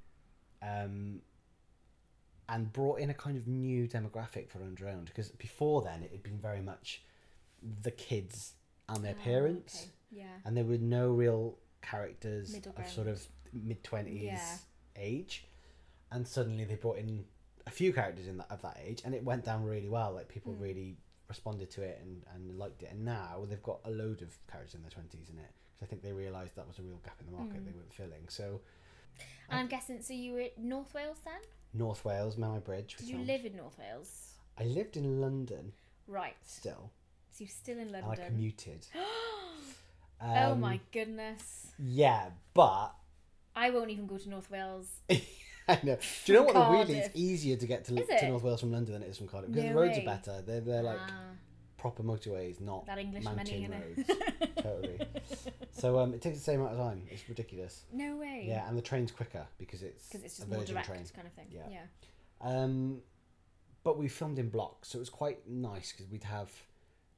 um, 0.62 1.22
and 2.48 2.72
brought 2.72 3.00
in 3.00 3.10
a 3.10 3.14
kind 3.14 3.36
of 3.36 3.46
new 3.48 3.88
demographic 3.88 4.48
for 4.50 4.58
Rownd 4.60 4.80
a 4.80 4.84
Rownd 4.84 5.06
because 5.06 5.30
before 5.30 5.82
then 5.82 6.02
it 6.02 6.10
had 6.12 6.22
been 6.22 6.38
very 6.38 6.60
much 6.60 7.02
the 7.82 7.90
kids 7.90 8.52
and 8.88 9.04
their 9.04 9.16
Ah, 9.20 9.24
parents 9.24 9.82
okay. 9.82 9.90
Yeah. 10.22 10.36
and 10.44 10.56
there 10.56 10.64
were 10.64 10.78
no 10.78 11.10
real 11.10 11.58
characters 11.82 12.54
of 12.76 12.88
sort 12.88 13.08
of 13.08 13.26
mid 13.52 13.82
twenties 13.82 14.22
Yeah. 14.22 14.56
age, 14.96 15.44
and 16.10 16.26
suddenly 16.26 16.64
they 16.64 16.74
brought 16.76 16.98
in 16.98 17.24
a 17.66 17.70
few 17.70 17.92
characters 17.92 18.26
in 18.28 18.36
that 18.38 18.50
of 18.50 18.62
that 18.62 18.78
age, 18.80 19.02
and 19.04 19.14
it 19.14 19.24
went 19.24 19.44
down 19.44 19.64
really 19.64 19.88
well. 19.88 20.12
Like 20.12 20.28
people 20.28 20.52
Mm. 20.52 20.60
really 20.60 20.96
responded 21.28 21.68
to 21.72 21.82
it 21.82 21.98
and, 22.00 22.22
and 22.34 22.56
liked 22.56 22.82
it, 22.84 22.90
and 22.92 23.04
now 23.04 23.44
they've 23.48 23.62
got 23.62 23.80
a 23.84 23.90
load 23.90 24.22
of 24.22 24.38
characters 24.46 24.74
in 24.74 24.82
their 24.82 24.90
twenties 24.90 25.28
in 25.30 25.38
it 25.38 25.50
because 25.74 25.82
I 25.82 25.86
think 25.90 26.02
they 26.02 26.12
realised 26.12 26.54
that 26.56 26.68
was 26.68 26.78
a 26.78 26.82
real 26.82 26.98
gap 27.04 27.18
in 27.20 27.26
the 27.26 27.32
market 27.32 27.60
Mm. 27.60 27.64
they 27.66 27.72
weren't 27.72 27.92
filling. 27.92 28.28
So 28.28 28.60
And 29.48 29.58
I'm 29.60 29.66
guessing, 29.66 30.00
so 30.02 30.12
you 30.12 30.32
were 30.34 30.40
at 30.40 30.58
North 30.58 30.92
Wales 30.94 31.18
then? 31.24 31.40
North 31.76 32.04
Wales, 32.04 32.36
Menai 32.36 32.62
Bridge. 32.64 32.96
Did 32.98 33.06
you 33.08 33.14
filmed. 33.16 33.26
live 33.28 33.44
in 33.44 33.56
North 33.56 33.76
Wales? 33.78 34.32
I 34.58 34.64
lived 34.64 34.96
in 34.96 35.20
London 35.20 35.72
Right. 36.08 36.36
still. 36.44 36.90
So 37.30 37.44
you're 37.44 37.48
still 37.50 37.78
in 37.78 37.88
and 37.88 37.96
I 37.96 38.00
London. 38.08 38.26
commuted. 38.26 38.86
oh 40.20 40.52
Um, 40.52 40.60
my 40.60 40.80
goodness. 40.92 41.66
Yeah, 41.78 42.30
but 42.54 42.94
I 43.54 43.70
won't 43.70 43.90
even 43.90 44.06
go 44.06 44.16
to 44.18 44.28
North 44.28 44.50
Wales. 44.50 44.88
I 45.68 45.78
know. 45.82 45.96
Do 46.24 46.32
you 46.32 46.38
know 46.38 46.44
what 46.44 46.54
the 46.54 46.60
weirdly? 46.60 46.94
Cardiff. 46.94 47.06
It's 47.06 47.16
easier 47.16 47.56
to 47.56 47.66
get 47.66 47.84
to, 47.86 48.00
Is 48.00 48.06
to 48.06 48.14
it? 48.14 48.28
North 48.28 48.42
Wales 48.42 48.60
from 48.60 48.72
London 48.72 48.94
than 48.94 49.02
it 49.02 49.08
is 49.10 49.18
from 49.18 49.26
Cardiff 49.28 49.50
because 49.50 49.64
No 49.64 49.70
the 49.72 49.76
roads 49.76 49.96
way. 49.96 50.02
are 50.02 50.06
better. 50.06 50.42
They're 50.42 50.60
they're 50.60 50.82
like 50.82 50.98
Ah, 50.98 51.30
proper 51.76 52.02
motorways, 52.02 52.60
not 52.60 52.86
that 52.86 52.98
English 52.98 53.24
mountain 53.24 53.62
money, 53.70 53.84
roads. 53.96 54.10
totally. 54.62 55.00
So 55.72 55.98
um, 55.98 56.14
it 56.14 56.22
takes 56.22 56.38
the 56.38 56.42
same 56.44 56.60
amount 56.60 56.72
of 56.74 56.80
time. 56.80 57.02
It's 57.10 57.28
ridiculous. 57.28 57.82
no 57.92 58.16
way. 58.16 58.46
Yeah, 58.48 58.66
and 58.66 58.78
the 58.78 58.82
train's 58.82 59.12
quicker 59.12 59.46
because 59.58 59.82
it's 59.82 60.08
Because 60.08 60.24
it's 60.24 60.38
a 60.38 60.40
just 60.42 60.50
more 60.50 60.64
direct 60.64 60.86
train. 60.88 61.04
kind 61.14 61.26
of 61.26 61.34
thing. 61.34 61.48
Yeah. 61.50 61.66
Yeah. 61.70 61.82
Um, 62.40 63.02
but 63.84 63.98
we 63.98 64.08
filmed 64.08 64.38
in 64.38 64.48
blocks, 64.48 64.88
so 64.88 64.96
it 64.98 65.00
was 65.00 65.10
quite 65.10 65.46
nice 65.46 65.92
because 65.92 66.10
we'd 66.10 66.24
have 66.24 66.50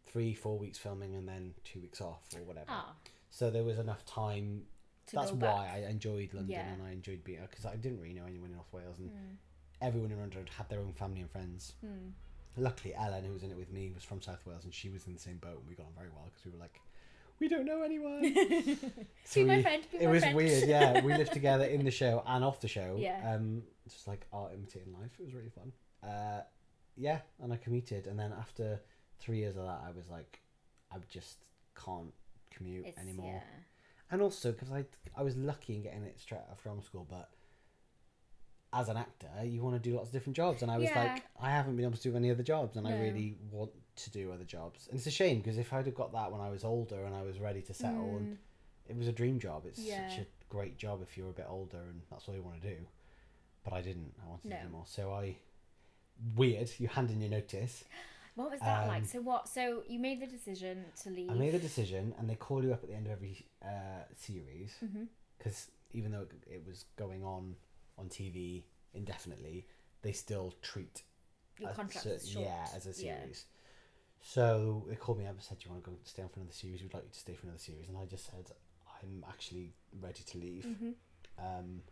three, 0.07 0.35
four 0.35 0.59
weeks 0.59 0.77
filming 0.77 1.15
and 1.15 1.29
then 1.29 1.55
two 1.65 1.81
weeks 1.81 2.00
off 2.00 2.23
or 2.35 2.43
whatever. 2.43 2.67
Ah, 2.69 2.95
So 3.31 3.49
there 3.50 3.62
was 3.65 3.79
enough 3.79 4.05
time. 4.07 4.62
to 5.07 5.17
That's 5.17 5.33
why. 5.33 5.71
I 5.87 5.88
enjoyed 5.88 6.35
London 6.35 6.50
Yeah. 6.50 6.73
and 6.73 6.83
I 6.83 6.91
enjoyed 6.91 7.23
being 7.23 7.38
because 7.49 7.65
I 7.65 7.77
didn't 7.77 8.00
really 8.00 8.15
know 8.15 8.27
anyone 8.27 8.50
in 8.50 8.57
North 8.57 8.73
Wales 8.73 8.99
and 8.99 9.11
Mm. 9.11 9.37
everyone 9.81 10.11
in 10.11 10.19
London 10.19 10.47
had 10.57 10.69
their 10.69 10.81
own 10.81 10.93
family 10.95 11.21
and 11.21 11.31
friends. 11.31 11.75
Mm. 11.87 12.11
Luckily, 12.57 12.95
Ellen, 12.95 13.25
who 13.25 13.33
was 13.33 13.43
in 13.43 13.50
it 13.50 13.57
with 13.57 13.71
me, 13.73 13.90
was 13.95 14.02
from 14.05 14.21
South 14.21 14.45
Wales 14.47 14.64
and 14.64 14.75
she 14.75 14.88
was 14.88 15.07
in 15.07 15.14
the 15.14 15.21
same 15.21 15.37
boat 15.37 15.59
and 15.61 15.69
we 15.69 15.75
got 15.75 15.87
on 15.87 15.93
very 15.97 16.09
well 16.11 16.25
because 16.26 16.45
we 16.45 16.50
were 16.50 16.59
like, 16.59 16.81
we 17.40 17.49
don't 17.49 17.64
know 17.67 17.83
anyone. 17.83 18.23
So 19.25 19.43
Be 19.43 19.45
my 19.45 19.62
friend, 19.62 19.83
be 19.93 19.99
it 19.99 20.07
my 20.07 20.11
was 20.11 20.23
friend. 20.23 20.37
weird, 20.37 20.69
yeah. 20.69 21.00
We 21.05 21.14
lived 21.14 21.33
together 21.33 21.64
in 21.64 21.85
the 21.85 21.90
show 21.90 22.23
and 22.26 22.43
off 22.45 22.61
the 22.61 22.67
show. 22.69 22.97
Yeah. 22.99 23.35
Um, 23.35 23.62
just 23.88 24.09
like 24.09 24.26
art 24.33 24.52
imitating 24.55 24.93
life. 24.95 25.12
It 25.21 25.25
was 25.26 25.35
really 25.35 25.50
fun. 25.50 25.73
Uh, 26.02 26.40
yeah, 26.97 27.21
and 27.40 27.52
I 27.52 27.57
commuted, 27.57 28.07
and 28.09 28.19
then 28.19 28.33
after 28.37 28.81
three 29.21 29.38
years 29.38 29.57
of 29.57 29.64
that, 29.64 29.83
I 29.87 29.90
was 29.97 30.09
like, 30.11 30.40
I 30.90 30.97
just 31.09 31.45
can't 31.85 32.12
commute 32.50 32.87
It's, 32.87 32.99
anymore. 32.99 33.35
yeah. 33.35 33.61
And 34.11 34.21
also 34.23 34.50
because 34.52 34.73
I 34.73 34.85
I 35.17 35.23
was 35.23 35.37
lucky 35.37 35.75
in 35.76 35.83
getting 35.83 36.02
it 36.05 36.19
straight 36.19 36.40
after 36.50 36.62
drama 36.64 36.83
school, 36.83 37.07
but 37.09 37.28
as 38.73 38.89
an 38.89 38.97
actor, 38.97 39.29
you 39.45 39.63
want 39.63 39.83
to 39.83 39.91
do 39.91 39.97
lots 39.97 40.09
of 40.09 40.13
different 40.13 40.37
jobs, 40.37 40.63
and 40.63 40.71
I 40.71 40.77
was 40.79 40.91
Yeah. 40.91 41.03
like, 41.03 41.23
I 41.41 41.51
haven't 41.51 41.77
been 41.77 41.85
able 41.87 41.97
to 41.97 42.03
do 42.03 42.17
any 42.17 42.31
other 42.31 42.43
jobs, 42.43 42.77
and 42.77 42.87
I 42.87 42.93
really 42.93 43.37
want 43.51 43.71
to 43.97 44.11
do 44.11 44.31
other 44.33 44.45
jobs. 44.45 44.89
And 44.89 44.99
it's 44.99 45.07
a 45.07 45.11
shame 45.11 45.39
because 45.39 45.57
if 45.59 45.73
I'd 45.73 45.87
have 45.87 45.95
got 45.95 46.13
that 46.13 46.31
when 46.31 46.41
I 46.41 46.51
was 46.51 46.65
older 46.65 47.05
and 47.05 47.15
I 47.15 47.23
was 47.23 47.39
ready 47.41 47.63
to 47.63 47.75
settle, 47.75 48.19
and 48.19 48.29
Mm. 48.29 48.37
it 48.89 48.97
was 48.97 49.09
a 49.09 49.13
dream 49.13 49.39
job. 49.39 49.65
It's 49.67 49.81
Yeah. 49.83 50.07
such 50.09 50.19
a 50.19 50.27
great 50.49 50.77
job 50.77 51.01
if 51.03 51.17
you're 51.17 51.31
a 51.31 51.33
bit 51.33 51.47
older 51.49 51.79
and 51.79 52.03
that's 52.11 52.29
all 52.29 52.35
you 52.35 52.43
want 52.43 52.61
to 52.63 52.69
do. 52.75 52.87
But 53.65 53.73
I 53.73 53.81
didn't. 53.83 54.15
I 54.23 54.29
wanted 54.29 54.51
to 54.51 54.63
do 54.63 54.69
more. 54.71 54.87
So 54.87 55.13
I 55.13 55.37
weird. 56.37 56.71
You 56.79 56.89
hand 56.89 57.11
in 57.11 57.21
your 57.21 57.31
notice. 57.31 57.85
What 58.35 58.53
was 58.53 58.61
that 58.61 58.87
like? 58.87 59.03
Um, 59.03 59.05
So 59.09 59.21
what? 59.21 59.49
So 59.49 59.83
you 59.89 59.99
made 59.99 60.21
the 60.21 60.27
decision 60.29 60.85
to 61.03 61.11
leave. 61.11 61.29
I 61.29 61.35
made 61.35 61.55
a 61.57 61.59
decision, 61.59 62.15
and 62.19 62.31
they 62.31 62.37
call 62.37 62.63
you 62.63 62.73
up 62.73 62.85
at 62.85 62.89
the 62.89 62.95
end 62.95 63.07
of 63.07 63.13
every 63.13 63.45
uh, 63.61 64.05
series 64.15 64.77
because 65.37 65.73
even 65.91 66.13
though 66.13 66.21
it, 66.21 66.31
it 66.47 66.63
was 66.65 66.85
going 66.97 67.25
on 67.25 67.57
on 67.99 68.09
TV 68.09 68.64
indefinitely, 68.95 69.67
they 70.02 70.12
still 70.12 70.55
treat 70.62 71.02
Your 71.59 71.71
contract 71.71 72.07
short. 72.26 72.47
yeah 72.47 72.69
as 72.75 72.87
a 72.87 72.95
Yeah. 72.95 73.21
series. 73.21 73.45
So 74.21 74.85
they 74.88 74.97
called 74.97 75.19
me 75.19 75.26
up 75.26 75.33
and 75.33 75.43
said, 75.43 75.59
"Do 75.59 75.67
you 75.67 75.73
want 75.73 75.85
to 75.85 75.90
go 75.90 75.97
stay 76.05 76.23
on 76.23 76.28
for 76.28 76.40
another 76.40 76.52
series? 76.52 76.83
We'd 76.83 76.95
like 76.95 77.05
you 77.05 77.11
to 77.11 77.19
stay 77.19 77.35
for 77.35 77.47
another 77.47 77.59
series." 77.59 77.88
And 77.88 77.97
I 77.97 78.05
just 78.07 78.26
said, 78.26 78.50
"I'm 79.02 79.25
actually 79.28 79.73
ready 80.00 80.23
to 80.23 80.38
leave." 80.38 80.67
Mhm. 80.67 80.95
Um, 81.38 81.83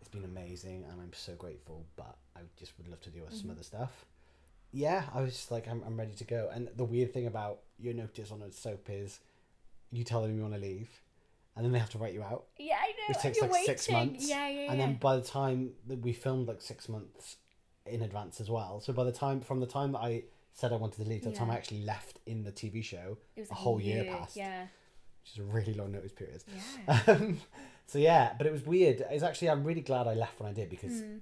it's 0.00 0.08
been 0.08 0.24
amazing, 0.24 0.84
and 0.84 1.00
I'm 1.00 1.12
so 1.12 1.34
grateful. 1.34 1.84
But 1.96 2.16
I 2.36 2.40
just 2.56 2.76
would 2.78 2.88
love 2.88 3.00
to 3.02 3.10
do 3.10 3.22
some 3.30 3.48
Mhm. 3.48 3.52
other 3.52 3.62
stuff. 3.64 4.06
Yeah, 4.70 5.08
I 5.14 5.22
was 5.22 5.32
just 5.32 5.50
like, 5.50 5.66
I'm, 5.66 5.82
I'm 5.84 5.96
ready 5.98 6.12
to 6.14 6.24
go. 6.24 6.50
And 6.52 6.68
the 6.76 6.84
weird 6.84 7.12
thing 7.14 7.26
about 7.26 7.60
your 7.78 7.94
notice 7.94 8.30
on 8.30 8.42
a 8.42 8.52
soap 8.52 8.90
is, 8.90 9.18
you 9.90 10.04
tell 10.04 10.20
them 10.22 10.36
you 10.36 10.42
want 10.42 10.54
to 10.54 10.60
leave, 10.60 10.90
and 11.58 11.64
then 11.66 11.72
they 11.72 11.78
have 11.78 11.90
to 11.90 11.98
write 11.98 12.14
you 12.14 12.22
out. 12.22 12.44
Yeah, 12.58 12.76
I 12.80 12.86
know. 12.92 13.04
Which 13.08 13.18
takes 13.18 13.40
like 13.42 13.52
six 13.66 13.90
months, 13.90 14.26
Yeah, 14.28 14.48
yeah, 14.48 14.62
yeah. 14.64 14.70
And 14.72 14.80
then 14.80 14.94
by 14.94 15.16
the 15.16 15.22
time 15.22 15.72
that 15.88 15.98
we 16.00 16.12
filmed 16.14 16.48
like 16.48 16.62
six 16.62 16.88
months 16.88 17.36
in 17.84 18.00
advance 18.02 18.40
as 18.40 18.48
well. 18.48 18.80
So 18.80 18.92
by 18.94 19.04
the 19.04 19.12
time 19.12 19.40
from 19.40 19.60
the 19.60 19.66
time 19.66 19.92
that 19.92 19.98
I 19.98 20.22
said 20.54 20.72
I 20.72 20.76
wanted 20.76 21.02
to 21.02 21.08
leave 21.08 21.22
to 21.22 21.30
the 21.30 21.34
time 21.36 21.50
I 21.50 21.56
actually 21.56 21.82
left 21.84 22.18
in 22.26 22.44
the 22.44 22.52
TV 22.52 22.82
show, 22.82 23.18
it 23.36 23.40
was 23.40 23.50
a 23.50 23.54
whole 23.54 23.80
year 23.80 24.04
passed. 24.04 24.36
Yeah. 24.36 24.62
which 25.22 25.32
is 25.32 25.38
a 25.38 25.42
really 25.44 25.74
long 25.74 25.92
notice 25.92 26.12
period. 26.12 26.42
Yeah. 26.86 27.00
Um, 27.08 27.38
so 27.86 27.98
yeah, 27.98 28.34
but 28.38 28.46
it 28.46 28.52
was 28.52 28.64
weird. 28.66 29.04
It's 29.10 29.22
actually 29.22 29.50
I'm 29.50 29.64
really 29.64 29.80
glad 29.80 30.06
I 30.06 30.14
left 30.14 30.38
when 30.40 30.48
I 30.48 30.52
did 30.52 30.68
because 30.70 30.92
Mm. 31.02 31.20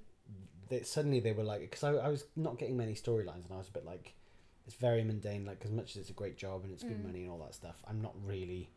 they, 0.68 0.82
suddenly 0.82 1.20
they 1.20 1.32
were 1.32 1.44
like 1.44 1.60
because 1.60 1.84
I, 1.84 1.90
I 1.92 2.08
was 2.08 2.24
not 2.34 2.58
getting 2.58 2.76
many 2.76 2.94
storylines 2.94 3.44
and 3.44 3.52
I 3.54 3.56
was 3.58 3.68
a 3.68 3.72
bit 3.72 3.84
like 3.86 4.14
it's 4.66 4.74
very 4.74 5.04
mundane. 5.04 5.44
Like 5.46 5.62
as 5.64 5.70
much 5.70 5.90
as 5.92 5.96
it's 5.98 6.10
a 6.10 6.14
great 6.14 6.36
job 6.36 6.64
and 6.64 6.72
it's 6.72 6.82
good 6.82 7.00
Mm. 7.00 7.06
money 7.06 7.22
and 7.22 7.30
all 7.30 7.38
that 7.38 7.54
stuff, 7.54 7.76
I'm 7.88 8.00
not 8.02 8.14
really 8.24 8.70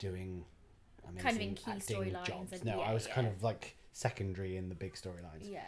doing 0.00 0.44
amazing 1.08 1.22
Kind 1.22 1.36
of 1.36 1.42
in 1.42 1.54
key 1.54 1.94
storylines 1.94 2.64
no, 2.64 2.78
yeah, 2.78 2.90
I 2.90 2.94
was 2.94 3.06
kind 3.06 3.26
of 3.26 3.42
like 3.42 3.76
secondary 3.92 4.56
in 4.56 4.68
the 4.68 4.74
big 4.74 4.94
storylines. 4.94 5.50
Yeah. 5.50 5.60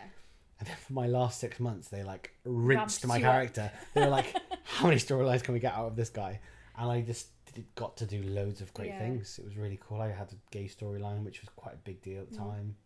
And 0.61 0.69
then 0.69 0.77
for 0.77 0.93
my 0.93 1.07
last 1.07 1.41
six 1.41 1.59
months, 1.59 1.89
they 1.89 2.03
like 2.05 2.33
rinsed 2.45 3.03
Ramped 3.05 3.07
my 3.07 3.21
character. 3.21 3.73
They 3.93 4.03
were 4.03 4.09
like, 4.09 4.35
"How 4.65 4.87
many 4.87 4.99
storylines 5.01 5.43
can 5.43 5.53
we 5.55 5.61
get 5.61 5.75
out 5.75 5.87
of 5.87 5.97
this 5.97 6.11
guy?" 6.11 6.41
And 6.79 6.91
I 6.91 7.01
just 7.01 7.29
did, 7.53 7.65
got 7.75 7.97
to 7.99 8.07
do 8.07 8.23
loads 8.23 8.61
of 8.61 8.73
great 8.73 8.89
Yeah. 8.91 8.99
things. 9.01 9.39
It 9.39 9.45
was 9.45 9.57
really 9.57 9.79
cool. 9.83 10.01
I 10.01 10.11
had 10.11 10.33
a 10.33 10.37
gay 10.53 10.67
storyline, 10.69 11.25
which 11.25 11.41
was 11.41 11.49
quite 11.57 11.75
a 11.75 11.79
big 11.79 12.01
deal 12.03 12.23
at 12.23 12.31
the 12.31 12.37
time. 12.37 12.77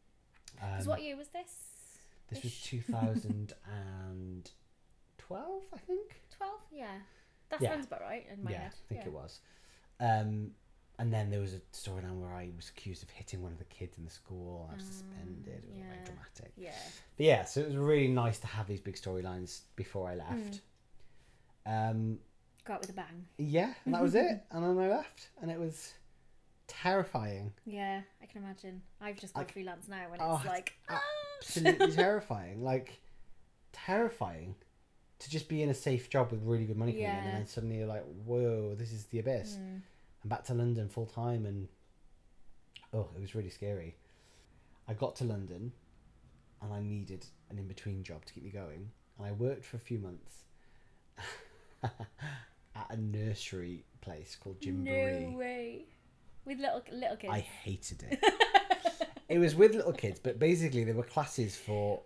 time. 0.60 0.80
Um, 0.80 0.86
what 0.86 1.02
year 1.02 1.16
was 1.16 1.28
this? 1.28 1.52
this 2.30 2.42
was 2.42 2.58
2012, 2.62 5.62
I 5.72 5.78
think. 5.78 6.20
Twelve. 6.36 6.60
Yeah. 6.72 6.86
That 7.50 7.60
Yeah. 7.62 7.70
sounds 7.72 7.86
about 7.86 8.00
right 8.02 8.26
in 8.30 8.42
my 8.44 8.50
yeah, 8.50 8.58
head. 8.60 8.74
I 8.74 8.88
think 8.88 9.00
yeah. 9.02 9.06
it 9.06 9.12
was. 9.12 9.40
Um, 10.00 10.50
and 10.98 11.12
then 11.12 11.30
there 11.30 11.40
was 11.40 11.54
a 11.54 11.60
storyline 11.72 12.20
where 12.20 12.32
I 12.32 12.50
was 12.56 12.70
accused 12.70 13.02
of 13.02 13.10
hitting 13.10 13.42
one 13.42 13.52
of 13.52 13.58
the 13.58 13.64
kids 13.66 13.96
in 13.98 14.04
the 14.04 14.10
school. 14.10 14.64
and 14.64 14.72
I 14.72 14.76
was 14.76 14.84
suspended. 14.84 15.62
It 15.64 15.68
was 15.70 15.78
yeah. 15.78 15.84
very 15.90 16.04
dramatic. 16.04 16.52
Yeah. 16.56 16.70
But 17.16 17.26
yeah, 17.26 17.44
so 17.44 17.60
it 17.60 17.66
was 17.68 17.76
really 17.76 18.08
nice 18.08 18.38
to 18.40 18.46
have 18.48 18.66
these 18.66 18.80
big 18.80 18.96
storylines 18.96 19.60
before 19.76 20.08
I 20.08 20.14
left. 20.16 20.60
Mm. 21.66 21.90
Um, 21.90 22.18
Go 22.64 22.74
out 22.74 22.80
with 22.80 22.90
a 22.90 22.94
bang. 22.94 23.26
yeah, 23.38 23.74
and 23.84 23.94
that 23.94 24.02
was 24.02 24.14
it. 24.14 24.42
And 24.50 24.64
then 24.64 24.78
I 24.78 24.88
left, 24.88 25.28
and 25.40 25.50
it 25.50 25.58
was 25.58 25.92
terrifying, 26.66 27.52
Yeah, 27.64 28.02
I 28.22 28.26
can 28.26 28.42
imagine. 28.42 28.82
I've 29.00 29.16
just 29.16 29.34
got 29.34 29.40
Like- 29.40 29.52
freelance 29.52 29.88
now, 29.88 30.04
and 30.04 30.14
it's 30.14 30.22
Oh, 30.22 30.36
it's 30.36 30.46
like, 30.46 30.74
absolutely 31.40 31.92
terrifying. 32.04 32.62
Like 32.62 33.00
terrifying 33.72 34.54
to 35.20 35.30
just 35.30 35.48
be 35.48 35.62
in 35.62 35.68
a 35.70 35.74
safe 35.74 36.10
job 36.10 36.30
with 36.30 36.42
really 36.42 36.64
good 36.64 36.76
money 36.76 36.92
coming 36.92 37.06
in, 37.06 37.10
and 37.10 37.36
then 37.38 37.46
suddenly 37.46 37.78
you're 37.78 37.86
like, 37.86 38.04
whoa, 38.24 38.74
this 38.74 38.92
is 38.92 39.04
the 39.06 39.18
abyss. 39.20 39.56
Mm. 39.56 39.80
I'm 40.22 40.28
back 40.28 40.44
to 40.44 40.54
London 40.54 40.88
full 40.88 41.06
time, 41.06 41.46
and 41.46 41.68
oh, 42.92 43.08
it 43.16 43.20
was 43.20 43.34
really 43.34 43.50
scary. 43.50 43.96
I 44.88 44.94
got 44.94 45.16
to 45.16 45.24
London, 45.24 45.72
and 46.62 46.72
I 46.72 46.80
needed 46.80 47.26
an 47.50 47.58
in 47.58 47.68
between 47.68 48.02
job 48.02 48.24
to 48.24 48.32
keep 48.32 48.44
me 48.44 48.50
going, 48.50 48.90
and 49.18 49.26
I 49.26 49.32
worked 49.32 49.64
for 49.64 49.76
a 49.76 49.80
few 49.80 49.98
months 49.98 50.44
at 51.82 52.90
a 52.90 52.96
nursery 52.96 53.84
place 54.00 54.36
called 54.40 54.60
Gymboree. 54.60 55.30
No 55.30 55.38
way. 55.38 55.84
With 56.44 56.58
little 56.58 56.82
little 56.92 57.16
kids. 57.16 57.32
I 57.32 57.40
hated 57.40 58.04
it. 58.10 58.20
it 59.28 59.38
was 59.38 59.54
with 59.54 59.74
little 59.74 59.92
kids, 59.92 60.18
but 60.18 60.38
basically 60.38 60.84
there 60.84 60.94
were 60.94 61.02
classes 61.02 61.56
for 61.56 62.02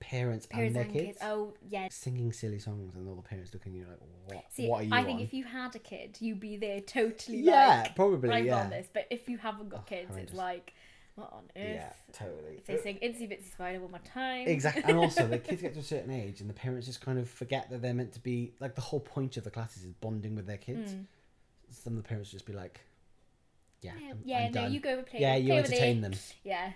parents, 0.00 0.46
Parents 0.46 0.68
and 0.68 0.76
their 0.76 0.82
and 0.84 0.92
kids, 0.92 1.06
kids. 1.06 1.18
Oh 1.22 1.54
yeah. 1.68 1.88
singing 1.90 2.32
silly 2.32 2.58
songs, 2.58 2.94
and 2.94 3.08
all 3.08 3.16
the 3.16 3.22
parents 3.22 3.52
looking 3.52 3.72
at 3.74 3.78
you 3.78 3.86
like, 3.88 3.98
"What? 4.26 4.44
See, 4.52 4.68
what 4.68 4.80
are 4.80 4.84
you 4.84 4.94
I 4.94 5.04
think 5.04 5.20
if 5.20 5.32
you 5.34 5.44
had 5.44 5.74
a 5.74 5.78
kid, 5.78 6.16
you'd 6.20 6.40
be 6.40 6.56
there 6.56 6.80
totally. 6.80 7.38
yeah, 7.38 7.82
like, 7.82 7.96
probably. 7.96 8.30
I'm 8.30 8.46
yeah, 8.46 8.60
on 8.60 8.70
this. 8.70 8.86
But 8.92 9.06
if 9.10 9.28
you 9.28 9.38
haven't 9.38 9.68
got 9.70 9.80
Oh, 9.80 9.88
kids, 9.88 10.08
horrendous. 10.08 10.30
it's 10.30 10.38
like, 10.38 10.74
what 11.16 11.32
on 11.32 11.44
earth? 11.56 11.74
yeah, 11.74 11.92
totally. 12.12 12.56
If 12.58 12.66
they 12.66 12.78
sing 12.78 12.98
Itsy 13.02 13.28
Bitsy 13.28 13.50
Spider 13.52 13.80
one 13.80 13.90
more 13.90 14.00
time. 14.14 14.46
Exactly, 14.46 14.84
and 14.84 14.96
also 14.98 15.26
the 15.26 15.38
kids 15.38 15.62
get 15.62 15.74
to 15.74 15.80
a 15.80 15.82
certain 15.82 16.12
age, 16.12 16.40
and 16.40 16.48
the 16.48 16.54
parents 16.54 16.86
just 16.86 17.00
kind 17.00 17.18
of 17.18 17.28
forget 17.28 17.68
that 17.70 17.82
they're 17.82 17.94
meant 17.94 18.12
to 18.12 18.20
be 18.20 18.52
like 18.60 18.74
the 18.76 18.80
whole 18.80 19.00
point 19.00 19.36
of 19.36 19.44
the 19.44 19.50
classes 19.50 19.84
is 19.84 19.92
bonding 19.94 20.34
with 20.36 20.46
their 20.46 20.58
kids. 20.58 20.92
Mm. 20.92 21.04
Some 21.70 21.96
of 21.96 22.02
the 22.02 22.08
parents 22.08 22.30
just 22.30 22.46
be 22.46 22.52
like, 22.52 22.80
"Yeah, 23.82 23.92
Yeah, 24.00 24.10
I'm, 24.10 24.18
yeah 24.24 24.38
I'm 24.38 24.52
no, 24.52 24.60
done." 24.62 24.72
you 24.72 24.80
go 24.80 24.98
and 24.98 25.06
play. 25.06 25.20
yeah, 25.20 25.34
you 25.36 25.48
play 25.48 25.58
entertain 25.58 26.00
them." 26.00 26.12
Yeah. 26.44 26.70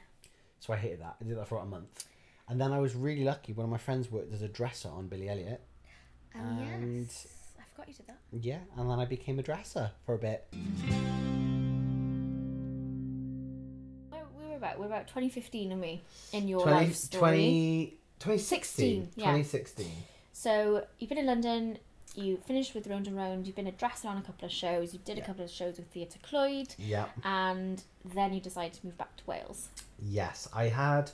So 0.60 0.72
I 0.72 0.76
hated 0.76 1.00
that. 1.00 1.16
I 1.20 1.24
did 1.24 1.36
that 1.38 1.48
for 1.48 1.56
about 1.56 1.66
a 1.66 1.70
month, 1.70 2.04
and 2.48 2.60
then 2.60 2.72
I 2.72 2.78
was 2.78 2.94
really 2.94 3.24
lucky. 3.24 3.52
One 3.52 3.64
of 3.64 3.70
my 3.70 3.78
friends 3.78 4.10
worked 4.10 4.32
as 4.32 4.42
a 4.42 4.48
dresser 4.48 4.88
on 4.88 5.08
Billy 5.08 5.28
Elliot. 5.28 5.60
Oh 6.34 6.38
And- 6.40 7.06
yes. 7.06 7.26
I 7.58 7.62
forgot 7.74 7.88
you 7.88 7.94
did 7.94 8.06
that. 8.08 8.18
Yeah, 8.32 8.58
and 8.76 8.90
then 8.90 8.98
I 8.98 9.04
became 9.04 9.38
a 9.38 9.42
dresser 9.42 9.90
for 10.06 10.14
a 10.14 10.18
bit. 10.18 10.46
We 14.38 14.48
were 14.48 14.56
about? 14.56 14.78
We're 14.78 14.86
about 14.86 15.08
2015 15.08 15.72
and 15.72 15.80
me 15.80 16.02
in 16.32 16.48
your 16.48 16.62
20, 16.62 16.76
life 16.76 16.94
story. 16.94 17.20
20, 17.20 17.98
2016. 18.20 19.02
16, 19.06 19.12
yeah. 19.16 19.24
2016. 19.32 19.86
So 20.32 20.84
you've 20.98 21.08
been 21.08 21.18
in 21.18 21.26
London. 21.26 21.78
You 22.14 22.36
finished 22.46 22.74
with 22.74 22.86
Round 22.88 23.06
and 23.06 23.16
Round. 23.16 23.46
You've 23.46 23.56
been 23.56 23.66
a 23.66 23.72
dresser 23.72 24.08
on 24.08 24.18
a 24.18 24.22
couple 24.22 24.44
of 24.44 24.50
shows. 24.52 24.92
You 24.92 25.00
did 25.04 25.16
a 25.16 25.22
couple 25.22 25.44
of 25.44 25.50
shows 25.50 25.78
with 25.78 25.86
Theatre 25.88 26.18
Clwyd, 26.22 26.74
Yeah. 26.78 27.06
and 27.24 27.82
then 28.04 28.34
you 28.34 28.40
decided 28.40 28.74
to 28.80 28.86
move 28.86 28.98
back 28.98 29.16
to 29.16 29.22
Wales. 29.26 29.68
Yes, 29.98 30.46
I 30.52 30.64
had 30.68 31.10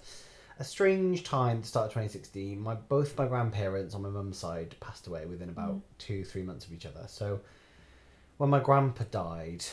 a 0.59 0.65
strange 0.65 1.23
time, 1.25 1.63
to 1.63 1.69
start 1.69 1.91
2016. 1.91 2.61
My 2.61 2.75
both 2.75 3.17
my 3.17 3.27
grandparents 3.27 3.95
on 3.95 4.03
my 4.03 4.09
mum's 4.09 4.39
side 4.39 4.75
passed 4.81 5.07
away 5.07 5.25
within 5.27 5.49
about 5.51 5.75
Mm. 5.77 5.83
two, 5.99 6.25
three 6.25 6.43
months 6.43 6.67
of 6.67 6.73
each 6.73 6.85
other. 6.87 7.05
So 7.09 7.41
when 8.39 8.51
my 8.51 8.61
grandpa 8.61 9.05
died, 9.11 9.65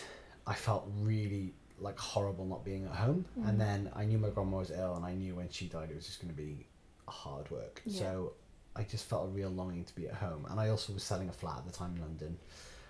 I 0.45 0.53
felt 0.53 0.87
really 0.99 1.53
like 1.79 1.97
horrible 1.99 2.45
not 2.45 2.63
being 2.63 2.85
at 2.85 2.91
home. 2.91 3.25
Mm. 3.37 3.49
And 3.49 3.61
then 3.61 3.91
I 3.95 4.05
knew 4.05 4.17
my 4.17 4.29
grandma 4.29 4.59
was 4.59 4.71
ill, 4.71 4.95
and 4.95 5.03
I 5.05 5.13
knew 5.13 5.35
when 5.35 5.49
she 5.49 5.67
died, 5.67 5.89
it 5.91 5.95
was 5.95 6.05
just 6.05 6.21
going 6.21 6.33
to 6.33 6.37
be 6.41 6.67
hard 7.07 7.49
work. 7.51 7.81
Yeah. 7.85 7.99
So 7.99 8.33
I 8.75 8.83
just 8.83 9.05
felt 9.05 9.25
a 9.25 9.29
real 9.31 9.49
longing 9.49 9.85
to 9.85 9.95
be 9.95 10.07
at 10.07 10.13
home. 10.15 10.45
And 10.49 10.59
I 10.59 10.69
also 10.69 10.93
was 10.93 11.03
selling 11.03 11.29
a 11.29 11.33
flat 11.33 11.57
at 11.59 11.65
the 11.65 11.71
time 11.71 11.95
in 11.95 12.01
London, 12.01 12.37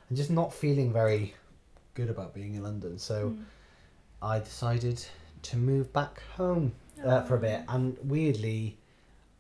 and 0.10 0.18
just 0.18 0.30
not 0.30 0.54
feeling 0.54 0.92
very 0.92 1.34
good 1.94 2.10
about 2.10 2.34
being 2.34 2.56
in 2.56 2.64
London. 2.64 2.98
So 3.00 3.30
Mm. 3.30 3.46
I 4.22 4.40
decided 4.40 5.04
to 5.44 5.58
move 5.58 5.94
back 5.94 6.22
home 6.36 6.74
uh, 7.04 7.24
for 7.24 7.36
a 7.36 7.40
bit. 7.40 7.62
Oh. 7.68 7.76
And 7.76 7.98
weirdly, 8.04 8.78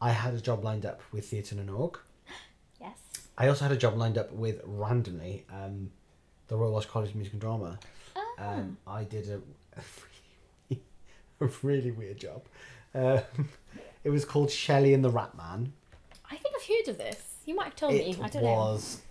I 0.01 0.11
had 0.11 0.33
a 0.33 0.41
job 0.41 0.63
lined 0.63 0.85
up 0.85 1.01
with 1.11 1.29
Theatr 1.29 1.53
na 1.53 1.63
nÓg. 1.71 1.95
Yes. 2.81 2.97
I 3.37 3.47
also 3.47 3.65
had 3.65 3.71
a 3.71 3.77
job 3.77 3.95
lined 3.97 4.17
up 4.17 4.31
with 4.31 4.61
randomly 4.65 5.45
um, 5.51 5.91
the 6.47 6.55
Royal 6.57 6.73
Welsh 6.73 6.85
College 6.85 7.09
of 7.09 7.15
Music 7.15 7.33
and 7.33 7.41
Drama. 7.41 7.79
Ah. 8.15 8.21
Um, 8.53 8.77
I 8.85 9.03
did 9.03 9.29
a, 9.29 9.35
a, 9.77 9.81
really, 10.69 10.83
a 11.41 11.45
really 11.63 11.91
weird 11.91 12.17
job. 12.19 12.43
Um, 12.93 13.21
it 14.03 14.09
was 14.09 14.23
called 14.25 14.51
Shelley 14.51 14.93
and 14.93 15.03
the 15.03 15.09
Rat 15.09 15.35
Man. 15.35 15.73
I 16.29 16.35
think 16.37 16.55
I've 16.55 16.67
heard 16.67 16.87
of 16.91 16.97
this. 16.97 17.35
You 17.45 17.55
might 17.55 17.65
have 17.65 17.75
told 17.75 17.93
It 17.93 18.05
me. 18.05 18.23
I 18.23 18.29
don't 18.29 18.43
know. 18.43 18.49
was 18.53 19.01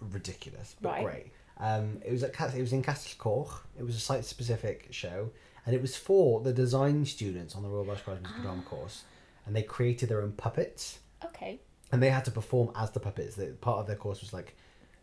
ridiculous, 0.00 0.76
but 0.80 0.90
Right. 0.92 1.04
great. 1.04 1.26
Um, 1.58 2.00
it 2.04 2.10
was 2.10 2.22
at 2.24 2.34
it 2.54 2.60
was 2.60 2.72
in 2.72 2.82
Castle 2.82 3.12
Coch. 3.18 3.64
It 3.78 3.84
was 3.84 3.94
a 3.96 4.00
site 4.00 4.24
specific 4.24 4.88
show, 4.90 5.30
and 5.66 5.74
it 5.74 5.80
was 5.82 5.96
for 5.96 6.40
the 6.40 6.52
design 6.52 7.04
students 7.04 7.54
on 7.54 7.62
the 7.62 7.68
Royal 7.68 7.84
Welsh 7.84 8.02
College 8.02 8.18
of 8.18 8.24
Music 8.24 8.38
Ah. 8.40 8.42
Drama 8.42 8.62
course, 8.62 9.04
and 9.46 9.54
they 9.56 9.62
created 9.62 10.08
their 10.08 10.22
own 10.22 10.32
puppets, 10.32 10.98
Okay. 11.24 11.60
and 11.90 12.02
they 12.02 12.10
had 12.10 12.24
to 12.24 12.30
perform 12.30 12.70
as 12.76 12.90
the 12.90 13.00
puppets. 13.00 13.36
The, 13.36 13.46
part 13.60 13.78
of 13.78 13.86
their 13.86 13.96
course 13.96 14.20
was 14.20 14.32
like 14.32 14.56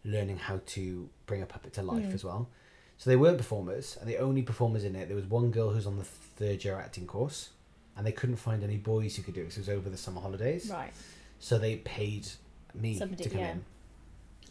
learning 0.03 0.37
how 0.37 0.61
to 0.65 1.09
bring 1.25 1.41
a 1.41 1.45
puppet 1.45 1.73
to 1.73 1.81
life 1.83 2.05
Mm. 2.05 2.13
as 2.13 2.23
well. 2.23 2.49
So 2.97 3.09
they 3.09 3.15
weren't 3.15 3.37
performers, 3.37 3.97
and 3.99 4.09
the 4.09 4.17
only 4.17 4.41
performers 4.41 4.83
in 4.83 4.95
it, 4.95 5.07
there 5.07 5.15
was 5.15 5.25
one 5.25 5.51
girl 5.51 5.71
who's 5.71 5.87
on 5.87 5.97
the 5.97 6.03
third 6.03 6.63
year 6.65 6.77
acting 6.79 7.05
course, 7.07 7.49
and 7.95 8.05
they 8.05 8.11
couldn't 8.11 8.37
find 8.37 8.63
any 8.63 8.77
boys 8.77 9.15
who 9.15 9.23
could 9.23 9.33
do 9.35 9.41
it. 9.41 9.45
'cause 9.45 9.57
it 9.57 9.61
was 9.61 9.69
over 9.69 9.89
the 9.89 9.97
summer 9.97 10.19
holidays. 10.21 10.69
Right. 10.69 10.91
So 11.39 11.57
they 11.57 11.77
paid 11.77 12.27
me 12.73 12.97
Somebody- 12.97 13.23
to 13.23 13.29
come 13.29 13.39
yeah. 13.39 13.51
in. 13.51 13.65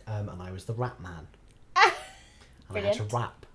Um, 0.06 0.28
and 0.30 0.40
I 0.42 0.50
was 0.50 0.64
the 0.64 0.72
rap 0.74 1.00
man. 1.00 1.28
and 1.76 1.84
I 1.84 1.88
had 1.88 1.94
Brilliant. 2.70 2.96
to 3.10 3.16
rap. 3.16 3.46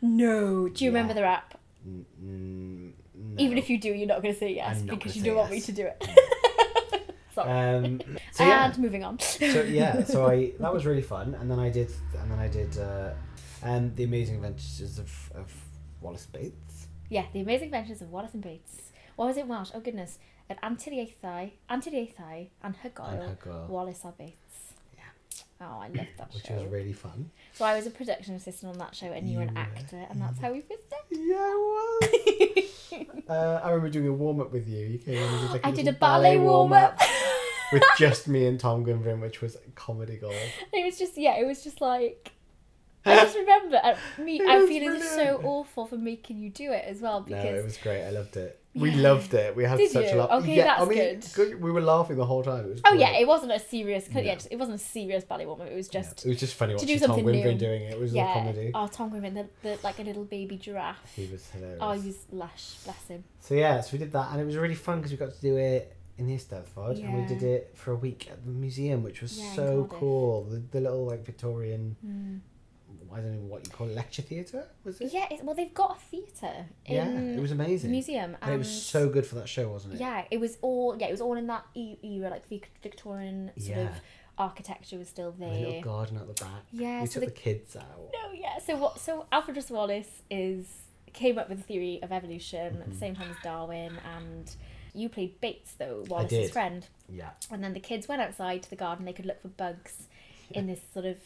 No. 0.00 0.68
Do 0.68 0.84
you 0.84 0.90
remember 0.90 1.10
Yeah. 1.12 1.14
the 1.14 1.22
rap? 1.22 1.59
N- 1.86 2.04
n- 2.22 2.94
Even 3.38 3.56
if 3.58 3.70
you 3.70 3.78
do, 3.78 3.88
you're 3.92 4.06
not 4.08 4.22
going 4.22 4.34
to 4.34 4.38
say 4.40 4.54
yes 4.54 4.82
because 4.82 5.16
you 5.16 5.22
don't 5.22 5.36
want 5.36 5.50
me 5.50 5.60
to 5.60 5.72
do 5.72 5.86
it. 5.86 6.04
Sorry. 7.34 7.48
Um, 7.50 8.00
so 8.32 8.44
yeah, 8.44 8.66
and 8.66 8.78
moving 8.78 9.04
on. 9.04 9.18
so 9.20 9.62
yeah, 9.62 10.04
so 10.04 10.26
I 10.26 10.52
that 10.60 10.72
was 10.72 10.84
really 10.84 11.00
fun, 11.02 11.34
and 11.40 11.50
then 11.50 11.60
I 11.60 11.70
did, 11.70 11.90
and 12.20 12.30
then 12.30 12.38
I 12.40 12.48
did, 12.48 12.76
uh, 12.78 13.10
um, 13.62 13.94
the 13.94 14.02
Amazing 14.04 14.36
Adventures 14.36 14.98
of, 14.98 15.32
of 15.34 15.52
Wallace 16.00 16.26
Bates. 16.26 16.88
yeah, 17.08 17.26
The 17.32 17.40
Amazing 17.40 17.66
Adventures 17.68 18.02
of 18.02 18.10
Wallace 18.10 18.34
and 18.34 18.42
Bates. 18.42 18.90
What 19.16 19.26
was 19.26 19.36
it 19.36 19.46
Welsh? 19.46 19.70
Oh 19.74 19.80
goodness. 19.80 20.18
At 20.50 20.60
Anturiaethau, 20.62 21.52
Anturiaethau 21.70 22.48
and 22.64 22.74
Hygoel, 22.82 23.12
And 23.28 23.38
Hygoel. 23.38 23.68
Wallace 23.68 24.04
a 24.04 24.08
Bates. 24.18 24.39
Oh, 25.62 25.78
I 25.80 25.88
loved 25.88 26.08
that 26.16 26.32
show. 26.32 26.36
Which 26.36 26.46
show. 26.46 26.54
was 26.54 26.64
really 26.72 26.92
fun. 26.92 27.30
So 27.52 27.64
I 27.64 27.74
was 27.76 27.86
a 27.86 27.90
production 27.90 28.34
assistant 28.34 28.72
on 28.72 28.78
that 28.78 28.94
show 28.94 29.06
and 29.06 29.28
you 29.28 29.36
were 29.38 29.42
an 29.44 29.56
actor 29.56 30.06
and 30.08 30.20
that's 30.20 30.38
how 30.40 30.52
we 30.52 30.58
met. 30.68 30.78
Yeah, 31.12 31.54
it 31.54 32.68
was. 32.92 33.06
uh, 33.28 33.60
I 33.62 33.68
remember 33.70 33.90
doing 33.90 34.06
a 34.08 34.12
warm 34.12 34.40
up 34.40 34.52
with 34.52 34.68
you. 34.68 34.86
You 34.86 34.98
came 34.98 35.16
in 35.16 35.22
and 35.22 35.40
did 35.40 35.50
like 35.50 35.66
I 35.66 35.70
did 35.70 35.82
a 35.82 35.84
little 35.86 35.98
ballet 35.98 36.38
warm 36.38 36.72
up. 36.72 36.98
with 37.72 37.82
just 37.98 38.26
me 38.28 38.46
and 38.46 38.58
Tom 38.58 38.84
Grimvin, 38.84 39.20
which 39.20 39.40
was 39.40 39.56
comedy 39.74 40.16
gold. 40.16 40.34
it 40.72 40.84
was 40.84 40.98
just 40.98 41.18
yeah, 41.18 41.36
it 41.36 41.46
was 41.46 41.62
just 41.62 41.80
like 41.80 42.32
I 43.04 43.16
just 43.16 43.36
remember 43.36 43.80
uh, 43.82 43.96
me. 44.18 44.40
It 44.40 44.48
I'm 44.48 44.60
was 44.62 44.68
feeling 44.68 45.00
so 45.00 45.14
brilliant. 45.16 45.44
awful 45.44 45.86
for 45.86 45.96
making 45.96 46.38
you 46.38 46.50
do 46.50 46.70
it 46.72 46.84
as 46.86 47.00
well 47.00 47.20
No, 47.20 47.26
because 47.26 47.58
it 47.58 47.64
was 47.64 47.76
great. 47.78 48.04
I 48.04 48.10
loved 48.10 48.36
it. 48.36 48.59
We 48.72 48.90
Yeah. 48.90 49.02
loved 49.08 49.34
it. 49.34 49.56
We 49.56 49.64
had 49.64 49.78
Did 49.78 49.90
such 49.90 50.12
you? 50.12 50.14
a 50.14 50.20
laugh. 50.20 50.30
Okay, 50.42 50.56
yeah, 50.56 50.76
I 50.78 50.84
mean, 50.84 51.20
good. 51.34 51.60
We 51.60 51.72
were 51.72 51.80
laughing 51.80 52.16
the 52.16 52.24
whole 52.24 52.44
time. 52.44 52.66
It 52.66 52.68
was 52.70 52.80
oh 52.84 52.90
great. 52.90 53.00
yeah, 53.00 53.18
it 53.18 53.26
wasn't 53.26 53.50
a 53.50 53.58
serious. 53.58 54.06
Yeah, 54.14 54.22
No. 54.34 54.38
it 54.48 54.56
wasn't 54.56 54.76
a 54.80 54.84
serious 54.84 55.24
ballet 55.24 55.44
woman. 55.46 55.66
It 55.66 55.74
was 55.74 55.88
Yeah, 55.92 56.02
just 56.02 56.24
It 56.24 56.28
was 56.28 56.38
just 56.38 56.54
funny 56.54 56.76
to 56.76 56.86
do 56.86 56.96
Tom 56.98 57.08
something 57.08 57.24
Grimvin 57.26 57.54
new. 57.54 57.58
doing 57.58 57.82
it. 57.82 57.94
It 57.94 57.98
was 57.98 58.12
yeah. 58.14 58.26
all 58.26 58.34
comedy. 58.34 58.70
Oh, 58.72 58.86
Tom 58.86 59.08
Griffin, 59.10 59.34
the, 59.34 59.46
the 59.62 59.78
like 59.82 59.98
a 59.98 60.02
little 60.02 60.24
baby 60.24 60.56
giraffe. 60.56 61.12
He 61.16 61.26
was 61.26 61.50
hilarious. 61.50 61.78
Oh, 61.80 61.90
he 61.92 62.06
was 62.06 62.26
lush. 62.30 62.74
Bless 62.84 63.08
him. 63.08 63.24
So 63.40 63.54
yeah, 63.54 63.80
so 63.80 63.88
we 63.94 63.98
did 63.98 64.12
that, 64.12 64.30
and 64.30 64.40
it 64.40 64.44
was 64.44 64.56
really 64.56 64.76
fun 64.76 64.98
because 64.98 65.10
we 65.10 65.16
got 65.16 65.34
to 65.34 65.40
do 65.40 65.56
it 65.56 65.96
in 66.18 66.28
Eisteddfod, 66.28 67.02
and 67.02 67.14
we 67.18 67.26
did 67.26 67.42
it 67.42 67.72
for 67.74 67.90
a 67.92 67.96
week 67.96 68.28
at 68.30 68.44
the 68.44 68.50
museum, 68.52 69.02
which 69.02 69.20
was 69.22 69.36
Yeah, 69.36 69.52
so 69.54 69.88
cool. 69.90 70.44
The, 70.44 70.58
the 70.70 70.80
little 70.80 71.06
like 71.06 71.24
Victorian, 71.24 71.96
Mm. 72.06 72.40
I 73.12 73.16
don't 73.16 73.32
know 73.32 73.48
what 73.52 73.64
you 73.64 73.70
call 73.72 73.88
it, 73.88 73.94
lecture 73.94 74.22
theatre, 74.22 74.66
was 74.84 75.00
it? 75.00 75.12
Yeah, 75.12 75.26
it, 75.30 75.42
well, 75.44 75.54
they've 75.54 75.72
got 75.74 75.96
a 75.96 76.00
theatre 76.00 76.66
in 76.86 76.94
Yeah, 76.94 77.08
it 77.36 77.40
was 77.40 77.50
amazing. 77.52 77.90
museum, 77.90 78.36
and 78.42 78.54
it 78.54 78.58
was 78.58 78.70
so 78.82 79.08
good 79.08 79.26
for 79.26 79.34
that 79.36 79.48
show, 79.48 79.68
wasn't 79.68 79.94
it? 79.94 80.00
Yeah, 80.00 80.24
it 80.30 80.38
was 80.40 80.58
all 80.62 80.96
yeah, 80.98 81.06
it 81.08 81.12
was 81.12 81.20
all 81.20 81.34
in 81.36 81.46
that 81.48 81.64
era, 81.74 82.30
like 82.30 82.48
Vic- 82.48 82.70
Victorian 82.82 83.50
sort 83.58 83.76
Yeah. 83.78 83.82
of 83.88 83.94
architecture 84.38 84.96
was 84.98 85.08
still 85.08 85.34
And 85.40 85.44
a 85.52 85.58
little 85.68 85.82
garden 85.82 86.16
at 86.16 86.26
the 86.26 86.44
back. 86.44 86.62
Yeah, 86.72 87.00
we 87.02 87.06
so 87.06 87.20
took 87.20 87.28
the 87.28 87.34
the 87.34 87.40
kids 87.40 87.76
out. 87.76 88.10
no, 88.12 88.32
yeah. 88.32 88.58
So 88.58 88.76
what? 88.76 88.98
So 89.00 89.26
Alfred 89.32 89.56
Russel 89.56 89.76
Wallace 89.76 90.22
is 90.30 90.66
came 91.12 91.38
up 91.38 91.48
with 91.48 91.58
the 91.58 91.64
theory 91.64 91.98
of 92.02 92.12
evolution 92.12 92.76
at 92.80 92.88
the 92.88 92.94
Mhm. 92.94 92.98
same 93.00 93.16
time 93.16 93.30
as 93.30 93.36
Darwin, 93.42 93.98
and 94.14 94.50
you 94.94 95.08
played 95.08 95.40
Bates 95.40 95.72
though, 95.74 96.04
Wallace's 96.08 96.50
friend, 96.52 96.86
Yeah, 97.08 97.30
and 97.50 97.62
then 97.64 97.72
the 97.74 97.80
kids 97.80 98.06
went 98.08 98.22
outside 98.22 98.62
to 98.62 98.70
the 98.70 98.76
garden. 98.76 99.04
They 99.04 99.12
could 99.12 99.26
look 99.26 99.40
for 99.42 99.48
bugs 99.48 100.06
in 100.52 100.66
this 100.68 100.80
sort 100.94 101.06
of. 101.06 101.18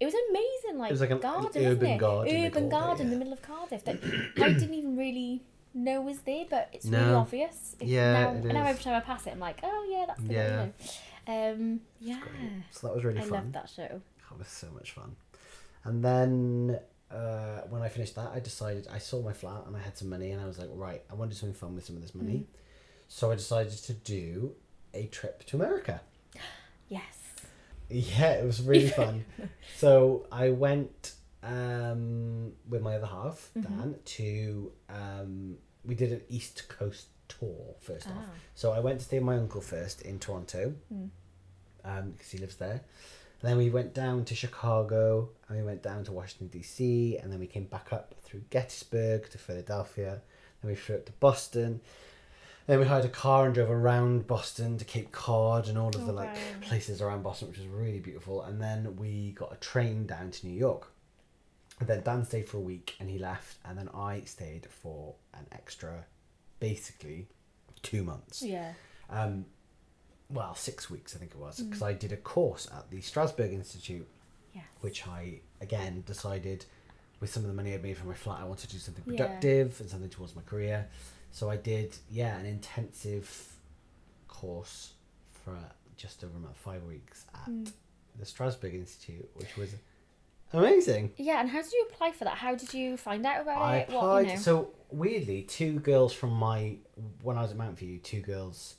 It 0.00 0.04
was 0.04 0.14
amazing, 0.30 0.78
like, 0.78 0.90
it 0.90 0.92
was 0.92 1.00
like 1.00 1.10
an- 1.10 1.16
an 1.16 1.22
garden, 1.22 1.44
wasn't 1.46 1.66
urban 1.66 1.86
it? 1.90 1.98
garden, 1.98 2.36
urban 2.36 2.50
called 2.52 2.64
it, 2.64 2.70
garden 2.70 3.06
in 3.06 3.10
the 3.10 3.16
middle 3.16 3.32
of 3.32 3.42
Cardiff 3.42 3.84
that 3.84 3.96
I 4.02 4.48
didn't 4.58 4.74
even 4.74 4.96
really 4.96 5.42
know 5.74 6.00
was 6.00 6.18
there, 6.20 6.44
but 6.48 6.68
it's 6.72 6.86
really 6.86 7.14
obvious. 7.14 7.76
If 7.80 7.88
Yeah, 7.88 8.32
now, 8.42 8.52
now 8.52 8.66
every 8.66 8.82
time 8.82 8.94
I 8.94 9.00
pass 9.00 9.26
it, 9.26 9.30
I'm 9.32 9.40
like, 9.40 9.60
oh 9.62 9.86
yeah, 9.90 10.04
that's 10.06 10.22
the 10.22 10.32
Yeah. 10.34 10.58
one. 10.58 10.72
You 10.78 11.34
know. 11.34 11.52
Um, 11.52 11.80
yeah. 12.00 12.20
So 12.70 12.86
that 12.86 12.94
was 12.96 13.04
really 13.04 13.18
I 13.18 13.22
fun. 13.22 13.30
loved 13.30 13.52
that 13.52 13.68
show. 13.68 14.00
That 14.30 14.38
was 14.38 14.48
so 14.48 14.68
much 14.74 14.92
fun. 14.92 15.14
And 15.84 16.02
then 16.04 16.78
uh, 17.10 17.60
when 17.68 17.82
I 17.82 17.88
finished 17.88 18.14
that, 18.16 18.30
I 18.34 18.40
decided 18.40 18.88
I 18.90 18.98
sold 18.98 19.24
my 19.24 19.32
flat 19.32 19.64
and 19.66 19.76
I 19.76 19.80
had 19.80 19.96
some 19.96 20.08
money, 20.08 20.30
and 20.32 20.40
I 20.42 20.46
was 20.46 20.58
like, 20.58 20.68
right, 20.72 21.02
I 21.10 21.14
want 21.14 21.30
to 21.30 21.36
do 21.36 21.40
something 21.40 21.54
fun 21.58 21.74
with 21.74 21.84
some 21.86 21.96
of 21.96 22.02
this 22.02 22.14
money. 22.14 22.46
Mm. 22.50 22.58
So 23.08 23.30
I 23.30 23.34
decided 23.36 23.72
to 23.72 23.92
do 23.92 24.54
a 24.94 25.06
trip 25.06 25.44
to 25.46 25.56
America. 25.56 26.00
Yes. 26.90 27.17
Yeah, 27.90 28.32
it 28.32 28.44
was 28.44 28.60
really 28.62 28.88
fun. 28.88 29.24
So 29.76 30.26
I 30.32 30.50
went 30.50 31.12
um, 31.42 32.52
with 32.68 32.82
my 32.82 32.96
other 32.96 33.06
half, 33.06 33.50
Mhm. 33.56 33.62
Dan, 33.62 33.94
to 34.04 34.72
um, 34.88 35.58
we 35.84 35.94
did 35.94 36.12
an 36.12 36.22
East 36.28 36.68
Coast 36.68 37.06
tour 37.28 37.74
first 37.80 38.06
off. 38.08 38.14
Ah. 38.18 38.30
So 38.54 38.72
I 38.72 38.80
went 38.80 38.98
to 39.00 39.04
stay 39.04 39.18
with 39.18 39.26
my 39.26 39.36
uncle 39.36 39.60
first 39.60 40.02
in 40.02 40.18
Toronto, 40.18 40.74
Mm. 40.92 41.10
um, 41.84 42.10
because 42.12 42.30
he 42.30 42.38
lives 42.38 42.56
there. 42.56 42.80
then 43.40 43.56
we 43.56 43.70
went 43.70 43.94
down 43.94 44.24
to 44.24 44.34
Chicago, 44.34 45.30
and 45.48 45.56
we 45.56 45.62
went 45.64 45.80
down 45.80 46.02
to 46.04 46.10
Washington 46.12 46.48
D.C., 46.48 47.16
and 47.18 47.32
then 47.32 47.38
we 47.38 47.46
came 47.46 47.66
back 47.66 47.92
up 47.92 48.16
through 48.24 48.40
Gettysburg 48.50 49.30
to 49.30 49.38
Philadelphia. 49.38 50.20
Then 50.60 50.70
we 50.72 50.74
flew 50.74 50.96
up 50.96 51.06
to 51.06 51.12
Boston. 51.20 51.80
Then 52.68 52.80
we 52.80 52.84
hired 52.86 53.06
a 53.06 53.08
car 53.08 53.46
and 53.46 53.54
drove 53.54 53.70
around 53.70 54.26
Boston 54.26 54.76
to 54.76 54.84
Cape 54.84 55.10
Cod 55.10 55.68
and 55.68 55.78
all 55.78 55.88
of 55.88 56.04
the 56.06 56.12
Oh, 56.12 56.14
like 56.14 56.34
wow. 56.34 56.40
places 56.60 57.00
around 57.00 57.22
Boston, 57.22 57.48
which 57.48 57.56
was 57.56 57.66
really 57.66 57.98
beautiful. 57.98 58.42
And 58.42 58.60
then 58.60 58.94
we 58.96 59.32
got 59.32 59.50
a 59.54 59.56
train 59.56 60.06
down 60.06 60.30
to 60.32 60.46
New 60.46 60.52
York. 60.56 60.92
And 61.80 61.88
then 61.88 62.02
Dan 62.02 62.26
stayed 62.26 62.46
for 62.46 62.58
a 62.58 62.60
week 62.60 62.94
and 63.00 63.08
he 63.08 63.18
left, 63.18 63.56
and 63.64 63.78
then 63.78 63.88
I 63.94 64.20
stayed 64.26 64.66
for 64.66 65.14
an 65.32 65.46
extra, 65.50 66.04
basically, 66.60 67.28
two 67.82 68.04
months. 68.04 68.42
Yeah. 68.42 68.74
Um, 69.08 69.46
well, 70.28 70.54
six 70.54 70.90
weeks 70.90 71.16
I 71.16 71.18
think 71.20 71.30
it 71.30 71.38
was, 71.38 71.60
Mm. 71.60 71.66
because 71.70 71.82
I 71.82 71.94
did 71.94 72.12
a 72.12 72.18
course 72.18 72.68
at 72.70 72.90
the 72.90 72.98
Strasberg 73.00 73.50
Institute, 73.52 74.06
Yes. 74.52 74.64
which 74.82 75.06
I 75.06 75.40
again 75.62 76.02
decided 76.04 76.66
with 77.20 77.30
some 77.32 77.44
of 77.44 77.48
the 77.48 77.54
money 77.54 77.72
I'd 77.72 77.82
made 77.82 77.96
from 77.96 78.08
my 78.08 78.14
flat, 78.14 78.40
I 78.40 78.44
wanted 78.44 78.68
to 78.68 78.74
do 78.76 78.78
something 78.80 79.04
Yeah. 79.06 79.24
productive 79.26 79.80
and 79.80 79.88
something 79.88 80.10
towards 80.10 80.36
my 80.36 80.42
career. 80.42 80.88
So 81.30 81.50
I 81.50 81.56
did, 81.56 81.96
yeah, 82.10 82.36
an 82.38 82.46
intensive 82.46 83.52
course 84.26 84.92
for 85.44 85.56
just 85.96 86.24
over 86.24 86.36
about 86.36 86.56
five 86.56 86.82
weeks 86.84 87.26
at 87.34 87.50
Mm. 87.50 87.72
the 88.18 88.24
Strasberg 88.24 88.74
Institute, 88.74 89.28
which 89.34 89.56
was 89.56 89.74
amazing. 90.52 91.12
Yeah, 91.16 91.40
and 91.40 91.48
how 91.50 91.62
did 91.62 91.72
you 91.72 91.86
apply 91.90 92.12
for 92.12 92.24
that? 92.24 92.38
How 92.38 92.54
did 92.54 92.72
you 92.74 92.96
find 92.96 93.24
out 93.26 93.42
about 93.42 93.58
it? 93.60 93.64
I 93.64 93.76
it? 93.78 93.88
applied. 93.88 94.02
What, 94.12 94.22
you 94.26 94.32
know? 94.34 94.36
So 94.40 94.70
weirdly, 94.90 95.42
two 95.42 95.80
girls 95.80 96.12
from 96.12 96.30
my 96.32 96.76
when 97.22 97.36
I 97.36 97.42
was 97.42 97.50
at 97.52 97.56
Mount 97.56 97.78
View, 97.78 97.98
two 97.98 98.20
girls 98.20 98.76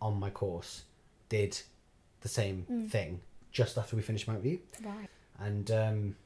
on 0.00 0.18
my 0.20 0.30
course 0.30 0.82
did 1.28 1.60
the 2.20 2.28
same 2.28 2.66
Mm. 2.70 2.90
thing 2.90 3.20
just 3.52 3.78
after 3.78 3.96
we 3.96 4.02
finished 4.02 4.28
Mount 4.28 4.42
View, 4.42 4.60
Right. 4.82 5.08
and 5.38 5.70
um, 5.70 6.16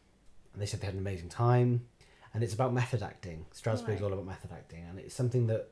and 0.53 0.61
they 0.61 0.67
said 0.67 0.81
they 0.81 0.87
had 0.87 0.95
an 0.95 1.01
amazing 1.01 1.29
time, 1.31 1.87
and 2.35 2.43
it's 2.43 2.55
about 2.55 2.73
method 2.73 3.03
acting. 3.03 3.47
Strasberg's 3.53 4.01
Right. 4.01 4.03
all 4.03 4.13
about 4.13 4.27
method 4.27 4.51
acting, 4.53 4.85
and 4.89 4.99
it's 4.99 5.15
something 5.15 5.47
that 5.49 5.69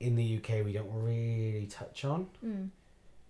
in 0.00 0.16
the 0.16 0.24
UK 0.38 0.62
we 0.64 0.72
don't 0.72 0.90
really 0.92 1.66
touch 1.66 2.04
on 2.04 2.28
Mm. 2.44 2.70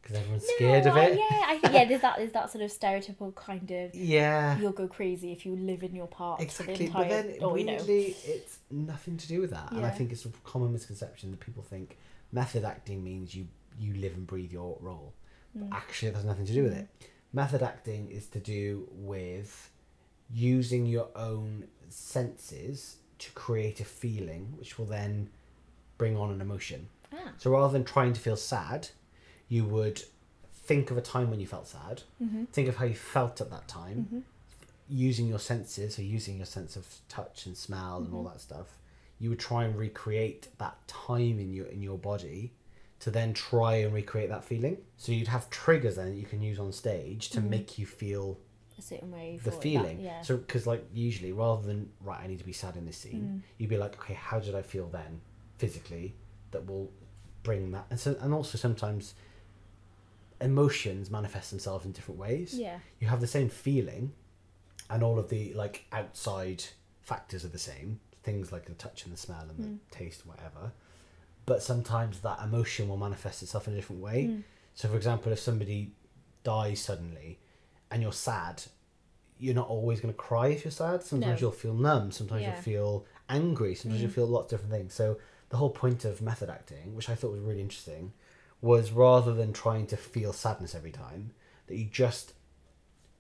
because 0.01 0.16
everyone's 0.16 0.46
scared 0.57 0.87
of 0.87 0.96
it. 0.96 1.18
Yeah, 1.18 1.42
I 1.46 1.59
think 1.59 1.75
yeah. 1.75 1.85
There's 1.85 2.01
that. 2.01 2.16
There's 2.16 2.33
that 2.33 2.51
sort 2.51 2.64
of 2.64 2.70
stereotypical 2.70 3.35
kind 3.35 3.70
of. 3.70 3.94
Yeah. 3.94 4.59
You'll 4.59 4.72
go 4.72 4.88
crazy 4.88 5.33
if 5.33 5.44
you 5.46 5.55
live 5.57 5.83
in 5.83 5.94
your 5.94 6.07
part. 6.09 6.40
Exactly, 6.40 6.75
the 6.77 6.85
entire. 6.87 7.03
but 7.05 7.09
then 7.11 7.42
or, 7.44 7.59
you 7.59 7.64
know. 7.64 7.79
it's 7.87 8.59
nothing 8.70 9.16
to 9.18 9.29
do 9.29 9.40
with 9.40 9.51
that, 9.51 9.70
and 9.72 9.85
I 9.85 9.90
think 9.90 10.12
it's 10.12 10.25
a 10.25 10.31
common 10.44 10.72
misconception 10.72 11.31
that 11.33 11.40
people 11.40 11.62
think 11.62 11.98
method 12.33 12.64
acting 12.64 13.03
means 13.05 13.35
you 13.35 13.48
you 13.79 13.94
live 13.94 14.14
and 14.14 14.27
breathe 14.27 14.53
your 14.53 14.77
role. 14.81 15.14
But 15.55 15.68
Mm. 15.70 15.72
actually, 15.75 16.09
it 16.09 16.14
has 16.14 16.25
nothing 16.25 16.46
to 16.46 16.53
do 16.53 16.62
with 16.62 16.72
it. 16.75 16.88
Method 17.35 17.62
acting 17.62 18.11
is 18.11 18.27
to 18.29 18.40
do 18.40 18.88
with 18.92 19.70
using 20.32 20.86
your 20.86 21.08
own 21.14 21.64
senses 21.88 22.96
to 23.18 23.30
create 23.32 23.80
a 23.80 23.84
feeling, 23.84 24.54
which 24.58 24.78
will 24.78 24.86
then 24.86 25.28
bring 25.98 26.16
on 26.16 26.30
an 26.32 26.40
emotion. 26.40 26.88
Ah. 27.12 27.32
So 27.38 27.50
rather 27.50 27.72
than 27.72 27.84
trying 27.84 28.12
to 28.14 28.20
feel 28.20 28.36
sad, 28.36 28.88
you 29.48 29.64
would 29.64 30.02
think 30.52 30.90
of 30.90 30.96
a 30.96 31.02
time 31.02 31.30
when 31.30 31.40
you 31.40 31.46
felt 31.46 31.68
sad. 31.68 32.02
Mhm. 32.20 32.48
Think 32.48 32.68
of 32.68 32.76
how 32.76 32.84
you 32.86 32.94
felt 32.94 33.40
at 33.40 33.50
that 33.50 33.68
time 33.68 34.08
Mhm. 34.10 34.22
using 34.88 35.28
your 35.28 35.38
senses, 35.38 35.96
so 35.96 36.02
using 36.02 36.36
your 36.38 36.46
sense 36.46 36.76
of 36.76 36.86
touch 37.08 37.46
and 37.46 37.56
smell 37.56 37.98
and 37.98 38.14
all 38.14 38.24
that 38.24 38.40
stuff, 38.40 38.78
you 39.18 39.28
would 39.30 39.38
try 39.38 39.64
and 39.64 39.76
recreate 39.76 40.48
that 40.58 40.86
time 40.88 41.38
in 41.38 41.52
your 41.52 41.66
in 41.66 41.82
your 41.82 41.98
body 41.98 42.52
to 43.00 43.10
then 43.10 43.32
try 43.34 43.76
and 43.76 43.92
recreate 43.92 44.28
that 44.28 44.44
feeling. 44.44 44.78
So 44.96 45.12
you'd 45.12 45.28
have 45.28 45.50
triggers 45.50 45.96
then 45.96 46.10
that 46.14 46.16
you 46.20 46.26
can 46.26 46.40
use 46.40 46.58
on 46.58 46.72
stage 46.72 47.30
to 47.30 47.40
make 47.40 47.78
you 47.78 47.86
feel 47.86 48.38
A 48.78 48.82
certain 48.82 49.11
way. 49.12 49.38
the 49.42 49.52
feeling. 49.52 49.98
That, 49.98 50.02
yeah. 50.04 50.20
So 50.22 50.37
because 50.37 50.66
like 50.66 50.85
usually 50.94 51.32
rather 51.32 51.62
than 51.66 51.90
right, 52.00 52.20
I 52.22 52.26
need 52.26 52.38
to 52.38 52.44
be 52.44 52.52
sad 52.52 52.76
in 52.76 52.87
this 52.87 52.96
scene, 52.96 53.22
Mm. 53.22 53.40
you'd 53.58 53.70
be 53.70 53.76
like, 53.78 53.94
okay, 54.00 54.14
how 54.14 54.38
did 54.40 54.54
I 54.54 54.62
feel 54.62 54.88
then 54.88 55.20
physically 55.58 56.14
that 56.50 56.66
will 56.66 56.90
bring 57.42 57.72
that 57.72 57.87
and 57.90 57.98
so 57.98 58.16
and 58.20 58.32
also 58.32 58.56
sometimes 58.58 59.14
emotions 60.40 61.11
manifest 61.11 61.50
themselves 61.50 61.85
in 61.85 61.92
different 61.92 62.18
ways 62.18 62.54
yeah. 62.54 62.78
you 63.00 63.06
have 63.06 63.20
the 63.20 63.26
same 63.26 63.48
feeling 63.48 64.12
and 64.90 65.02
all 65.02 65.18
of 65.18 65.28
the 65.28 65.52
like 65.54 65.85
outside 65.92 66.62
factors 67.00 67.44
are 67.44 67.48
the 67.48 67.58
same 67.58 68.00
things 68.24 68.50
like 68.52 68.64
the 68.66 68.74
touch 68.74 69.04
and 69.04 69.12
the 69.12 69.16
smell 69.18 69.46
and 69.48 69.58
Mm. 69.58 69.78
the 69.90 69.96
taste 69.96 70.26
whatever 70.26 70.72
but 71.46 71.62
sometimes 71.62 72.20
that 72.20 72.40
emotion 72.42 72.88
will 72.88 72.96
manifest 72.96 73.42
itself 73.42 73.66
in 73.68 73.74
a 73.74 73.76
different 73.76 74.02
way 74.02 74.24
Mm. 74.24 74.42
so 74.74 74.88
for 74.88 74.96
example 74.96 75.30
if 75.32 75.38
somebody 75.38 75.92
dies 76.44 76.80
suddenly 76.80 77.38
and 77.92 78.02
you're 78.02 78.12
sad 78.12 78.62
you're 79.38 79.55
not 79.55 79.68
always 79.68 80.00
going 80.00 80.12
to 80.14 80.18
cry 80.18 80.46
if 80.48 80.64
you're 80.64 80.70
sad 80.72 81.02
sometimes 81.02 81.40
No. 81.40 81.46
you'll 81.46 81.52
feel 81.64 81.74
numb 81.74 82.11
sometimes 82.12 82.42
Yeah. 82.42 82.52
you'll 82.55 82.62
feel 82.62 83.07
angry 83.28 83.74
sometimes 83.74 84.00
you'll 84.02 84.11
Mm. 84.11 84.14
feel 84.14 84.26
lots 84.26 84.52
of 84.52 84.59
different 84.59 84.72
things 84.72 84.94
so 84.94 85.18
the 85.50 85.57
whole 85.59 85.70
point 85.70 86.05
of 86.05 86.22
method 86.22 86.48
acting 86.48 86.94
which 86.96 87.09
i 87.09 87.14
thought 87.14 87.33
was 87.33 87.40
really 87.40 87.61
interesting 87.61 88.12
was 88.61 88.92
rather 88.92 89.33
than 89.35 89.52
trying 89.52 89.87
to 89.88 89.96
feel 89.96 90.33
sadness 90.33 90.74
every 90.74 90.92
time 90.92 91.33
that 91.66 91.76
you 91.76 91.85
just 91.87 92.33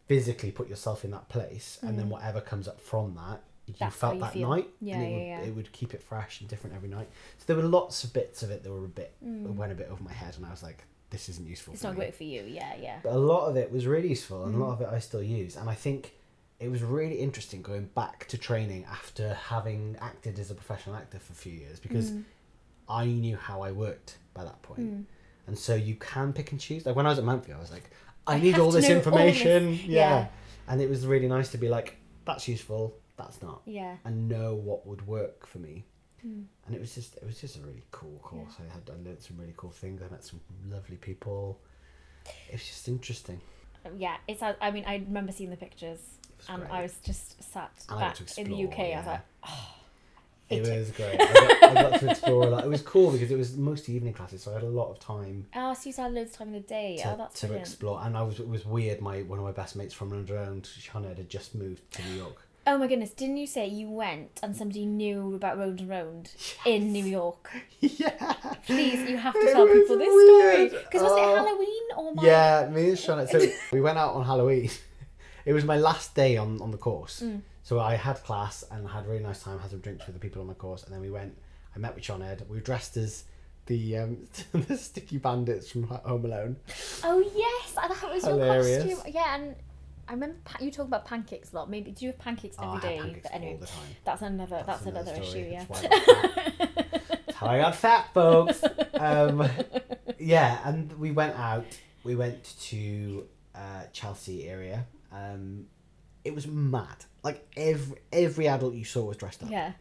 physically 0.06 0.50
put 0.50 0.68
yourself 0.68 1.04
in 1.04 1.10
that 1.10 1.28
place 1.28 1.78
and 1.82 1.98
then 1.98 2.06
Mm. 2.06 2.10
whatever 2.10 2.40
comes 2.40 2.66
up 2.68 2.80
from 2.80 3.14
that 3.14 3.42
you 3.66 3.74
That's 3.78 3.94
felt 3.94 4.14
you 4.14 4.20
that 4.20 4.32
feel. 4.32 4.48
night 4.48 4.68
Yeah, 4.80 4.96
and 4.96 5.04
it 5.04 5.08
yeah, 5.10 5.16
would, 5.16 5.26
yeah. 5.44 5.48
it 5.50 5.54
would 5.56 5.72
keep 5.72 5.94
it 5.94 6.02
fresh 6.02 6.40
and 6.40 6.48
different 6.50 6.74
every 6.76 6.88
night 6.88 7.08
so 7.38 7.44
there 7.46 7.56
were 7.56 7.62
lots 7.62 8.02
of 8.04 8.12
bits 8.12 8.42
of 8.42 8.50
it 8.50 8.62
that 8.62 8.70
were 8.70 8.84
a 8.84 8.88
bit 8.88 9.14
Mm. 9.24 9.54
went 9.54 9.72
a 9.72 9.74
bit 9.74 9.88
over 9.90 10.02
my 10.02 10.12
head 10.12 10.36
and 10.36 10.44
i 10.46 10.50
was 10.50 10.62
like 10.62 10.84
this 11.12 11.28
isn't 11.28 11.46
useful 11.46 11.72
It's 11.74 11.82
not 11.84 11.92
me 11.94 12.00
great 12.00 12.14
for 12.14 12.24
you. 12.24 12.42
Yeah, 12.48 12.72
yeah. 12.86 12.98
but 13.02 13.12
a 13.12 13.18
lot 13.32 13.48
of 13.48 13.56
it 13.56 13.70
was 13.70 13.86
really 13.86 14.08
useful 14.08 14.44
and 14.44 14.54
a 14.54 14.58
Mm. 14.58 14.62
lot 14.66 14.72
of 14.72 14.80
it 14.80 14.88
i 14.90 14.98
still 14.98 15.22
use 15.22 15.56
and 15.56 15.66
i 15.70 15.74
think 15.74 16.00
it 16.58 16.68
was 16.70 16.82
really 16.82 17.16
interesting 17.26 17.60
going 17.62 17.86
back 17.94 18.26
to 18.28 18.36
training 18.38 18.84
after 18.98 19.34
having 19.34 19.96
acted 20.00 20.38
as 20.38 20.50
a 20.50 20.54
professional 20.54 20.94
actor 20.96 21.18
for 21.18 21.32
a 21.32 21.36
few 21.36 21.52
years 21.52 21.78
because 21.86 22.10
Mm. 22.12 22.24
I 22.88 23.06
knew 23.06 23.36
how 23.36 23.62
I 23.62 23.70
worked 23.72 24.18
by 24.34 24.42
that 24.44 24.60
point. 24.62 24.80
Mm. 24.92 25.04
And 25.46 25.56
so 25.66 25.74
you 25.88 25.94
can 25.94 26.32
pick 26.32 26.50
and 26.52 26.60
choose. 26.60 26.84
Like 26.86 26.94
when 26.96 27.06
I 27.06 27.10
was 27.10 27.18
at 27.18 27.24
Mount 27.24 27.44
View, 27.46 27.54
I 27.54 27.60
was 27.60 27.70
like, 27.72 27.86
I, 28.26 28.34
I 28.34 28.40
need 28.40 28.58
all 28.58 28.70
this 28.70 28.86
know 28.88 28.96
all 28.96 29.00
this. 29.00 29.06
information. 29.06 29.72
Yeah. 29.86 29.86
Yeah. 29.88 30.26
And 30.68 30.80
it 30.84 30.88
was 30.90 31.06
really 31.06 31.28
nice 31.28 31.48
to 31.54 31.58
be 31.58 31.68
like, 31.68 31.96
that's 32.28 32.46
useful, 32.48 32.82
that's 33.16 33.40
not. 33.40 33.62
Yeah. 33.64 33.96
And 34.04 34.28
know 34.28 34.54
what 34.54 34.86
would 34.86 35.06
work 35.06 35.46
for 35.46 35.58
me. 35.58 35.84
Mm. 36.26 36.44
And 36.66 36.74
it 36.74 36.80
was 36.80 36.94
just 36.94 37.16
it 37.16 37.24
was 37.24 37.40
just 37.40 37.56
a 37.56 37.60
really 37.60 37.82
cool 37.90 38.18
course. 38.22 38.54
I 38.58 38.72
had 38.72 38.82
I 38.88 38.96
learned 39.04 39.22
some 39.22 39.36
really 39.38 39.54
cool 39.56 39.70
things. 39.70 40.02
I 40.02 40.10
met 40.10 40.24
some 40.24 40.40
lovely 40.70 40.96
people. 40.96 41.58
It 42.48 42.52
was 42.52 42.64
just 42.64 42.88
interesting. 42.88 43.40
Yeah. 43.96 44.16
It's. 44.28 44.42
I 44.42 44.70
mean, 44.70 44.84
I 44.86 44.96
remember 44.96 45.32
seeing 45.32 45.50
the 45.50 45.56
pictures, 45.56 45.98
and 46.48 46.62
great. 46.62 46.72
I 46.72 46.82
was 46.82 46.94
just 47.04 47.42
sat 47.42 47.72
I 47.88 47.98
back 47.98 48.14
to 48.14 48.40
in 48.40 48.50
the 48.50 48.64
UK. 48.64 48.78
explore, 48.78 48.94
I 48.94 48.96
was 48.96 49.06
like, 49.06 49.20
oh, 49.48 49.74
it 50.50 50.66
it. 50.66 50.78
was 50.78 50.90
great. 50.92 51.14
I 51.20 51.32
got, 51.32 51.62
I 51.62 51.74
got 51.90 52.00
to 52.00 52.10
explore 52.10 52.44
a 52.44 52.50
lot. 52.50 52.64
It 52.64 52.68
was 52.68 52.82
cool 52.82 53.10
because 53.10 53.30
it 53.30 53.38
was 53.38 53.56
mostly 53.56 53.94
evening 53.94 54.12
classes, 54.12 54.42
so 54.42 54.50
I 54.50 54.54
had 54.54 54.62
a 54.62 54.68
lot 54.68 54.90
of 54.90 54.98
time 54.98 55.46
oh, 55.56 55.74
so 55.74 55.88
you 55.88 55.96
had 55.96 56.12
loads 56.12 56.32
of 56.32 56.36
time 56.36 56.48
in 56.48 56.54
the 56.54 56.60
day. 56.60 56.98
to, 57.02 57.12
oh, 57.12 57.16
that's 57.16 57.40
to 57.40 57.46
brilliant. 57.46 57.68
explore. 57.68 58.00
And 58.02 58.16
I 58.16 58.22
was 58.22 58.38
it 58.38 58.48
was 58.48 58.64
weird. 58.64 59.00
My 59.00 59.22
one 59.22 59.38
of 59.38 59.44
my 59.44 59.52
best 59.52 59.76
mates 59.76 59.94
from 59.94 60.10
Rownd 60.10 60.30
a 60.30 60.34
Rownd, 60.34 60.62
Sinead, 60.62 61.16
had 61.16 61.28
just 61.28 61.54
moved 61.54 61.90
to 61.94 62.02
New 62.04 62.14
York. 62.16 62.46
Oh 62.66 62.78
my 62.78 62.86
goodness! 62.86 63.10
Didn't 63.10 63.38
you 63.38 63.46
say 63.46 63.66
you 63.66 63.90
went 63.90 64.38
and 64.42 64.54
somebody 64.56 64.86
knew 64.86 65.34
about 65.34 65.58
Rownd 65.58 65.80
a 65.80 65.84
Rownd 65.84 66.30
in 66.64 66.92
New 66.92 67.04
York? 67.04 67.50
yeah. 67.80 68.34
Please, 68.66 69.08
you 69.10 69.16
have 69.16 69.34
to 69.34 69.40
It 69.40 69.52
tell 69.52 69.66
people 69.66 69.98
this 69.98 70.08
weird. 70.08 70.70
story. 70.70 70.82
Because 70.84 71.02
was 71.02 71.12
Oh. 71.12 71.34
it 71.34 71.36
Halloween 71.38 71.82
or 71.96 72.14
my? 72.14 72.24
Yeah, 72.24 72.68
me 72.72 72.88
and 72.90 72.96
Sinead. 72.98 73.28
So 73.30 73.40
we 73.72 73.80
went 73.80 73.98
out 73.98 74.14
on 74.14 74.24
Halloween. 74.24 74.70
It 75.44 75.54
was 75.54 75.64
my 75.64 75.76
last 75.76 76.14
day 76.14 76.36
on, 76.36 76.62
on 76.62 76.70
the 76.70 76.76
course. 76.78 77.20
Mm. 77.20 77.40
So 77.64 77.80
I 77.80 77.96
had 77.96 78.22
class 78.22 78.62
and 78.70 78.86
had 78.88 79.06
a 79.06 79.08
really 79.08 79.24
nice 79.24 79.42
time, 79.42 79.58
had 79.58 79.72
some 79.72 79.80
drinks 79.80 80.06
with 80.06 80.14
the 80.14 80.20
people 80.20 80.40
on 80.40 80.46
the 80.46 80.54
course, 80.54 80.84
and 80.84 80.94
then 80.94 81.00
we 81.00 81.10
went. 81.10 81.36
I 81.74 81.80
met 81.80 81.96
with 81.96 82.04
Sinead. 82.04 82.46
We 82.48 82.58
were 82.58 82.62
dressed 82.62 82.96
as 82.96 83.24
the 83.66 83.98
um, 83.98 84.18
the 84.52 84.76
sticky 84.76 85.18
bandits 85.18 85.68
from 85.68 85.82
Home 85.88 86.24
Alone. 86.24 86.56
Oh 87.02 87.18
yes, 87.34 87.74
it 87.76 88.08
was 88.14 88.24
Hilarious. 88.24 88.84
your 88.86 88.94
costume. 88.98 89.12
Yeah, 89.14 89.34
and 89.34 89.56
I 90.08 90.12
remember 90.12 90.36
pa- 90.44 90.58
you 90.62 90.70
talk 90.70 90.86
about 90.86 91.04
pancakes 91.06 91.52
a 91.52 91.56
lot. 91.56 91.70
Maybe 91.70 91.90
do 91.92 92.04
you 92.04 92.10
have 92.12 92.18
pancakes 92.18 92.56
Oh, 92.58 92.76
every 92.76 92.80
day? 92.88 92.98
pancakes 93.00 93.22
But 93.22 93.34
anyway, 93.34 93.52
all 93.52 93.58
the 93.58 93.66
time. 93.66 93.86
that's 94.04 94.22
another 94.22 94.62
that's, 94.66 94.86
another, 94.86 95.14
story. 95.14 95.28
issue. 95.40 95.50
Yeah. 95.50 95.64
That's 95.68 95.84
I 95.84 95.88
got 95.88 96.04
fat. 96.04 97.34
How 97.34 97.46
I 97.46 97.58
got 97.58 97.74
fat, 97.74 98.14
folks. 98.14 98.64
Um, 98.94 99.48
yeah, 100.18 100.58
and 100.68 100.92
we 100.98 101.10
went 101.12 101.36
out. 101.38 101.66
We 102.04 102.14
went 102.16 102.44
to 102.62 103.26
uh, 103.54 103.84
Chelsea 103.92 104.48
area. 104.48 104.86
Um, 105.12 105.66
it 106.24 106.34
was 106.34 106.46
mad. 106.46 107.04
Like 107.22 107.46
every 107.56 107.98
every 108.12 108.48
adult 108.48 108.74
you 108.74 108.84
saw 108.84 109.04
was 109.04 109.16
dressed 109.16 109.42
up. 109.42 109.50
yeah. 109.50 109.72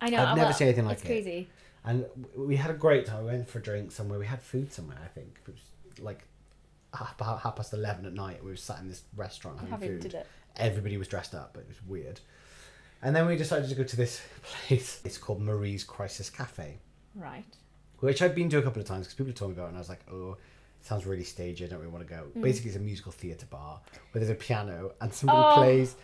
I 0.00 0.10
know. 0.10 0.18
I've 0.24 0.36
never 0.36 0.48
well, 0.48 0.52
seen 0.54 0.68
anything 0.68 0.84
like 0.86 0.94
it's 0.98 1.04
it. 1.04 1.06
crazy. 1.06 1.48
And 1.84 2.06
we 2.36 2.56
had 2.56 2.70
a 2.70 2.74
great 2.74 3.06
time. 3.06 3.24
We 3.24 3.30
went 3.30 3.48
for 3.48 3.60
drinks 3.60 3.94
somewhere. 3.94 4.18
We 4.18 4.26
had 4.26 4.40
food 4.42 4.72
somewhere. 4.72 4.98
I 5.02 5.08
think 5.08 5.40
it 5.46 5.50
was 5.52 5.60
like 6.00 6.24
about 6.92 7.40
half 7.40 7.56
past 7.56 7.72
eleven 7.72 8.06
at 8.06 8.14
night. 8.14 8.42
We 8.44 8.50
were 8.50 8.56
sat 8.56 8.80
in 8.80 8.88
this 8.88 9.02
restaurant 9.16 9.58
having 9.60 9.72
Having 9.72 10.00
food. 10.00 10.22
Everybody 10.56 10.96
was 10.96 11.08
dressed 11.08 11.34
up. 11.34 11.50
But 11.54 11.60
it 11.60 11.68
was 11.68 11.82
weird. 11.86 12.20
And 13.02 13.14
then 13.14 13.26
we 13.26 13.36
decided 13.36 13.68
to 13.68 13.74
go 13.76 13.84
to 13.84 13.96
this 13.96 14.20
place. 14.42 15.00
It's 15.04 15.18
called 15.18 15.40
Marie's 15.40 15.84
Crisis 15.84 16.30
Cafe, 16.30 16.78
Right. 17.14 17.44
which 18.00 18.22
I've 18.22 18.34
been 18.34 18.48
to 18.50 18.58
a 18.58 18.62
couple 18.62 18.82
of 18.82 18.88
times 18.88 19.06
because 19.06 19.14
people 19.14 19.26
have 19.30 19.36
told 19.36 19.50
me 19.52 19.56
about 19.56 19.66
it, 19.66 19.68
and 19.68 19.76
I 19.76 19.80
was 19.80 19.88
like, 19.88 20.00
oh, 20.10 20.36
sounds 20.80 21.06
really 21.06 21.22
stagey. 21.24 21.64
I 21.64 21.68
don't 21.68 21.78
really 21.78 21.92
want 21.92 22.06
to 22.08 22.12
go. 22.12 22.24
Mm. 22.36 22.42
Basically, 22.42 22.70
it's 22.70 22.76
a 22.76 22.80
musical 22.82 23.12
theatre 23.12 23.46
bar 23.46 23.80
where 24.10 24.20
there's 24.24 24.30
a 24.30 24.34
piano 24.34 24.92
and 25.00 25.12
somebody 25.14 25.38
Oh, 25.40 25.54
plays 25.54 25.94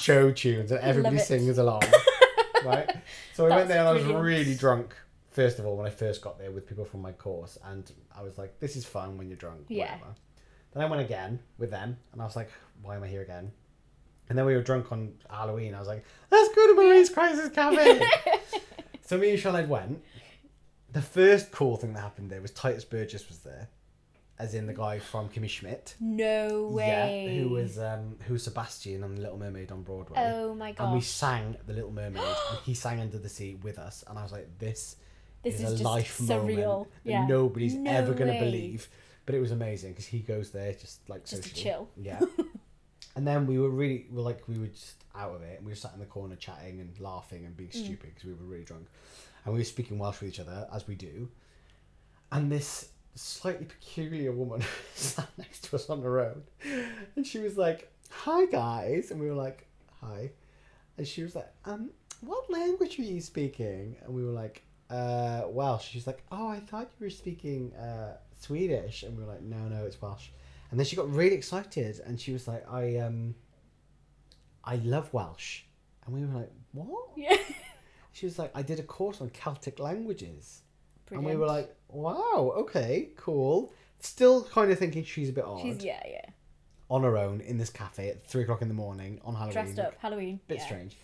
show 0.00 0.30
tunes 0.32 0.70
and 0.72 0.80
everybody 0.80 1.18
sings 1.18 1.56
along. 1.58 1.82
right? 2.64 2.90
So 3.34 3.46
I 3.46 3.56
went 3.56 3.68
there 3.68 3.78
and 3.80 3.88
I 3.88 3.92
was 3.92 4.04
really 4.04 4.54
drunk. 4.54 4.94
First 5.30 5.58
of 5.60 5.66
all, 5.66 5.76
when 5.76 5.86
I 5.86 5.90
first 5.90 6.20
got 6.22 6.38
there 6.38 6.50
with 6.50 6.66
people 6.66 6.84
from 6.84 7.00
my 7.00 7.12
course, 7.12 7.56
and 7.64 7.90
I 8.16 8.22
was 8.22 8.36
like, 8.36 8.58
"This 8.58 8.74
is 8.74 8.84
fun 8.84 9.16
when 9.16 9.28
you're 9.28 9.36
drunk." 9.36 9.66
Yeah. 9.68 9.92
Whatever. 9.94 10.14
Then 10.72 10.82
I 10.82 10.86
went 10.86 11.02
again 11.02 11.40
with 11.58 11.70
them, 11.70 11.96
and 12.12 12.22
I 12.22 12.24
was 12.24 12.36
like, 12.36 12.50
"Why 12.82 12.96
am 12.96 13.02
I 13.02 13.08
here 13.08 13.22
again?" 13.22 13.50
And 14.28 14.38
then 14.38 14.46
we 14.46 14.54
were 14.54 14.62
drunk 14.62 14.92
on 14.92 15.14
Halloween. 15.28 15.74
I 15.74 15.78
was 15.80 15.88
like, 15.88 16.04
"Let's 16.30 16.54
go 16.54 16.66
to 16.68 16.74
Marie's 16.74 17.10
Crisis 17.10 17.50
Cafe." 17.50 18.00
so 19.02 19.18
me 19.18 19.30
and 19.30 19.38
Charlotte 19.40 19.68
went. 19.68 20.02
The 20.92 21.02
first 21.02 21.50
cool 21.52 21.76
thing 21.76 21.92
that 21.94 22.00
happened 22.00 22.30
there 22.30 22.40
was 22.40 22.50
Tituss 22.52 22.88
Burgess 22.88 23.28
was 23.28 23.38
there, 23.40 23.68
as 24.38 24.54
in 24.54 24.66
the 24.66 24.72
guy 24.74 24.98
from 25.00 25.28
Kimmy 25.28 25.48
Schmidt. 25.48 25.94
No 26.00 26.68
way. 26.68 27.26
Yeah, 27.28 27.42
who 27.42 27.48
was 27.50 27.78
um 27.78 28.16
who 28.26 28.34
was 28.34 28.44
Sebastian 28.44 29.02
on 29.04 29.14
The 29.16 29.22
Little 29.22 29.38
Mermaid 29.38 29.72
on 29.72 29.82
Broadway. 29.82 30.18
Oh 30.18 30.54
my 30.54 30.72
god. 30.72 30.84
And 30.84 30.94
we 30.94 31.00
sang 31.00 31.56
The 31.66 31.72
Little 31.72 31.92
Mermaid, 31.92 32.22
and 32.22 32.58
he 32.64 32.74
sang 32.74 33.00
Under 33.00 33.18
the 33.18 33.28
Sea 33.28 33.56
with 33.62 33.78
us, 33.78 34.04
and 34.08 34.16
I 34.18 34.22
was 34.22 34.30
like, 34.32 34.48
"This, 34.58 34.96
This 35.42 35.54
is, 35.56 35.60
is 35.62 35.66
a 35.66 35.72
just 35.74 35.84
life 35.84 36.18
surreal. 36.18 36.28
moment 36.28 36.88
that 37.04 37.10
Yeah. 37.10 37.26
nobody's 37.26 37.74
No 37.74 37.90
ever 37.90 38.14
going 38.14 38.32
to 38.32 38.38
believe." 38.38 38.88
But 39.30 39.36
it 39.36 39.40
was 39.40 39.52
amazing 39.52 39.92
because 39.92 40.06
he 40.06 40.18
goes 40.18 40.50
there 40.50 40.72
just 40.72 41.08
like 41.08 41.24
Just 41.24 41.44
to 41.44 41.54
chill. 41.54 41.88
Yeah. 41.96 42.18
and 43.14 43.24
then 43.24 43.46
we 43.46 43.60
were 43.60 43.70
really, 43.70 44.06
we 44.10 44.16
were 44.16 44.22
like, 44.22 44.48
we 44.48 44.58
were 44.58 44.66
just 44.66 45.04
out 45.14 45.36
of 45.36 45.42
it, 45.42 45.58
and 45.58 45.64
we 45.64 45.70
were 45.70 45.76
sat 45.76 45.92
in 45.94 46.00
the 46.00 46.04
corner 46.06 46.34
chatting 46.34 46.80
and 46.80 46.98
laughing 46.98 47.44
and 47.46 47.56
being 47.56 47.70
Mm. 47.70 47.84
stupid 47.84 48.08
because 48.12 48.24
we 48.24 48.32
were 48.32 48.42
really 48.44 48.64
drunk, 48.64 48.88
and 49.44 49.54
we 49.54 49.60
were 49.60 49.64
speaking 49.64 50.00
Welsh 50.00 50.20
with 50.20 50.30
each 50.30 50.40
other 50.40 50.66
as 50.74 50.88
we 50.88 50.96
do, 50.96 51.28
and 52.32 52.50
this 52.50 52.88
slightly 53.14 53.66
peculiar 53.66 54.32
woman 54.32 54.64
sat 54.96 55.28
next 55.38 55.62
to 55.66 55.76
us 55.76 55.88
on 55.88 56.00
the 56.00 56.10
road, 56.10 56.42
and 57.14 57.24
she 57.24 57.38
was 57.38 57.56
like, 57.56 57.88
"Hi 58.10 58.46
guys," 58.46 59.12
and 59.12 59.20
we 59.20 59.28
were 59.28 59.36
like, 59.36 59.68
"Hi," 60.00 60.32
and 60.98 61.06
she 61.06 61.22
was 61.22 61.36
like, 61.36 61.52
"Um, 61.66 61.90
what 62.20 62.50
language 62.50 62.98
are 62.98 63.02
you 63.02 63.20
speaking?" 63.20 63.94
And 64.02 64.12
we 64.12 64.24
were 64.24 64.32
like, 64.32 64.64
uh, 64.90 65.42
Welsh. 65.46 65.86
She's 65.88 66.08
like, 66.08 66.20
oh, 66.32 66.48
I 66.48 66.58
thought 66.58 66.90
you 66.98 67.06
were 67.06 67.10
speaking 67.10 67.72
uh, 67.74 68.16
Swedish, 68.40 69.02
and 69.02 69.16
we 69.16 69.22
were 69.24 69.30
like, 69.30 69.42
no, 69.42 69.68
no, 69.68 69.84
it's 69.84 70.00
Welsh. 70.00 70.28
And 70.70 70.78
then 70.78 70.86
she 70.86 70.96
got 70.96 71.12
really 71.12 71.34
excited, 71.34 72.00
and 72.04 72.20
she 72.20 72.32
was 72.32 72.48
like, 72.48 72.64
I 72.70 72.96
um, 72.96 73.34
I 74.64 74.76
love 74.76 75.12
Welsh, 75.12 75.62
and 76.04 76.14
we 76.14 76.24
were 76.24 76.40
like, 76.40 76.50
what? 76.72 77.10
Yeah. 77.16 77.36
She 78.12 78.26
was 78.26 78.40
like, 78.40 78.50
I 78.56 78.62
did 78.62 78.80
a 78.80 78.82
course 78.82 79.20
on 79.20 79.30
Celtic 79.30 79.78
languages, 79.78 80.62
Brilliant. 81.06 81.30
and 81.30 81.38
we 81.38 81.40
were 81.40 81.46
like, 81.46 81.74
wow, 81.88 82.52
okay, 82.58 83.10
cool. 83.16 83.72
Still 84.00 84.42
kind 84.44 84.72
of 84.72 84.80
thinking 84.80 85.04
she's 85.04 85.28
a 85.28 85.32
bit 85.32 85.44
odd 85.44 85.62
She's 85.62 85.84
yeah, 85.84 86.02
yeah. 86.04 86.26
on 86.90 87.04
her 87.04 87.16
own 87.16 87.40
in 87.40 87.56
this 87.56 87.70
cafe 87.70 88.08
at 88.08 88.26
three 88.26 88.42
o'clock 88.42 88.62
in 88.62 88.68
the 88.68 88.74
morning 88.74 89.20
on 89.24 89.34
Halloween. 89.34 89.52
Dressed 89.52 89.78
up, 89.78 89.94
Halloween. 90.00 90.40
bit 90.48 90.58
yeah. 90.58 90.64
strange. 90.64 90.96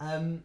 Um, 0.00 0.42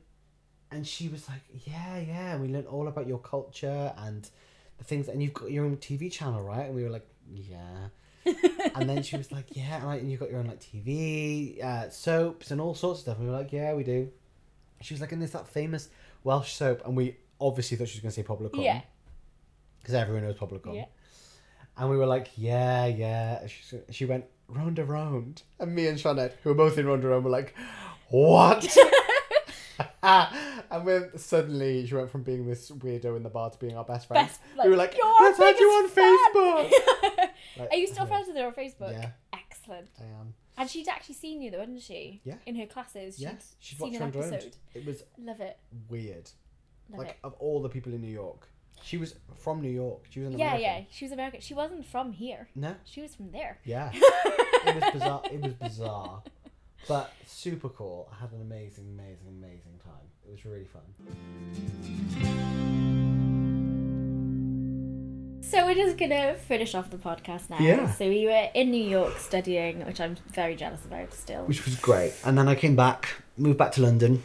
and 0.71 0.85
she 0.85 1.07
was 1.07 1.27
like, 1.27 1.41
"Yeah, 1.65 1.97
yeah, 1.97 2.37
we 2.37 2.49
learned 2.49 2.67
all 2.67 2.87
about 2.87 3.07
your 3.07 3.19
culture 3.19 3.91
and 3.97 4.29
the 4.77 4.83
things, 4.83 5.07
and 5.07 5.21
you've 5.21 5.33
got 5.33 5.51
your 5.51 5.65
own 5.65 5.77
TV 5.77 6.11
channel, 6.11 6.41
right?" 6.41 6.65
And 6.65 6.75
we 6.75 6.83
were 6.83 6.89
like, 6.89 7.07
"Yeah." 7.31 7.89
and 8.75 8.89
then 8.89 9.03
she 9.03 9.17
was 9.17 9.31
like, 9.31 9.47
"Yeah, 9.51 9.77
and, 9.77 9.85
like, 9.85 10.01
and 10.01 10.09
you've 10.09 10.19
got 10.19 10.29
your 10.29 10.39
own 10.39 10.47
like 10.47 10.61
TV, 10.61 11.63
uh, 11.63 11.89
soaps, 11.89 12.51
and 12.51 12.59
all 12.59 12.75
sorts 12.75 12.99
of 12.99 13.03
stuff." 13.03 13.17
And 13.17 13.27
we 13.27 13.31
were 13.31 13.37
like, 13.37 13.51
"Yeah, 13.51 13.73
we 13.73 13.83
do." 13.83 14.11
She 14.81 14.93
was 14.93 15.01
like, 15.01 15.11
"And 15.11 15.21
there's 15.21 15.31
that 15.31 15.47
famous 15.47 15.89
Welsh 16.23 16.53
soap," 16.53 16.81
and 16.85 16.95
we 16.95 17.17
obviously 17.39 17.77
thought 17.77 17.87
she 17.87 17.97
was 17.97 18.01
going 18.01 18.11
to 18.11 18.15
say 18.15 18.23
Pobol 18.23 18.41
y 18.41 18.49
Cwm. 18.49 18.63
Yeah. 18.63 18.81
Because 19.79 19.95
everyone 19.95 20.23
knows 20.23 20.35
Pobol 20.35 20.53
y 20.53 20.59
Cwm. 20.59 20.75
Yeah. 20.75 20.85
And 21.77 21.89
we 21.89 21.97
were 21.97 22.05
like, 22.05 22.31
yeah, 22.37 22.85
yeah. 22.85 23.47
She, 23.47 23.77
she 23.91 24.05
went, 24.05 24.25
Rownd 24.47 24.79
a 24.79 24.85
Rownd. 24.85 25.41
And 25.59 25.75
me 25.75 25.87
and 25.87 25.97
Shawnette, 25.97 26.33
who 26.43 26.49
were 26.49 26.55
both 26.55 26.77
in 26.77 26.85
Rownd 26.85 27.03
a 27.03 27.07
Rownd, 27.07 27.23
were 27.23 27.29
like, 27.29 27.53
what? 28.09 28.63
and 30.03 30.87
then 30.87 31.09
suddenly 31.17 31.85
she 31.85 31.95
went 31.95 32.09
from 32.09 32.23
being 32.23 32.45
this 32.47 32.71
weirdo 32.71 33.15
in 33.17 33.23
the 33.23 33.29
bar 33.29 33.49
to 33.49 33.57
being 33.59 33.77
our 33.77 33.83
best 33.83 34.07
friend. 34.07 34.27
Best, 34.27 34.39
we 34.63 34.69
were 34.69 34.75
like, 34.75 34.95
"You're 34.97 35.05
our 35.05 35.21
let's 35.23 35.39
add 35.39 35.59
you 35.59 35.67
on 35.67 35.89
biggest 35.89 35.95
fan." 35.95 36.17
Facebook. 36.35 37.29
Like, 37.57 37.71
Are 37.71 37.77
you 37.77 37.87
still 37.87 38.03
yeah, 38.03 38.09
friends 38.09 38.27
with 38.27 38.35
her 38.35 38.47
on 38.47 38.53
Facebook? 38.53 38.91
Yeah. 38.91 39.09
Excellent. 39.31 39.87
I 39.97 40.03
am. 40.19 40.33
And 40.57 40.69
she'd 40.69 40.89
actually 40.89 41.15
seen 41.15 41.41
you 41.41 41.51
though, 41.51 41.59
hadn't 41.61 41.79
she? 41.81 42.19
Yeah. 42.25 42.35
In 42.45 42.55
her 42.57 42.65
classes. 42.65 43.17
Yeah, 43.17 43.29
She'd 43.29 43.37
she'd 43.59 43.77
seen 43.77 43.93
watched 43.93 43.95
an 43.95 44.01
Rownd 44.01 44.15
a 44.15 44.19
Rownd. 44.19 44.33
episode. 44.33 44.55
It 44.73 44.85
was 44.85 45.03
Love 45.17 45.39
it. 45.39 45.57
weird. 45.87 46.29
Love 46.89 46.99
like, 46.99 47.07
it. 47.11 47.17
of 47.23 47.33
all 47.39 47.61
the 47.61 47.69
people 47.69 47.93
in 47.93 48.01
New 48.01 48.11
York, 48.11 48.49
she 48.83 48.97
was 48.97 49.15
from 49.37 49.61
New 49.61 49.69
York. 49.69 50.05
She 50.09 50.19
was 50.19 50.33
an 50.33 50.37
Yeah, 50.39 50.55
American. 50.55 50.61
yeah. 50.63 50.83
She 50.91 51.05
was 51.05 51.11
American. 51.13 51.39
She 51.39 51.53
wasn't 51.53 51.85
from 51.85 52.11
here. 52.11 52.49
No, 52.55 52.75
She 52.83 53.01
was 53.01 53.15
from 53.15 53.31
there. 53.31 53.59
Yeah. 53.63 53.91
it 53.93 54.75
was 54.75 54.91
bizarre. 54.91 55.21
It 55.31 55.39
was 55.41 55.53
bizarre, 55.53 56.23
but 56.87 57.11
super 57.25 57.69
cool. 57.69 58.09
I 58.11 58.21
had 58.21 58.31
an 58.31 58.41
amazing, 58.41 58.85
amazing, 58.93 59.27
amazing 59.29 59.79
time. 59.83 59.93
It 60.27 60.31
was 60.31 60.45
really 60.45 60.65
fun. 60.65 60.81
So 65.41 65.63
we're 65.65 65.75
just 65.75 65.97
gonna 65.97 66.33
finish 66.35 66.73
off 66.75 66.89
the 66.89 66.97
podcast 66.97 67.49
now. 67.49 67.59
Yeah. 67.59 67.89
So 67.91 68.09
we 68.09 68.25
were 68.25 68.49
in 68.55 68.71
New 68.71 68.83
York 68.83 69.17
studying, 69.19 69.85
which 69.85 70.01
I'm 70.01 70.17
very 70.33 70.55
jealous 70.55 70.83
about 70.83 71.13
still. 71.13 71.43
Which 71.45 71.63
was 71.65 71.75
great. 71.75 72.13
And 72.25 72.37
then 72.37 72.47
I 72.47 72.55
came 72.55 72.75
back, 72.75 73.09
moved 73.37 73.57
back 73.59 73.71
to 73.73 73.81
London 73.81 74.23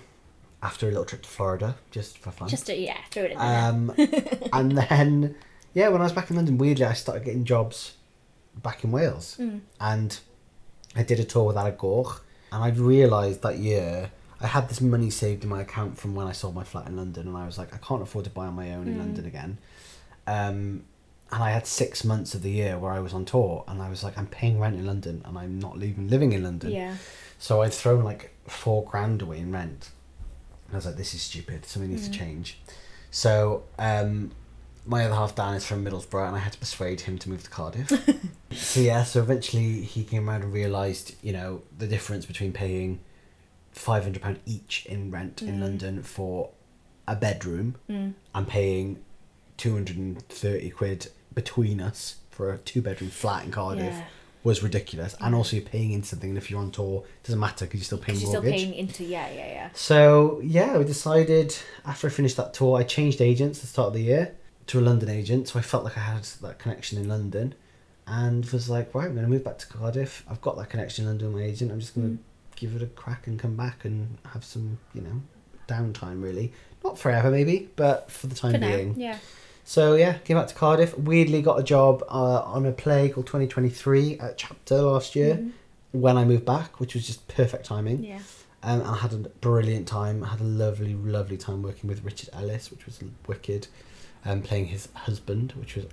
after 0.62 0.86
a 0.86 0.90
little 0.90 1.04
trip 1.04 1.22
to 1.22 1.28
Florida, 1.28 1.76
just 1.90 2.18
for 2.18 2.30
fun. 2.30 2.48
Just 2.48 2.66
to 2.66 2.76
yeah, 2.76 2.96
throw 3.10 3.24
it 3.24 3.32
in 3.32 3.38
there. 3.38 3.60
um, 3.62 3.92
and 4.52 4.72
then 4.78 5.34
yeah, 5.74 5.88
when 5.88 6.00
I 6.00 6.04
was 6.04 6.12
back 6.12 6.30
in 6.30 6.36
London, 6.36 6.58
weirdly 6.58 6.86
I 6.86 6.94
started 6.94 7.24
getting 7.24 7.44
jobs 7.44 7.94
back 8.56 8.82
in 8.82 8.90
Wales, 8.90 9.36
Mm. 9.38 9.60
and 9.78 10.18
I 10.96 11.02
did 11.04 11.20
a 11.20 11.24
tour 11.24 11.44
with 11.44 11.56
Arad 11.56 11.78
Goch, 11.78 12.24
and 12.52 12.62
I'd 12.64 12.78
realised 12.78 13.42
that 13.42 13.58
year. 13.58 14.10
I 14.42 14.46
had 14.46 14.70
this 14.70 14.80
money 14.80 15.10
saved 15.10 15.42
in 15.44 15.50
my 15.50 15.60
account 15.60 15.98
from 15.98 16.14
when 16.14 16.26
I 16.26 16.32
sold 16.32 16.54
my 16.54 16.64
flat 16.64 16.86
in 16.86 16.96
London, 16.96 17.28
and 17.28 17.36
I 17.36 17.44
was 17.44 17.58
like, 17.58 17.74
I 17.74 17.76
can't 17.76 18.00
afford 18.02 18.24
to 18.24 18.30
buy 18.30 18.46
on 18.46 18.54
my 18.54 18.72
own 18.72 18.88
in 18.88 18.94
Mm. 18.94 18.98
London 19.00 19.26
again. 19.26 19.58
Um, 20.26 20.84
and 21.32 21.42
I 21.44 21.50
had 21.50 21.66
six 21.66 22.04
months 22.04 22.34
of 22.34 22.42
the 22.42 22.50
year 22.50 22.78
where 22.78 22.90
I 22.92 23.00
was 23.00 23.12
on 23.12 23.24
tour, 23.26 23.64
and 23.68 23.82
I 23.82 23.90
was 23.90 24.02
like, 24.02 24.16
I'm 24.18 24.26
paying 24.26 24.58
rent 24.58 24.76
in 24.76 24.86
London, 24.86 25.22
and 25.26 25.36
I'm 25.38 25.58
not 25.58 25.82
even 25.82 26.08
living 26.08 26.32
in 26.32 26.42
London. 26.42 26.70
yeah. 26.72 26.96
So 27.38 27.62
I'd 27.62 27.72
thrown 27.72 28.02
like 28.04 28.34
four 28.46 28.82
grand 28.84 29.22
away 29.22 29.38
in 29.38 29.52
rent. 29.52 29.90
And 30.66 30.74
I 30.74 30.76
was 30.76 30.86
like, 30.86 30.96
this 30.96 31.14
is 31.14 31.22
stupid. 31.22 31.64
Something 31.66 31.90
needs 31.90 32.08
Mm. 32.08 32.12
to 32.12 32.18
change. 32.18 32.58
So 33.10 33.64
um, 33.78 34.30
my 34.86 35.04
other 35.04 35.14
half, 35.14 35.34
Dan, 35.34 35.54
is 35.54 35.66
from 35.66 35.84
Middlesbrough, 35.84 36.26
and 36.28 36.36
I 36.36 36.40
had 36.40 36.52
to 36.54 36.58
persuade 36.58 37.02
him 37.02 37.18
to 37.18 37.28
move 37.28 37.42
to 37.44 37.50
Cardiff. 37.50 37.88
so 38.52 38.80
yeah, 38.80 39.04
so 39.04 39.20
eventually 39.20 39.82
he 39.82 40.04
came 40.04 40.28
around 40.28 40.42
and 40.42 40.52
realised, 40.52 41.14
you 41.22 41.32
know, 41.32 41.62
the 41.78 41.86
difference 41.86 42.26
between 42.26 42.52
paying 42.52 43.00
£500 43.74 44.38
each 44.46 44.86
in 44.86 45.10
rent 45.10 45.42
in 45.42 45.56
Mm. 45.58 45.60
London 45.60 46.02
for 46.02 46.50
a 47.06 47.14
bedroom 47.16 47.76
Mm. 47.88 48.14
and 48.34 48.48
paying 48.48 48.98
230 49.56 50.70
quid 50.70 51.08
between 51.34 51.80
us 51.80 52.16
for 52.30 52.52
a 52.52 52.58
two 52.58 52.80
bedroom 52.82 53.10
flat 53.10 53.44
in 53.44 53.50
Cardiff 53.50 53.94
Yeah. 53.94 54.04
was 54.42 54.62
ridiculous. 54.62 55.14
And 55.20 55.34
also, 55.34 55.56
you're 55.56 55.66
paying 55.66 55.92
into 55.92 56.08
something, 56.08 56.30
and 56.30 56.38
if 56.38 56.50
you're 56.50 56.60
on 56.60 56.70
tour, 56.70 57.04
it 57.22 57.26
doesn't 57.26 57.38
matter 57.38 57.66
because 57.66 57.80
you're 57.80 57.84
still 57.84 57.98
paying 57.98 58.18
you're 58.18 58.32
mortgage. 58.32 58.58
still 58.58 58.70
paying 58.72 58.74
into 58.74 59.04
yeah, 59.04 59.28
yeah, 59.30 59.46
yeah. 59.46 59.68
So 59.74 60.40
yeah, 60.42 60.78
we 60.78 60.84
decided 60.84 61.54
after 61.84 62.06
I 62.06 62.10
finished 62.10 62.36
that 62.38 62.54
tour, 62.54 62.78
I 62.78 62.82
changed 62.84 63.20
agents 63.20 63.58
at 63.58 63.62
the 63.62 63.68
start 63.68 63.88
of 63.88 63.94
the 63.94 64.02
year 64.02 64.34
to 64.70 64.78
a 64.78 64.82
London 64.82 65.08
agent, 65.08 65.48
so 65.48 65.58
I 65.58 65.62
felt 65.62 65.84
like 65.84 65.96
I 65.96 66.00
had 66.00 66.22
that 66.42 66.58
connection 66.58 66.98
in 66.98 67.08
London, 67.08 67.54
and 68.06 68.44
was 68.46 68.68
like, 68.70 68.94
right, 68.94 69.06
I'm 69.06 69.14
going 69.14 69.24
to 69.26 69.30
move 69.30 69.44
back 69.44 69.58
to 69.58 69.66
Cardiff. 69.66 70.24
I've 70.28 70.40
got 70.40 70.56
that 70.58 70.70
connection 70.70 71.04
in 71.04 71.08
London 71.10 71.32
with 71.32 71.42
my 71.42 71.48
agent. 71.48 71.70
I'm 71.72 71.80
just 71.80 71.94
going 71.94 72.06
to 72.08 72.22
Mm. 72.22 72.26
give 72.56 72.74
it 72.76 72.82
a 72.82 72.86
crack 72.86 73.26
and 73.26 73.38
come 73.38 73.56
back 73.56 73.84
and 73.84 74.18
have 74.32 74.44
some, 74.44 74.78
you 74.94 75.00
know, 75.00 75.22
downtime. 75.68 76.22
Really, 76.22 76.52
not 76.84 76.98
forever 76.98 77.30
maybe, 77.30 77.70
but 77.76 78.10
for 78.10 78.26
the 78.26 78.34
time 78.34 78.52
For 78.52 78.58
now, 78.58 78.76
being. 78.76 78.94
yeah. 78.98 79.18
So 79.64 79.94
yeah, 79.94 80.14
came 80.18 80.36
back 80.36 80.48
to 80.48 80.54
Cardiff. 80.54 80.96
Weirdly, 80.98 81.42
got 81.42 81.58
a 81.58 81.62
job 81.62 82.02
uh, 82.08 82.42
on 82.42 82.66
a 82.66 82.72
play 82.72 83.08
called 83.08 83.26
2023 83.26 84.18
at 84.18 84.36
Chapter 84.38 84.82
last 84.82 85.14
year 85.16 85.36
Mhm. 85.36 85.52
when 85.92 86.16
I 86.16 86.24
moved 86.24 86.44
back, 86.44 86.80
which 86.80 86.94
was 86.94 87.06
just 87.06 87.26
perfect 87.28 87.64
timing. 87.66 88.02
Yeah. 88.04 88.16
Um, 88.62 88.80
and 88.80 88.82
I 88.88 88.96
had 88.96 89.12
a 89.14 89.16
brilliant 89.16 89.86
time. 89.88 90.22
I 90.24 90.28
had 90.28 90.40
a 90.40 90.44
lovely, 90.44 90.94
lovely 90.94 91.36
time 91.38 91.62
working 91.62 91.88
with 91.88 92.04
Richard 92.04 92.28
Ellis, 92.32 92.70
which 92.70 92.84
was 92.84 92.98
wicked. 93.26 93.68
Um, 94.24 94.42
playing 94.42 94.66
his 94.66 94.88
husband, 94.94 95.52
which 95.52 95.76
was 95.76 95.86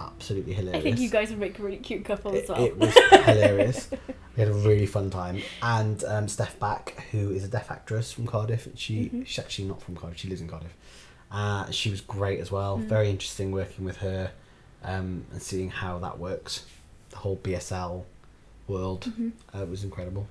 absolutely 0.00 0.54
hilarious. 0.54 0.80
I 0.80 0.82
think 0.82 0.98
you 0.98 1.08
guys 1.08 1.30
would 1.30 1.38
make 1.38 1.58
a 1.58 1.62
really 1.62 1.76
cute 1.76 2.04
couple 2.04 2.34
it, 2.34 2.42
as 2.44 2.48
well. 2.48 2.64
it 2.64 2.76
was 2.76 2.94
hilarious. 3.24 3.88
We 4.36 4.44
had 4.44 4.48
a 4.52 4.56
really 4.58 4.86
fun 4.86 5.10
time. 5.10 5.42
And 5.60 6.02
um, 6.04 6.28
Steph 6.28 6.58
Back, 6.60 7.04
who 7.10 7.30
is 7.32 7.42
a 7.44 7.48
deaf 7.48 7.70
actress 7.70 8.12
from 8.12 8.26
Cardiff, 8.28 8.68
she 8.76 9.10
Mhm. 9.10 9.26
she's 9.26 9.38
actually 9.40 9.66
not 9.68 9.82
from 9.82 9.96
Cardiff. 9.96 10.18
She 10.18 10.28
lives 10.28 10.40
in 10.40 10.48
Cardiff. 10.48 10.72
Uh, 11.32 11.68
she 11.72 11.90
was 11.90 12.00
great 12.00 12.38
as 12.40 12.50
well. 12.50 12.78
Mm. 12.78 12.84
Very 12.84 13.10
interesting 13.10 13.50
working 13.52 13.84
with 13.84 13.98
her 13.98 14.30
um, 14.84 15.26
and 15.32 15.42
seeing 15.42 15.68
how 15.70 15.98
that 15.98 16.18
works. 16.18 16.64
The 17.10 17.16
whole 17.18 17.36
BSL 17.42 18.04
world 18.68 19.02
Mhm. 19.18 19.32
uh, 19.52 19.66
was 19.66 19.82
incredible. 19.84 20.28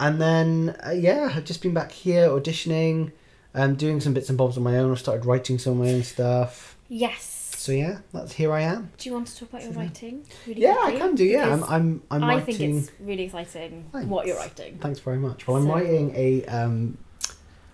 And 0.00 0.20
then, 0.20 0.76
uh, 0.86 0.90
yeah, 0.92 1.32
I've 1.34 1.44
just 1.44 1.62
been 1.62 1.74
back 1.74 1.90
here 1.92 2.28
auditioning, 2.28 3.10
um, 3.56 3.74
doing 3.74 4.00
some 4.00 4.14
bits 4.14 4.28
and 4.28 4.38
bobs 4.38 4.56
on 4.56 4.62
my 4.62 4.76
own. 4.78 4.92
I 4.92 4.94
started 4.94 5.26
writing 5.26 5.58
some 5.58 5.72
of 5.80 5.86
my 5.86 5.92
own 5.92 6.04
stuff. 6.04 6.76
Yes. 6.88 7.32
So 7.56 7.72
yeah, 7.72 7.98
that's 8.12 8.32
here 8.34 8.52
I 8.52 8.60
am. 8.60 8.92
Do 8.96 9.08
you 9.08 9.14
want 9.14 9.26
to 9.26 9.36
talk 9.36 9.48
about 9.48 9.62
your 9.64 9.72
So- 9.72 9.80
writing? 9.80 10.24
Really 10.46 10.62
yeah, 10.62 10.76
I 10.78 10.92
can 10.92 11.16
do. 11.16 11.24
Yeah, 11.24 11.52
I'm. 11.52 11.64
I'm. 11.64 12.02
I'm 12.12 12.22
I 12.22 12.36
writing. 12.36 12.54
think 12.56 12.74
it's 12.84 12.92
really 13.00 13.24
exciting 13.24 13.88
what 13.90 14.26
you're 14.28 14.36
writing. 14.36 14.78
Thanks 14.78 15.00
very 15.00 15.18
much. 15.18 15.48
Well, 15.48 15.56
I'm 15.56 15.66
writing 15.66 16.12
a 16.14 16.44
um, 16.44 16.98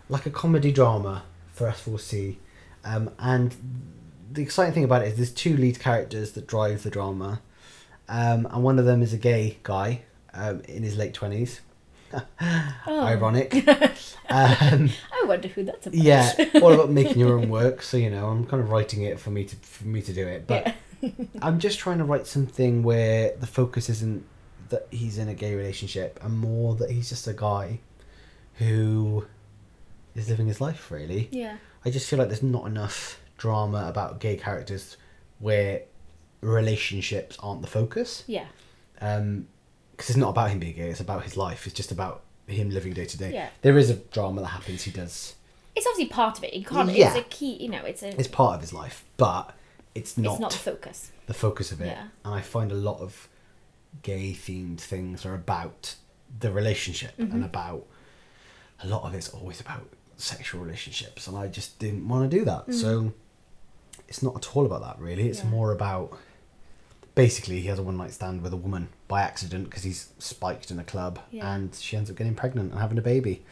like 0.08 0.24
a 0.24 0.30
comedy 0.30 0.72
drama 0.72 1.24
for 1.52 1.68
S4C, 1.68 2.36
um, 2.84 3.10
and 3.18 3.54
the 4.32 4.40
exciting 4.40 4.72
thing 4.72 4.84
about 4.84 5.02
it 5.02 5.08
is 5.08 5.16
there's 5.16 5.30
two 5.32 5.56
lead 5.58 5.78
characters 5.78 6.32
that 6.32 6.46
drive 6.46 6.84
the 6.84 6.90
drama, 6.90 7.42
um, 8.08 8.46
and 8.50 8.62
one 8.62 8.78
of 8.78 8.86
them 8.86 9.02
is 9.02 9.12
a 9.12 9.18
gay 9.18 9.58
guy 9.62 10.02
um, 10.32 10.62
in 10.68 10.84
his 10.84 10.96
late 10.96 11.12
twenties. 11.12 11.60
Oh. 12.86 13.04
Ironic. 13.04 13.54
um, 14.28 14.90
I 15.12 15.24
wonder 15.26 15.48
who 15.48 15.64
that's 15.64 15.86
about. 15.86 15.98
yeah, 15.98 16.32
all 16.62 16.72
about 16.72 16.90
making 16.90 17.18
your 17.18 17.38
own 17.38 17.48
work. 17.48 17.82
So 17.82 17.96
you 17.96 18.10
know, 18.10 18.26
I'm 18.28 18.46
kind 18.46 18.62
of 18.62 18.70
writing 18.70 19.02
it 19.02 19.18
for 19.20 19.30
me 19.30 19.44
to 19.44 19.56
for 19.56 19.86
me 19.86 20.02
to 20.02 20.12
do 20.12 20.26
it, 20.26 20.46
but 20.46 20.74
Yeah. 21.00 21.10
I'm 21.42 21.58
just 21.58 21.78
trying 21.78 21.98
to 21.98 22.04
write 22.04 22.26
something 22.26 22.82
where 22.82 23.34
the 23.36 23.46
focus 23.46 23.88
isn't 23.88 24.24
that 24.68 24.86
he's 24.90 25.18
in 25.18 25.28
a 25.28 25.34
gay 25.34 25.54
relationship, 25.54 26.18
and 26.22 26.38
more 26.38 26.74
that 26.76 26.90
he's 26.90 27.08
just 27.08 27.26
a 27.26 27.32
guy 27.34 27.80
who 28.54 29.26
is 30.14 30.28
living 30.28 30.46
his 30.46 30.60
life. 30.60 30.90
Really, 30.90 31.28
yeah. 31.32 31.56
I 31.84 31.90
just 31.90 32.08
feel 32.08 32.18
like 32.18 32.28
there's 32.28 32.42
not 32.42 32.66
enough 32.66 33.20
drama 33.38 33.86
about 33.88 34.20
gay 34.20 34.36
characters 34.36 34.96
where 35.40 35.82
relationships 36.40 37.36
aren't 37.40 37.62
the 37.62 37.68
focus. 37.68 38.24
Yeah. 38.26 38.46
Um, 39.00 39.48
because 40.02 40.16
it's 40.16 40.18
not 40.18 40.30
about 40.30 40.50
him 40.50 40.58
being 40.58 40.74
gay; 40.74 40.90
it's 40.90 41.00
about 41.00 41.22
his 41.22 41.36
life. 41.36 41.64
It's 41.66 41.74
just 41.76 41.92
about 41.92 42.22
him 42.48 42.70
living 42.70 42.92
day 42.92 43.04
to 43.04 43.16
day. 43.16 43.32
Yeah. 43.32 43.48
There 43.62 43.78
is 43.78 43.88
a 43.88 43.94
drama 43.94 44.40
that 44.40 44.48
happens. 44.48 44.82
He 44.82 44.90
does. 44.90 45.36
It's 45.76 45.86
obviously 45.86 46.12
part 46.12 46.38
of 46.38 46.44
it. 46.44 46.52
You 46.54 46.64
can't. 46.64 46.90
Yeah. 46.90 47.14
It's 47.14 47.26
a 47.26 47.28
key. 47.30 47.54
You 47.62 47.68
know, 47.70 47.84
it's 47.84 48.02
a. 48.02 48.08
It's 48.18 48.26
part 48.28 48.56
of 48.56 48.60
his 48.60 48.72
life, 48.72 49.04
but 49.16 49.54
it's 49.94 50.18
not, 50.18 50.32
it's 50.32 50.40
not 50.40 50.50
the 50.50 50.58
focus. 50.58 51.12
the 51.26 51.34
focus 51.34 51.70
of 51.70 51.80
it. 51.80 51.86
Yeah. 51.86 52.08
And 52.24 52.34
I 52.34 52.40
find 52.40 52.72
a 52.72 52.74
lot 52.74 52.98
of 53.00 53.28
gay 54.02 54.32
themed 54.32 54.80
things 54.80 55.24
are 55.24 55.34
about 55.34 55.94
the 56.40 56.50
relationship 56.50 57.16
Mm-hmm. 57.18 57.32
and 57.34 57.44
about 57.44 57.84
a 58.82 58.86
lot 58.88 59.04
of 59.04 59.14
it's 59.14 59.28
always 59.28 59.60
about 59.60 59.86
sexual 60.16 60.60
relationships 60.62 61.26
and 61.28 61.36
I 61.36 61.46
just 61.46 61.78
didn't 61.78 62.08
want 62.08 62.28
to 62.30 62.38
do 62.38 62.44
that. 62.46 62.66
Mm. 62.68 62.74
So 62.74 63.12
it's 64.08 64.22
not 64.22 64.34
at 64.36 64.56
all 64.56 64.64
about 64.66 64.80
that 64.82 64.98
really. 64.98 65.28
It's 65.28 65.40
Yeah. 65.44 65.50
more 65.50 65.72
about 65.72 66.18
basically 67.14 67.60
he 67.60 67.68
has 67.68 67.78
a 67.78 67.82
one 67.82 67.96
night 67.96 68.12
stand 68.12 68.42
with 68.42 68.52
a 68.52 68.56
woman 68.56 68.88
by 69.08 69.20
accident 69.22 69.64
because 69.64 69.82
he's 69.82 70.08
spiked 70.18 70.70
in 70.70 70.78
a 70.78 70.84
club 70.84 71.18
Yeah. 71.30 71.52
and 71.54 71.74
she 71.74 71.96
ends 71.96 72.10
up 72.10 72.16
getting 72.16 72.34
pregnant 72.34 72.72
and 72.72 72.80
having 72.80 72.96
a 72.98 73.02
baby. 73.02 73.42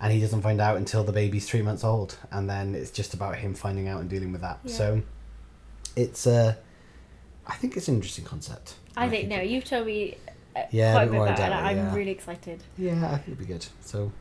And 0.00 0.12
he 0.12 0.20
doesn't 0.20 0.42
find 0.42 0.60
out 0.60 0.76
until 0.76 1.04
the 1.04 1.12
baby's 1.12 1.48
three 1.48 1.62
months 1.62 1.84
old, 1.84 2.18
and 2.30 2.50
then 2.50 2.74
it's 2.74 2.90
just 2.90 3.14
about 3.14 3.36
him 3.36 3.54
finding 3.54 3.88
out 3.88 4.00
and 4.00 4.10
dealing 4.10 4.32
with 4.32 4.40
that. 4.42 4.58
Yeah. 4.64 4.72
So, 4.74 5.02
it's 5.96 6.26
a, 6.26 6.58
I 7.46 7.54
think 7.54 7.76
it's 7.76 7.88
an 7.88 7.94
interesting 7.94 8.24
concept. 8.24 8.74
I 8.96 9.08
think 9.08 9.28
no. 9.28 9.40
You've 9.40 9.64
told 9.64 9.86
me 9.86 10.16
uh, 10.56 10.62
Yeah, 10.72 10.92
quite 10.94 11.08
a 11.08 11.10
bit 11.12 11.16
about 11.20 11.38
it. 11.38 11.42
and 11.42 11.54
in-depth, 11.70 11.88
I'm 11.88 11.94
really 11.94 12.10
excited. 12.10 12.62
Yeah, 12.76 13.06
I 13.06 13.16
think 13.18 13.28
it'd 13.28 13.38
be 13.38 13.44
good. 13.46 13.64
So, 13.80 14.12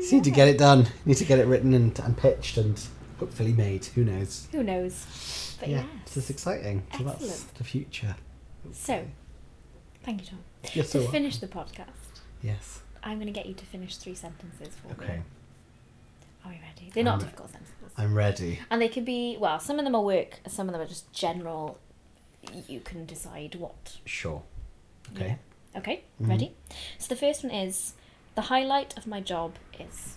So, 0.00 0.14
need 0.16 0.24
to 0.24 0.30
get 0.30 0.48
it 0.48 0.56
done. 0.58 0.86
Need 1.04 1.16
to 1.18 1.24
get 1.24 1.40
it 1.40 1.46
written 1.46 1.74
and, 1.74 1.98
and 1.98 2.16
pitched 2.16 2.56
and 2.56 2.80
hopefully 3.18 3.52
made. 3.52 3.84
Who 3.86 4.04
knows? 4.04 4.46
Who 4.52 4.62
knows? 4.62 5.56
But 5.60 5.68
yeah, 5.68 5.78
yes. 5.78 6.14
this 6.14 6.24
is 6.24 6.30
exciting. 6.30 6.84
So 6.96 7.02
that's 7.04 7.22
Excellent. 7.24 7.54
the 7.54 7.64
future. 7.64 8.16
So, 8.72 9.04
thank 10.02 10.20
you, 10.22 10.26
Tom. 10.26 10.38
You're 10.74 10.84
to 10.84 10.90
so 10.90 11.06
finish 11.08 11.38
the 11.38 11.46
podcast, 11.48 12.20
Yes. 12.42 12.82
I'm 13.02 13.16
going 13.18 13.26
to 13.26 13.32
get 13.32 13.46
you 13.46 13.54
to 13.54 13.64
finish 13.64 13.96
three 13.96 14.14
sentences 14.14 14.74
for 14.74 14.88
me. 14.88 14.94
Okay. 14.94 15.22
Are 16.44 16.50
we 16.50 16.60
ready? 16.60 16.90
They're 16.92 17.04
not 17.04 17.12
I'm- 17.12 17.20
difficult 17.20 17.50
sentences. 17.50 17.74
I'm 17.96 18.14
ready. 18.14 18.60
And 18.70 18.80
they 18.82 18.88
could 18.88 19.04
be, 19.04 19.36
well, 19.40 19.58
some 19.58 19.78
of 19.78 19.84
them 19.84 19.94
are 19.94 20.02
work, 20.02 20.40
some 20.46 20.68
of 20.68 20.72
them 20.72 20.80
are 20.82 20.86
just 20.86 21.12
general. 21.12 21.78
You 22.68 22.80
can 22.80 23.06
decide 23.06 23.54
what. 23.56 23.98
Sure. 24.04 24.42
Okay. 25.16 25.38
Okay, 25.76 26.02
Mhm. 26.22 26.28
ready? 26.28 26.54
So 26.98 27.08
the 27.08 27.16
first 27.16 27.42
one 27.44 27.52
is 27.52 27.94
the 28.34 28.42
highlight 28.42 28.96
of 28.96 29.06
my 29.06 29.20
job 29.20 29.54
is. 29.78 30.16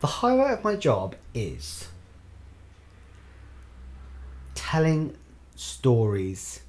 The 0.00 0.06
highlight 0.06 0.52
of 0.58 0.64
my 0.64 0.76
job 0.76 1.16
is 1.34 1.88
telling 4.54 5.16
stories 5.54 6.60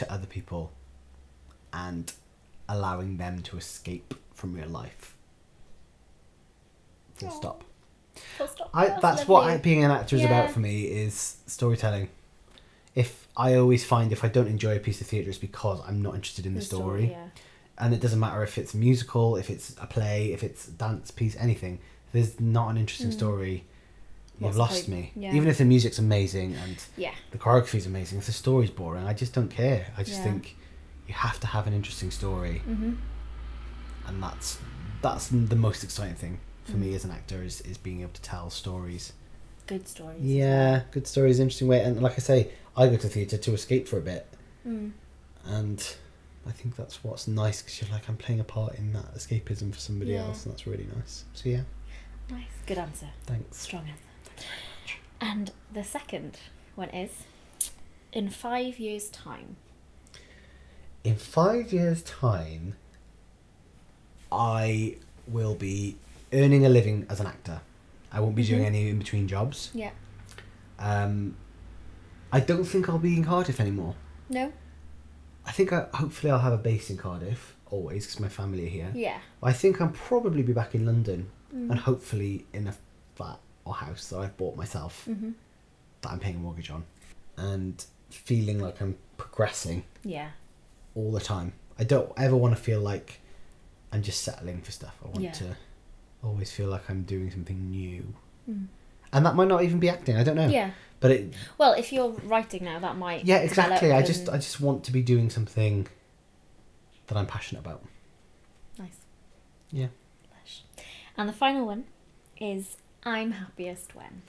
to 0.00 0.12
other 0.12 0.26
people 0.26 0.72
and 1.72 2.12
allowing 2.68 3.16
them 3.18 3.42
to 3.42 3.56
escape 3.56 4.14
from 4.34 4.54
real 4.54 4.68
life. 4.68 5.14
Full 7.16 7.30
stop. 7.30 7.64
Full 8.38 8.48
stop. 8.48 8.70
I, 8.74 8.98
that's 9.00 9.28
what 9.28 9.44
I, 9.48 9.56
being 9.58 9.84
an 9.84 9.90
actor 9.90 10.16
is 10.16 10.22
Yeah. 10.22 10.28
about 10.28 10.50
for 10.50 10.60
me 10.60 10.82
is 10.84 11.36
storytelling. 11.46 12.08
If 12.94 13.28
I 13.36 13.54
always 13.54 13.84
find 13.84 14.10
if 14.12 14.24
I 14.24 14.28
don't 14.28 14.48
enjoy 14.48 14.76
a 14.76 14.80
piece 14.80 15.00
of 15.00 15.06
theatre, 15.06 15.28
it's 15.28 15.38
because 15.38 15.80
I'm 15.86 16.02
not 16.02 16.14
interested 16.14 16.46
in 16.46 16.54
the, 16.54 16.60
story. 16.62 17.10
yeah. 17.10 17.28
And 17.78 17.94
it 17.94 18.00
doesn't 18.00 18.20
matter 18.20 18.42
if 18.42 18.58
it's 18.58 18.74
a 18.74 18.76
musical, 18.76 19.36
if 19.36 19.48
it's 19.48 19.70
a 19.80 19.86
play, 19.86 20.32
if 20.32 20.42
it's 20.42 20.68
a 20.68 20.72
dance 20.72 21.10
piece, 21.10 21.36
anything. 21.36 21.78
If 22.06 22.12
there's 22.12 22.40
not 22.40 22.68
an 22.68 22.76
interesting 22.76 23.10
Mm. 23.10 23.14
story, 23.14 23.64
you've 24.40 24.56
lost 24.56 24.86
point? 24.86 24.88
me. 24.88 25.12
Yeah. 25.16 25.34
Even 25.34 25.48
if 25.48 25.58
the 25.58 25.64
music's 25.64 25.98
amazing 25.98 26.54
and 26.54 26.76
Yeah. 26.96 27.12
the 27.30 27.38
choreography's 27.38 27.86
amazing, 27.86 28.18
if 28.18 28.26
the 28.26 28.32
story's 28.32 28.70
boring, 28.70 29.04
I 29.06 29.12
just 29.14 29.32
don't 29.34 29.50
care. 29.50 29.92
I 29.96 30.02
just 30.02 30.18
Yeah. 30.18 30.24
think 30.24 30.56
you 31.06 31.14
have 31.14 31.38
to 31.40 31.46
have 31.48 31.66
an 31.66 31.72
interesting 31.72 32.10
story, 32.10 32.62
Mm-hmm. 32.68 32.92
and 34.06 34.22
that's 34.22 34.58
that's 35.02 35.28
the 35.28 35.56
most 35.56 35.82
exciting 35.82 36.14
thing 36.14 36.38
for 36.64 36.72
Mm. 36.72 36.80
me 36.80 36.94
as 36.94 37.04
an 37.04 37.10
actor 37.10 37.42
is 37.42 37.60
is 37.62 37.78
being 37.78 38.00
able 38.02 38.12
to 38.12 38.20
tell 38.22 38.50
stories. 38.50 39.12
Good 39.66 39.88
stories. 39.88 40.20
Yeah, 40.20 40.82
good 40.90 41.06
stories, 41.06 41.38
interesting 41.40 41.68
way, 41.68 41.80
and 41.82 42.02
like 42.02 42.12
I 42.14 42.18
say, 42.18 42.50
I 42.76 42.86
go 42.88 42.96
to 42.96 43.08
theatre 43.08 43.38
to 43.38 43.54
escape 43.54 43.88
for 43.88 43.98
a 43.98 44.02
bit. 44.02 44.26
Mm. 44.66 44.92
and 45.46 45.96
I 46.46 46.52
think 46.52 46.76
that's 46.76 47.02
what's 47.02 47.26
nice 47.26 47.62
because 47.62 47.80
you're 47.80 47.90
like 47.90 48.08
I'm 48.08 48.16
playing 48.18 48.40
a 48.40 48.44
part 48.44 48.74
in 48.74 48.92
that 48.92 49.14
escapism 49.14 49.72
for 49.72 49.80
somebody 49.80 50.12
Yeah. 50.12 50.24
else, 50.26 50.44
and 50.44 50.52
that's 50.52 50.66
really 50.66 50.86
nice. 50.96 51.24
So 51.34 51.48
yeah, 51.48 51.62
Nice. 52.30 52.44
Good 52.66 52.78
answer. 52.78 53.08
thanks. 53.26 53.56
Strong 53.58 53.88
answer. 53.88 54.09
And 55.20 55.50
the 55.72 55.84
second 55.84 56.38
one 56.74 56.88
is 56.90 57.10
in 58.12 58.30
five 58.30 58.78
years' 58.78 59.08
time. 59.10 59.56
In 61.04 61.16
five 61.16 61.72
years' 61.72 62.02
time, 62.02 62.74
I 64.32 64.96
will 65.26 65.54
be 65.54 65.96
earning 66.32 66.64
a 66.64 66.68
living 66.68 67.06
as 67.08 67.20
an 67.20 67.26
actor. 67.26 67.60
I 68.12 68.20
won't 68.20 68.34
be 68.34 68.44
doing 68.44 68.62
Mhm. 68.62 68.66
any 68.66 68.88
in 68.88 68.98
between 68.98 69.28
jobs. 69.28 69.70
Yeah. 69.74 69.90
Um, 70.78 71.36
I 72.32 72.40
don't 72.40 72.64
think 72.64 72.88
I'll 72.88 72.98
be 72.98 73.16
in 73.16 73.24
Cardiff 73.24 73.60
anymore. 73.60 73.94
No? 74.28 74.52
I 75.44 75.52
think 75.52 75.72
I, 75.72 75.88
hopefully 75.94 76.30
I'll 76.30 76.38
have 76.40 76.52
a 76.52 76.58
base 76.58 76.90
in 76.90 76.96
Cardiff 76.96 77.56
always 77.70 78.06
because 78.06 78.20
my 78.20 78.28
family 78.28 78.66
are 78.66 78.70
here. 78.70 78.92
Yeah. 78.94 79.18
I 79.42 79.52
think 79.52 79.80
I'll 79.80 79.88
probably 79.88 80.42
be 80.42 80.52
back 80.52 80.74
in 80.74 80.86
London 80.86 81.30
Mm. 81.54 81.70
and 81.70 81.80
hopefully 81.80 82.46
in 82.52 82.68
a 82.68 82.74
flat 83.16 83.40
or 83.70 83.74
house 83.74 84.08
that 84.08 84.18
I've 84.18 84.36
bought 84.36 84.56
myself 84.56 85.04
Mm-hmm. 85.08 85.30
that 86.02 86.10
I'm 86.12 86.18
paying 86.18 86.36
a 86.36 86.38
mortgage 86.38 86.70
on 86.70 86.84
and 87.36 87.84
feeling 88.10 88.58
like 88.60 88.80
I'm 88.82 88.96
progressing 89.16 89.84
Yeah. 90.04 90.30
all 90.94 91.12
the 91.12 91.20
time. 91.20 91.52
I 91.78 91.84
don't 91.84 92.12
ever 92.16 92.36
want 92.36 92.56
to 92.56 92.60
feel 92.62 92.80
like 92.80 93.20
I'm 93.92 94.02
just 94.02 94.22
settling 94.22 94.60
for 94.62 94.72
stuff. 94.72 94.96
I 95.04 95.08
want 95.08 95.20
Yeah. 95.22 95.32
to 95.32 95.56
always 96.22 96.50
feel 96.52 96.68
like 96.68 96.88
I'm 96.90 97.02
doing 97.02 97.30
something 97.30 97.70
new. 97.70 98.14
Mm. 98.48 98.66
And 99.12 99.26
that 99.26 99.34
might 99.34 99.48
not 99.48 99.62
even 99.62 99.78
be 99.80 99.88
acting, 99.88 100.16
I 100.16 100.24
don't 100.24 100.36
know. 100.36 100.48
Yeah. 100.48 100.70
But 101.00 101.10
it 101.12 101.34
Well, 101.58 101.72
if 101.72 101.92
you're 101.92 102.10
writing 102.10 102.64
now, 102.64 102.78
that 102.80 102.96
might. 102.96 103.24
yeah, 103.24 103.38
exactly. 103.38 103.92
I 103.92 104.02
just 104.02 104.22
and- 104.26 104.30
I 104.30 104.36
just 104.36 104.60
want 104.60 104.84
to 104.84 104.92
be 104.92 105.02
doing 105.02 105.30
something 105.30 105.86
that 107.06 107.16
I'm 107.18 107.26
passionate 107.26 107.60
about. 107.60 107.82
Nice. 108.78 108.98
Yeah. 109.72 109.88
And 111.16 111.28
the 111.28 111.32
final 111.32 111.66
one 111.66 111.84
is 112.40 112.76
I'm 113.04 113.32
happiest 113.32 113.94
when. 113.94 114.22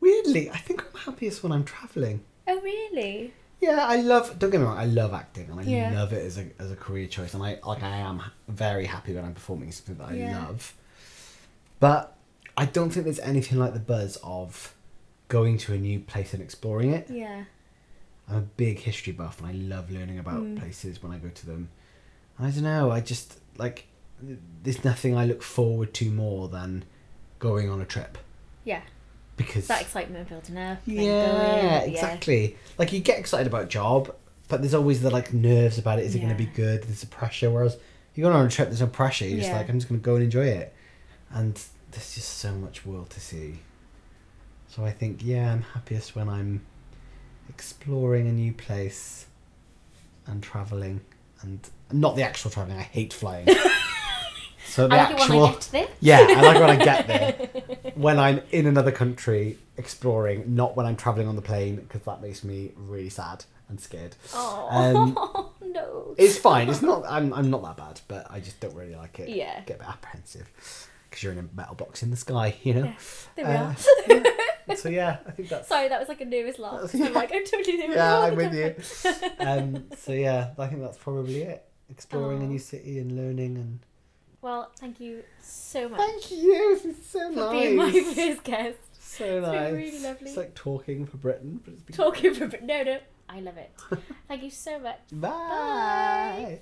Weirdly, 0.00 0.50
I 0.50 0.56
think 0.56 0.82
I'm 0.94 1.00
happiest 1.00 1.42
when 1.42 1.52
I'm 1.52 1.64
traveling. 1.64 2.22
Oh, 2.48 2.60
really? 2.60 3.34
Yeah, 3.60 3.84
I 3.86 3.96
love. 3.96 4.38
Don't 4.38 4.50
get 4.50 4.60
me 4.60 4.66
wrong. 4.66 4.78
I 4.78 4.86
love 4.86 5.12
acting, 5.12 5.50
and 5.50 5.60
I 5.60 5.64
Yeah. 5.64 5.92
love 5.92 6.12
it 6.14 6.24
as 6.24 6.38
a 6.38 6.46
as 6.58 6.70
a 6.70 6.76
career 6.76 7.06
choice. 7.06 7.34
And 7.34 7.42
I 7.42 7.58
like 7.64 7.82
I 7.82 7.96
am 7.98 8.22
very 8.48 8.86
happy 8.86 9.14
when 9.14 9.24
I'm 9.24 9.34
performing 9.34 9.70
something 9.72 9.96
that 9.96 10.08
I 10.08 10.14
Yeah. 10.14 10.38
love. 10.46 10.74
But 11.78 12.16
I 12.56 12.64
don't 12.64 12.90
think 12.90 13.04
there's 13.04 13.18
anything 13.20 13.58
like 13.58 13.74
the 13.74 13.78
buzz 13.80 14.16
of 14.22 14.74
going 15.28 15.58
to 15.58 15.74
a 15.74 15.78
new 15.78 16.00
place 16.00 16.32
and 16.32 16.42
exploring 16.42 16.92
it. 16.92 17.10
Yeah. 17.10 17.44
I'm 18.28 18.36
a 18.36 18.40
big 18.40 18.78
history 18.78 19.12
buff, 19.12 19.38
and 19.40 19.48
I 19.48 19.52
love 19.52 19.90
learning 19.90 20.18
about 20.18 20.42
Mm. 20.42 20.58
places 20.58 21.02
when 21.02 21.12
I 21.12 21.18
go 21.18 21.28
to 21.28 21.46
them. 21.46 21.68
And 22.38 22.46
I 22.46 22.50
don't 22.50 22.62
know. 22.62 22.90
I 22.90 23.00
just 23.00 23.38
like. 23.58 23.84
There's 24.62 24.84
nothing 24.84 25.16
I 25.16 25.24
look 25.24 25.42
forward 25.42 25.94
to 25.94 26.10
more 26.10 26.48
than 26.48 26.84
going 27.40 27.68
on 27.68 27.80
a 27.80 27.84
trip 27.84 28.16
Yeah. 28.64 28.82
because 29.36 29.66
that 29.66 29.82
excitement 29.82 30.28
building 30.28 30.56
up. 30.56 30.78
yeah, 30.86 31.80
going, 31.80 31.92
exactly. 31.92 32.56
Like 32.78 32.92
you 32.92 33.00
get 33.00 33.18
excited 33.18 33.46
about 33.48 33.64
a 33.64 33.66
job, 33.66 34.14
but 34.48 34.60
there's 34.62 34.74
always 34.74 35.00
the 35.02 35.10
like 35.10 35.34
nerves 35.34 35.78
about 35.78 35.98
it. 35.98 36.04
Is 36.04 36.14
it 36.14 36.18
going 36.20 36.30
to 36.30 36.36
be 36.38 36.46
good? 36.46 36.84
There's 36.84 37.00
the 37.00 37.06
pressure. 37.08 37.50
Whereas 37.50 37.76
you 38.14 38.22
go 38.22 38.30
on 38.32 38.46
a 38.46 38.48
trip, 38.50 38.68
there's 38.68 38.80
no 38.80 38.86
pressure. 38.86 39.24
You're 39.26 39.38
just 39.40 39.52
like, 39.52 39.68
I'm 39.68 39.78
just 39.78 39.88
going 39.88 40.00
to 40.00 40.04
go 40.04 40.14
and 40.14 40.24
enjoy 40.24 40.46
it. 40.46 40.74
And 41.32 41.54
there's 41.90 42.14
just 42.14 42.38
so 42.38 42.52
much 42.52 42.84
world 42.86 43.10
to 43.10 43.20
see. 43.20 43.60
So 44.68 44.84
I 44.84 44.90
think, 44.92 45.20
yeah, 45.24 45.52
I'm 45.52 45.62
happiest 45.62 46.14
when 46.14 46.28
I'm 46.28 46.64
exploring 47.48 48.28
a 48.28 48.32
new 48.32 48.52
place 48.52 49.26
and 50.26 50.42
traveling, 50.42 51.00
and 51.42 51.68
not 51.90 52.14
the 52.16 52.22
actual 52.22 52.50
traveling. 52.50 52.78
I 52.78 52.82
hate 52.82 53.12
flying. 53.12 53.48
so 54.70 54.88
the 54.88 54.94
I 54.94 54.98
like 55.10 55.20
actual. 55.20 55.40
when 55.42 55.48
I 55.50 55.52
get 55.52 55.68
there. 55.72 55.88
Yeah, 56.00 56.26
I 56.28 56.40
like 56.42 56.60
when 56.60 56.70
I 56.70 56.76
get 56.76 57.06
there. 57.06 57.92
when 57.94 58.18
I'm 58.18 58.40
in 58.52 58.66
another 58.66 58.92
country 58.92 59.58
exploring, 59.76 60.54
not 60.54 60.76
when 60.76 60.86
I'm 60.86 60.96
traveling 60.96 61.28
on 61.28 61.36
the 61.36 61.42
plane, 61.42 61.76
because 61.76 62.02
that 62.02 62.22
makes 62.22 62.42
me 62.44 62.72
really 62.76 63.10
sad 63.10 63.44
and 63.68 63.80
scared. 63.80 64.16
Oh, 64.34 64.68
Um, 64.70 65.50
no. 65.72 66.14
It's 66.18 66.38
fine. 66.38 66.68
It's 66.68 66.82
not. 66.82 67.04
I'm. 67.08 67.32
I'm 67.34 67.50
not 67.50 67.62
that 67.62 67.76
bad, 67.76 68.00
but 68.08 68.26
I 68.30 68.40
just 68.40 68.58
don't 68.60 68.74
really 68.74 68.94
like 68.96 69.18
it. 69.20 69.28
Yeah. 69.28 69.60
Get 69.66 69.76
a 69.76 69.78
bit 69.80 69.88
apprehensive 69.88 70.48
because 71.08 71.22
you're 71.22 71.32
in 71.32 71.38
a 71.38 71.48
metal 71.56 71.74
box 71.74 72.02
in 72.02 72.10
the 72.10 72.16
sky. 72.16 72.56
You 72.62 72.74
know. 72.74 72.92
There 73.36 73.46
we 73.46 73.52
Uh, 73.52 73.74
are. 74.70 74.76
so 74.76 74.88
yeah, 74.88 75.18
I 75.26 75.30
think 75.32 75.48
that's. 75.48 75.68
Sorry, 75.68 75.88
that 75.88 75.98
was 76.00 76.08
like 76.08 76.20
a 76.20 76.24
nervous 76.24 76.58
laugh. 76.58 76.92
Yeah. 76.94 77.06
I'm 77.06 77.12
like, 77.14 77.30
I'm 77.34 77.44
totally 77.44 77.76
nervous. 77.78 77.96
Yeah, 77.96 78.18
I'm 78.18 78.36
with 78.36 78.54
you. 78.54 79.46
Um. 79.46 79.84
So 79.98 80.12
yeah, 80.12 80.50
I 80.58 80.66
think 80.66 80.80
that's 80.82 80.98
probably 80.98 81.42
it. 81.42 81.64
Exploring 81.88 82.42
a 82.42 82.46
new 82.46 82.58
city 82.58 82.98
and 82.98 83.12
learning 83.16 83.56
and. 83.56 83.78
Well, 84.42 84.70
thank 84.78 85.00
you 85.00 85.22
so 85.42 85.88
much 85.88 86.00
Thank 86.00 86.30
you. 86.30 86.74
This 86.82 86.84
is 86.98 87.04
so 87.06 87.30
for 87.32 87.40
nice. 87.40 87.52
being 87.62 87.76
my 87.76 87.92
first 88.14 88.44
guest. 88.44 88.78
So 88.98 89.40
been 89.42 89.42
nice. 89.42 89.72
really 89.72 89.98
lovely. 90.02 90.28
It's 90.28 90.36
like 90.36 90.54
talking 90.54 91.04
for 91.06 91.16
Britain, 91.18 91.60
but 91.64 91.74
it's 91.74 91.82
been 91.82 91.96
Talking 91.96 92.32
for 92.34 92.46
Britain. 92.48 92.66
no, 92.66 92.82
no, 92.82 92.98
I 93.28 93.40
love 93.40 93.58
it. 93.58 93.70
Thank 94.28 94.42
you 94.42 94.50
so 94.50 94.78
much. 94.78 94.98
Bye. 95.12 96.60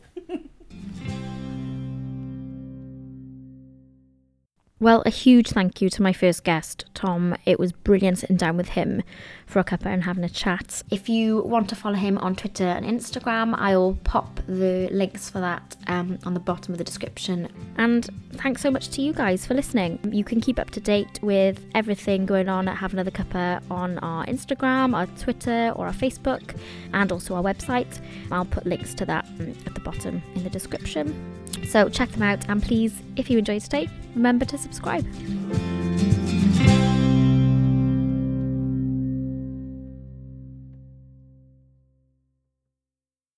Well, 4.80 5.02
a 5.04 5.10
huge 5.10 5.48
thank 5.50 5.82
you 5.82 5.90
to 5.90 6.02
my 6.02 6.12
first 6.12 6.44
guest, 6.44 6.84
Tom. 6.94 7.36
It 7.44 7.58
was 7.58 7.72
brilliant 7.72 8.18
sitting 8.18 8.36
down 8.36 8.56
with 8.56 8.70
him 8.70 9.02
for 9.48 9.60
a 9.60 9.64
cuppa 9.64 9.86
and 9.86 10.04
having 10.04 10.22
a 10.24 10.28
chat. 10.28 10.82
If 10.90 11.08
you 11.08 11.42
want 11.42 11.68
to 11.70 11.74
follow 11.74 11.96
him 11.96 12.18
on 12.18 12.36
Twitter 12.36 12.66
and 12.66 12.84
Instagram, 12.84 13.54
I'll 13.56 13.98
pop 14.04 14.40
the 14.46 14.88
links 14.92 15.30
for 15.30 15.40
that 15.40 15.76
um, 15.86 16.18
on 16.24 16.34
the 16.34 16.40
bottom 16.40 16.74
of 16.74 16.78
the 16.78 16.84
description. 16.84 17.48
And 17.78 18.08
thanks 18.34 18.60
so 18.60 18.70
much 18.70 18.90
to 18.90 19.02
you 19.02 19.12
guys 19.12 19.46
for 19.46 19.54
listening. 19.54 19.98
You 20.12 20.22
can 20.22 20.40
keep 20.40 20.58
up 20.58 20.70
to 20.70 20.80
date 20.80 21.18
with 21.22 21.64
everything 21.74 22.26
going 22.26 22.48
on 22.48 22.68
at 22.68 22.76
Have 22.76 22.92
Another 22.92 23.10
Cuppa 23.10 23.62
on 23.70 23.98
our 23.98 24.26
Instagram, 24.26 24.94
our 24.94 25.06
Twitter, 25.18 25.72
or 25.76 25.86
our 25.86 25.94
Facebook, 25.94 26.54
and 26.92 27.10
also 27.10 27.34
our 27.34 27.42
website. 27.42 28.00
I'll 28.30 28.44
put 28.44 28.66
links 28.66 28.92
to 28.94 29.06
that 29.06 29.24
um, 29.40 29.54
at 29.66 29.74
the 29.74 29.80
bottom 29.80 30.22
in 30.34 30.44
the 30.44 30.50
description. 30.50 31.34
So 31.66 31.88
check 31.88 32.10
them 32.10 32.22
out, 32.22 32.48
and 32.48 32.62
please, 32.62 33.02
if 33.16 33.30
you 33.30 33.38
enjoyed 33.38 33.62
today, 33.62 33.88
remember 34.14 34.44
to 34.44 34.58
subscribe. 34.58 35.06